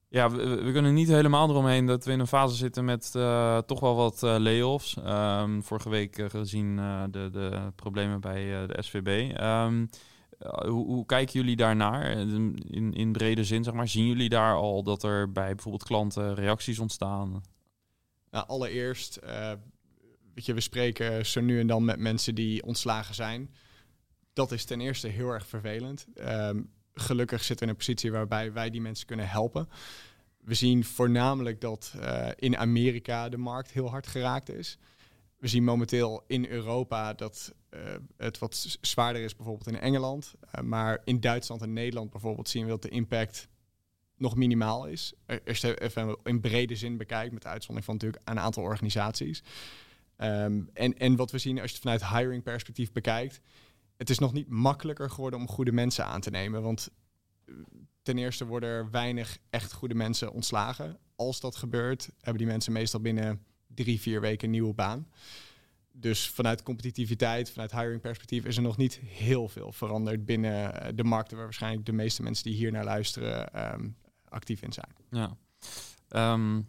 ja 0.09 0.31
we, 0.31 0.63
we- 0.63 0.73
kunnen 0.73 0.95
niet 0.95 1.09
helemaal 1.09 1.49
eromheen 1.51 1.87
dat 1.87 2.05
we 2.05 2.13
in 2.13 2.21
een 2.21 2.27
fase 2.27 2.55
zitten 2.57 2.85
met 2.85 3.11
eh, 3.15 3.59
toch 3.59 3.81
wel 3.81 3.95
wat 3.95 4.23
eh, 4.23 4.37
layoffs. 4.39 4.97
Ehm, 5.05 5.61
vorige 5.61 5.89
week 5.89 6.19
eh, 6.19 6.31
gezien 6.31 6.79
eh, 6.79 7.03
de, 7.11 7.29
de 7.33 7.73
problemen 7.77 8.21
bij 8.21 8.63
eh, 8.63 8.69
de 8.69 8.83
SVB. 8.83 9.37
Ehm, 9.37 9.81
eh, 9.83 9.87
hoe, 10.51 10.87
hoe 10.87 11.07
kijken 11.07 11.41
jullie 11.41 11.57
daarnaar? 11.57 12.11
Eh, 12.11 12.21
In, 12.21 12.93
in 12.93 13.13
brede 13.13 13.45
zin, 13.45 13.65
zeg 13.65 13.75
maar. 13.75 13.89
Zien 13.89 14.07
jullie 14.07 14.29
daar 14.29 14.55
al 14.55 14.83
dat 14.83 15.03
er 15.03 15.33
bij 15.33 15.55
bijvoorbeeld 15.55 15.85
klanten 15.85 16.35
reacties 16.35 16.79
ontstaan? 16.79 17.43
Allereerst, 18.31 19.17
eh, 19.17 19.53
weet 20.35 20.47
je, 20.47 20.55
we 20.55 20.61
spreken 20.61 21.27
zo 21.27 21.41
nu 21.41 21.61
en 21.61 21.67
dan 21.67 21.85
met 21.85 21.99
mensen 21.99 22.35
die 22.35 22.63
ontslagen 22.63 23.15
zijn. 23.15 23.51
Dat 24.33 24.53
is 24.53 24.65
ten 24.65 24.81
eerste 24.81 25.09
heel 25.09 25.29
erg 25.29 25.47
vervelend. 25.47 26.07
Ehm, 26.15 26.63
gelukkig 26.95 27.39
zitten 27.45 27.57
we 27.57 27.63
in 27.63 27.69
een 27.69 27.77
positie 27.87 28.13
waarbij 28.13 28.53
wij 28.53 28.71
die 28.71 28.81
mensen 28.81 29.07
kunnen 29.07 29.29
helpen. 29.29 29.69
We 30.41 30.55
zien 30.55 30.85
voornamelijk 30.85 31.61
dat 31.61 31.95
eh, 32.01 32.29
in 32.37 32.57
Amerika 32.57 33.29
de 33.29 33.37
markt 33.37 33.71
heel 33.71 33.91
hard 33.91 34.07
geraakt 34.07 34.49
is. 34.49 34.79
We 35.39 35.49
zien 35.49 35.65
momenteel 35.65 36.25
in 36.27 36.47
Europa 36.47 37.13
dat 37.15 37.53
eh, 37.53 37.62
het 38.17 38.39
wat 38.39 38.79
zwaarder 38.81 39.23
is, 39.23 39.37
bijvoorbeeld 39.37 39.69
in 39.69 39.81
Engeland. 39.81 40.35
Eh, 40.51 40.63
maar 40.63 41.01
in 41.05 41.21
Duitsland 41.21 41.63
en 41.63 41.73
Nederland 41.73 42.11
bijvoorbeeld 42.11 42.49
zien 42.49 42.65
we 42.65 42.71
dat 42.71 42.83
de 42.83 42.89
impact 42.89 43.49
nog 44.17 44.37
minimaal 44.37 44.87
is. 44.87 45.13
Eh, 45.27 45.37
Als 45.47 45.63
even 45.63 46.19
in 46.25 46.41
brede 46.41 46.77
zin 46.77 46.97
bekijkt, 46.97 47.33
met 47.33 47.43
de 47.43 47.49
uitzondering 47.49 47.85
van 47.85 47.95
natuurlijk 47.95 48.23
een 48.29 48.39
aantal 48.39 48.63
organisaties. 48.63 49.43
Ehm, 50.17 50.63
en, 50.73 50.99
en 50.99 51.17
wat 51.17 51.31
we 51.31 51.39
zien 51.39 51.61
als 51.61 51.71
je 51.71 51.77
het 51.77 51.83
vanuit 51.83 52.07
hiring 52.07 52.43
perspectief 52.43 52.93
bekijkt, 52.93 53.41
het 53.97 54.11
is 54.11 54.19
nog 54.19 54.33
niet 54.33 54.49
makkelijker 54.49 55.11
geworden 55.11 55.39
om 55.41 55.49
goede 55.49 55.73
mensen 55.73 56.07
aan 56.07 56.21
te 56.21 56.31
nemen. 56.31 56.63
Want 56.63 56.89
eh, 57.45 57.55
ten 58.03 58.19
eerste 58.19 58.47
worden 58.47 58.69
er 58.69 58.91
weinig 58.91 59.39
echt 59.51 59.73
goede 59.73 59.95
mensen 59.95 60.33
ontslagen. 60.33 60.99
Als 61.17 61.41
dat 61.41 61.57
gebeurt, 61.57 62.11
hebben 62.21 62.39
die 62.43 62.53
mensen 62.53 62.73
meestal 62.73 63.01
binnen 63.01 63.45
drie, 63.67 64.01
vier 64.01 64.21
weken 64.21 64.45
een 64.45 64.51
nieuwe 64.51 64.75
baan. 64.75 65.09
Dus 65.93 66.29
vanuit 66.29 66.63
competitiviteit, 66.63 67.51
vanuit 67.51 67.73
hiring 67.73 68.01
perspectief 68.01 68.45
is 68.45 68.57
er 68.57 68.63
nog 68.63 68.77
niet 68.77 69.01
heel 69.05 69.49
veel 69.49 69.73
veranderd 69.73 70.25
binnen 70.25 70.83
eh, 70.83 70.93
de 70.95 71.05
markten 71.05 71.37
waar 71.37 71.45
waarschijnlijk 71.45 71.87
de 71.87 71.93
meeste 71.93 72.23
mensen 72.23 72.45
die 72.45 72.55
hier 72.55 72.73
naar 72.73 72.85
luisteren 72.85 73.53
ehm, 73.53 73.89
actief 74.29 74.63
in 74.63 74.73
zijn. 74.73 74.95
Ja. 75.11 75.37
Ehm, 76.09 76.61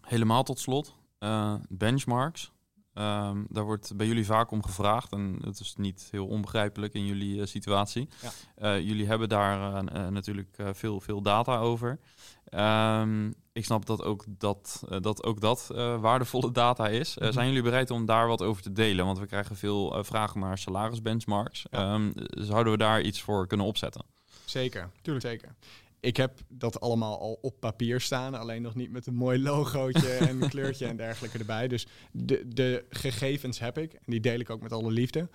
helemaal 0.00 0.42
tot 0.42 0.58
slot, 0.58 0.94
eh, 1.18 1.54
benchmarks. 1.68 2.52
Ehm, 2.96 3.44
daar 3.48 3.64
wordt 3.64 3.96
bij 3.96 4.06
jullie 4.06 4.26
vaak 4.26 4.50
om 4.50 4.62
gevraagd 4.62 5.12
en 5.12 5.38
het 5.44 5.60
is 5.60 5.74
niet 5.76 6.08
heel 6.10 6.26
onbegrijpelijk 6.26 6.94
in 6.94 7.06
jullie 7.06 7.40
eh, 7.40 7.46
situatie. 7.46 8.08
Ja. 8.22 8.30
Eh, 8.54 8.80
jullie 8.80 9.06
hebben 9.06 9.28
daar 9.28 9.86
eh, 9.86 10.08
natuurlijk 10.08 10.56
veel, 10.72 11.00
veel 11.00 11.22
data 11.22 11.58
over. 11.58 11.98
Ehm, 12.44 13.32
ik 13.52 13.64
snap 13.64 13.86
dat 13.86 14.02
ook 14.02 14.24
dat, 14.28 14.82
dat, 15.00 15.24
ook 15.24 15.40
dat 15.40 15.66
waardevolle 16.00 16.52
data 16.52 16.88
is. 16.88 17.18
Mhm. 17.18 17.32
Zijn 17.32 17.46
jullie 17.46 17.62
bereid 17.62 17.90
om 17.90 18.06
daar 18.06 18.26
wat 18.26 18.42
over 18.42 18.62
te 18.62 18.72
delen? 18.72 19.04
Want 19.04 19.18
we 19.18 19.26
krijgen 19.26 19.56
veel 19.56 20.04
vragen 20.04 20.40
naar 20.40 20.58
salarisbenchmarks. 20.58 21.66
Ja. 21.70 21.78
Ehm, 21.78 22.10
zouden 22.26 22.72
we 22.72 22.78
daar 22.78 23.00
iets 23.00 23.20
voor 23.20 23.46
kunnen 23.46 23.66
opzetten? 23.66 24.04
Zeker, 24.44 24.90
tuurlijk. 25.02 25.26
Zeker. 25.26 25.54
Ik 26.00 26.16
heb 26.16 26.40
dat 26.48 26.80
allemaal 26.80 27.20
al 27.20 27.38
op 27.40 27.60
papier 27.60 28.00
staan, 28.00 28.34
alleen 28.34 28.62
nog 28.62 28.74
niet 28.74 28.90
met 28.90 29.06
een 29.06 29.14
mooi 29.14 29.42
logootje 29.42 30.12
en 30.12 30.42
een 30.42 30.48
kleurtje 30.48 30.86
en 30.86 30.96
dergelijke 30.96 31.38
erbij. 31.38 31.68
Dus 31.68 31.86
de, 32.12 32.48
de 32.48 32.84
gegevens 32.90 33.58
heb 33.58 33.78
ik 33.78 33.92
en 33.92 34.02
die 34.06 34.20
deel 34.20 34.40
ik 34.40 34.50
ook 34.50 34.62
met 34.62 34.72
alle 34.72 34.90
liefde. 34.90 35.28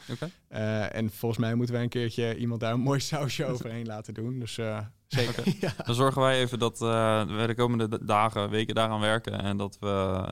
Eh, 0.47 0.95
en 0.95 1.09
volgens 1.09 1.41
mij 1.41 1.55
moeten 1.55 1.73
wij 1.75 1.83
een 1.83 1.89
keertje 1.89 2.37
iemand 2.37 2.59
daar 2.59 2.73
een 2.73 2.79
mooi 2.79 2.99
sausje 2.99 3.45
overheen 3.45 3.85
laten 3.85 4.13
doen. 4.13 4.39
Dus 4.39 4.57
eh, 4.57 4.79
zeker. 5.07 5.43
Ja. 5.59 5.73
Dan 5.85 5.95
zorgen 5.95 6.21
wij 6.21 6.39
even 6.39 6.59
dat 6.59 6.81
eh, 6.81 7.37
we 7.37 7.47
de 7.47 7.55
komende 7.55 8.05
dagen, 8.05 8.49
weken 8.49 8.75
daaraan 8.75 8.99
werken. 8.99 9.41
En 9.41 9.57
dat 9.57 9.77
we 9.79 10.25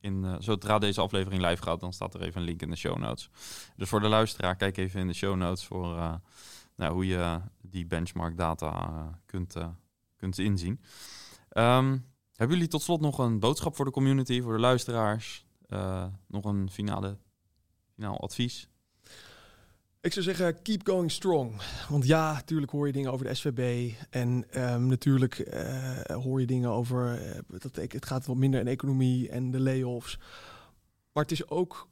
in, 0.00 0.36
zodra 0.38 0.78
deze 0.78 1.00
aflevering 1.00 1.42
live 1.42 1.62
gaat, 1.62 1.80
dan 1.80 1.92
staat 1.92 2.14
er 2.14 2.22
even 2.22 2.40
een 2.40 2.46
link 2.46 2.62
in 2.62 2.70
de 2.70 2.76
show 2.76 2.98
notes. 2.98 3.30
Dus 3.76 3.88
voor 3.88 4.00
de 4.00 4.08
luisteraar, 4.08 4.56
kijk 4.56 4.76
even 4.76 5.00
in 5.00 5.06
de 5.06 5.14
show 5.14 5.36
notes 5.36 5.64
voor 5.64 6.20
nou, 6.76 6.92
hoe 6.92 7.06
je 7.06 7.40
die 7.70 7.86
benchmark 7.86 8.36
data 8.36 8.72
eh, 8.72 9.06
kunt, 9.26 9.56
eh, 9.56 9.68
kunt 10.16 10.38
inzien. 10.38 10.80
Ehm, 11.48 11.98
hebben 12.34 12.56
jullie 12.56 12.70
tot 12.70 12.82
slot 12.82 13.00
nog 13.00 13.18
een 13.18 13.38
boodschap 13.38 13.76
voor 13.76 13.84
de 13.84 13.90
community, 13.90 14.40
voor 14.42 14.52
de 14.52 14.58
luisteraars? 14.60 15.46
Eh, 15.68 16.06
nog 16.28 16.44
een 16.44 16.70
finale, 16.70 17.16
finaal 17.94 18.20
advies? 18.20 18.68
Ik 20.00 20.12
zou 20.12 20.24
zeggen, 20.24 20.62
keep 20.62 20.86
going 20.86 21.10
strong. 21.10 21.60
Want 21.88 22.06
ja, 22.06 22.32
natuurlijk 22.32 22.72
hoor 22.72 22.86
je 22.86 22.92
dingen 22.92 23.12
over 23.12 23.26
de 23.26 23.34
SVB. 23.34 23.92
En 24.10 24.50
ehm, 24.50 24.86
natuurlijk 24.86 25.34
hoor 26.12 26.40
je 26.40 26.46
dingen 26.46 26.70
over... 26.70 27.22
eh, 27.32 27.40
dat 27.58 27.76
ik- 27.76 27.92
het 27.92 28.06
gaat 28.06 28.26
wat 28.26 28.36
minder 28.36 28.60
in 28.60 28.66
economie 28.66 29.28
en 29.28 29.50
de 29.50 29.60
layoffs. 29.60 30.18
Maar 31.12 31.22
het 31.22 31.32
is 31.32 31.48
ook 31.48 31.88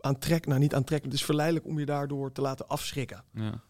aantrekkelijk, 0.00 0.46
nou 0.46 0.60
niet 0.60 0.74
aantrekkelijk. 0.74 1.04
Het 1.12 1.20
is 1.20 1.24
verleidelijk 1.24 1.66
om 1.66 1.78
je 1.78 1.86
daardoor 1.86 2.32
te 2.32 2.40
laten 2.40 2.68
afschrikken. 2.68 3.24
Ja. 3.32 3.62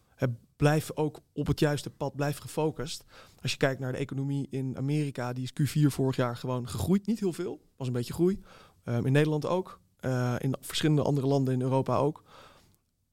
Blijf 0.57 0.91
ook 0.93 1.19
op 1.33 1.47
het 1.47 1.59
juiste 1.59 1.89
pad, 1.89 2.15
blijf 2.15 2.37
gefocust. 2.37 3.03
Als 3.41 3.51
je 3.51 3.57
kijkt 3.57 3.79
naar 3.79 3.91
de 3.91 3.97
economie 3.97 4.47
in 4.49 4.77
Amerika, 4.77 5.33
die 5.33 5.43
is 5.43 5.51
Q4 5.61 5.85
vorig 5.85 6.15
jaar 6.15 6.37
gewoon 6.37 6.69
gegroeid. 6.69 7.05
Niet 7.05 7.19
heel 7.19 7.33
veel, 7.33 7.61
was 7.75 7.87
een 7.87 7.93
beetje 7.93 8.13
groei. 8.13 8.39
Ehm, 8.83 9.05
in 9.05 9.11
Nederland 9.11 9.45
ook. 9.45 9.79
Eh, 9.99 10.35
in 10.37 10.55
verschillende 10.61 11.03
andere 11.03 11.27
landen 11.27 11.53
in 11.53 11.61
Europa 11.61 11.97
ook. 11.97 12.23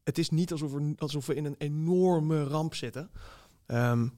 Het 0.03 0.19
is 0.19 0.31
niet 0.31 0.53
alsof 0.53 0.73
we, 0.73 0.95
alsof 0.99 1.27
we 1.27 1.35
in 1.35 1.45
een 1.45 1.55
enorme 1.59 2.45
ramp 2.45 2.75
zitten. 2.75 3.11
Ehm, 3.67 4.09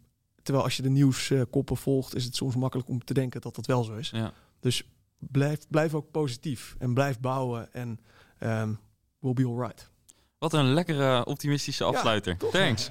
terwijl 0.42 0.64
als 0.64 0.76
je 0.76 0.82
de 0.82 0.88
nieuwskoppen 0.88 1.76
volgt, 1.76 2.14
is 2.14 2.24
het 2.24 2.34
soms 2.34 2.56
makkelijk 2.56 2.88
om 2.88 3.04
te 3.04 3.14
denken 3.14 3.40
dat 3.40 3.54
dat 3.54 3.66
wel 3.66 3.84
zo 3.84 3.94
is. 3.94 4.10
Ja. 4.10 4.32
Dus 4.60 4.90
blijf, 5.18 5.68
blijf 5.68 5.94
ook 5.94 6.10
positief 6.10 6.76
en 6.78 6.94
blijf 6.94 7.20
bouwen 7.20 7.72
en 7.72 8.00
ehm 8.38 8.74
we'll 9.18 9.32
be 9.32 9.46
alright. 9.46 9.90
Wat 10.38 10.52
een 10.52 10.72
lekkere 10.72 11.24
optimistische 11.24 11.84
afsluiter. 11.84 12.36
Thanks. 12.50 12.90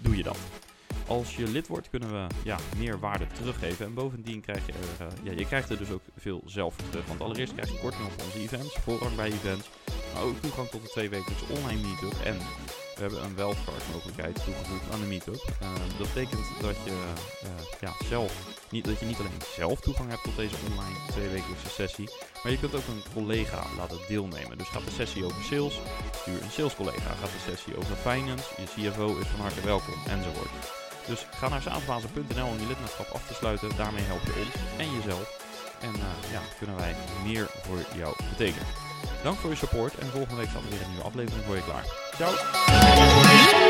doe 0.00 0.16
je 0.16 0.22
dat. 0.22 0.38
Als 1.06 1.36
je 1.36 1.48
lid 1.48 1.66
wordt, 1.66 1.90
kunnen 1.90 2.12
we 2.12 2.26
ja, 2.44 2.58
meer 2.76 2.98
waarde 2.98 3.26
teruggeven. 3.26 3.86
En 3.86 3.94
bovendien 3.94 4.40
krijg 4.40 4.66
je 4.66 4.72
er, 4.72 5.06
eh, 5.06 5.12
ja, 5.22 5.32
je 5.32 5.46
krijgt 5.46 5.70
er 5.70 5.78
dus 5.78 5.90
ook 5.90 6.02
veel 6.16 6.42
zelf 6.46 6.76
terug. 6.90 7.06
Want 7.06 7.20
allereerst 7.20 7.52
krijg 7.52 7.72
je 7.72 7.78
korting 7.78 8.04
op 8.04 8.22
onze 8.24 8.38
events, 8.38 8.76
voorrang 8.78 9.16
bij 9.16 9.26
events. 9.26 9.70
Maar 10.14 10.22
ook 10.22 10.40
toegang 10.40 10.68
tot 10.68 10.82
de 10.82 10.88
twee 10.88 11.08
wekelijkse 11.08 11.44
online 11.48 11.80
meetup. 11.80 12.20
En 12.24 12.36
we 13.00 13.06
hebben 13.06 13.24
een 13.24 13.34
wildcard 13.34 13.82
mogelijkheid 13.92 14.44
toegevoegd 14.44 14.90
aan 14.92 15.00
de 15.00 15.06
meetup. 15.06 15.42
Eh, 15.60 15.74
dat 15.98 16.14
betekent 16.14 16.46
dat 16.60 16.76
je, 16.84 16.90
eh, 17.42 17.48
ja, 17.80 17.92
zelf, 18.08 18.32
niet, 18.70 18.84
dat 18.84 18.98
je 18.98 19.06
niet 19.06 19.18
alleen 19.18 19.42
zelf 19.56 19.80
toegang 19.80 20.08
hebt 20.08 20.22
tot 20.22 20.36
deze 20.36 20.56
online 20.68 20.96
tweewekelijkse 21.10 21.68
sessie. 21.68 22.10
Maar 22.42 22.52
je 22.52 22.58
kunt 22.58 22.74
ook 22.74 22.86
een 22.86 23.02
collega 23.14 23.62
laten 23.76 23.98
deelnemen. 24.08 24.58
Dus 24.58 24.68
gaat 24.68 24.84
de 24.84 24.90
sessie 24.90 25.24
over 25.24 25.42
sales, 25.42 25.80
stuur 26.20 26.42
een 26.42 26.50
salescollega. 26.50 27.10
Gaat 27.20 27.36
de 27.36 27.50
sessie 27.50 27.76
over 27.76 27.96
finance, 27.96 28.46
je 28.56 28.90
CFO 28.90 29.18
is 29.18 29.26
van 29.26 29.40
harte 29.40 29.60
welkom, 29.60 29.94
enzovoort. 30.06 30.50
Dus 31.06 31.26
ga 31.30 31.48
naar 31.48 31.62
saasbazen.nl 31.62 32.46
om 32.46 32.58
je 32.60 32.66
lidmaatschap 32.66 33.08
af 33.12 33.26
te 33.26 33.34
sluiten. 33.34 33.76
Daarmee 33.76 34.04
help 34.04 34.22
je 34.24 34.44
ons 34.44 34.54
en 34.78 34.94
jezelf. 34.94 35.26
En 35.80 35.94
eh, 35.94 36.32
ja, 36.32 36.40
kunnen 36.58 36.76
wij 36.76 36.94
meer 37.24 37.46
voor 37.62 37.78
jou 37.94 38.14
betekenen. 38.30 38.66
Dank 39.22 39.38
voor 39.38 39.50
je 39.50 39.56
support 39.56 39.98
en 39.98 40.06
volgende 40.06 40.36
week 40.40 40.48
staat 40.48 40.62
er 40.62 40.70
weer 40.70 40.82
een 40.82 40.90
nieuwe 40.90 41.04
aflevering 41.04 41.44
voor 41.44 41.56
je 41.56 41.64
klaar. 41.64 42.09
Ciao. 42.20 43.69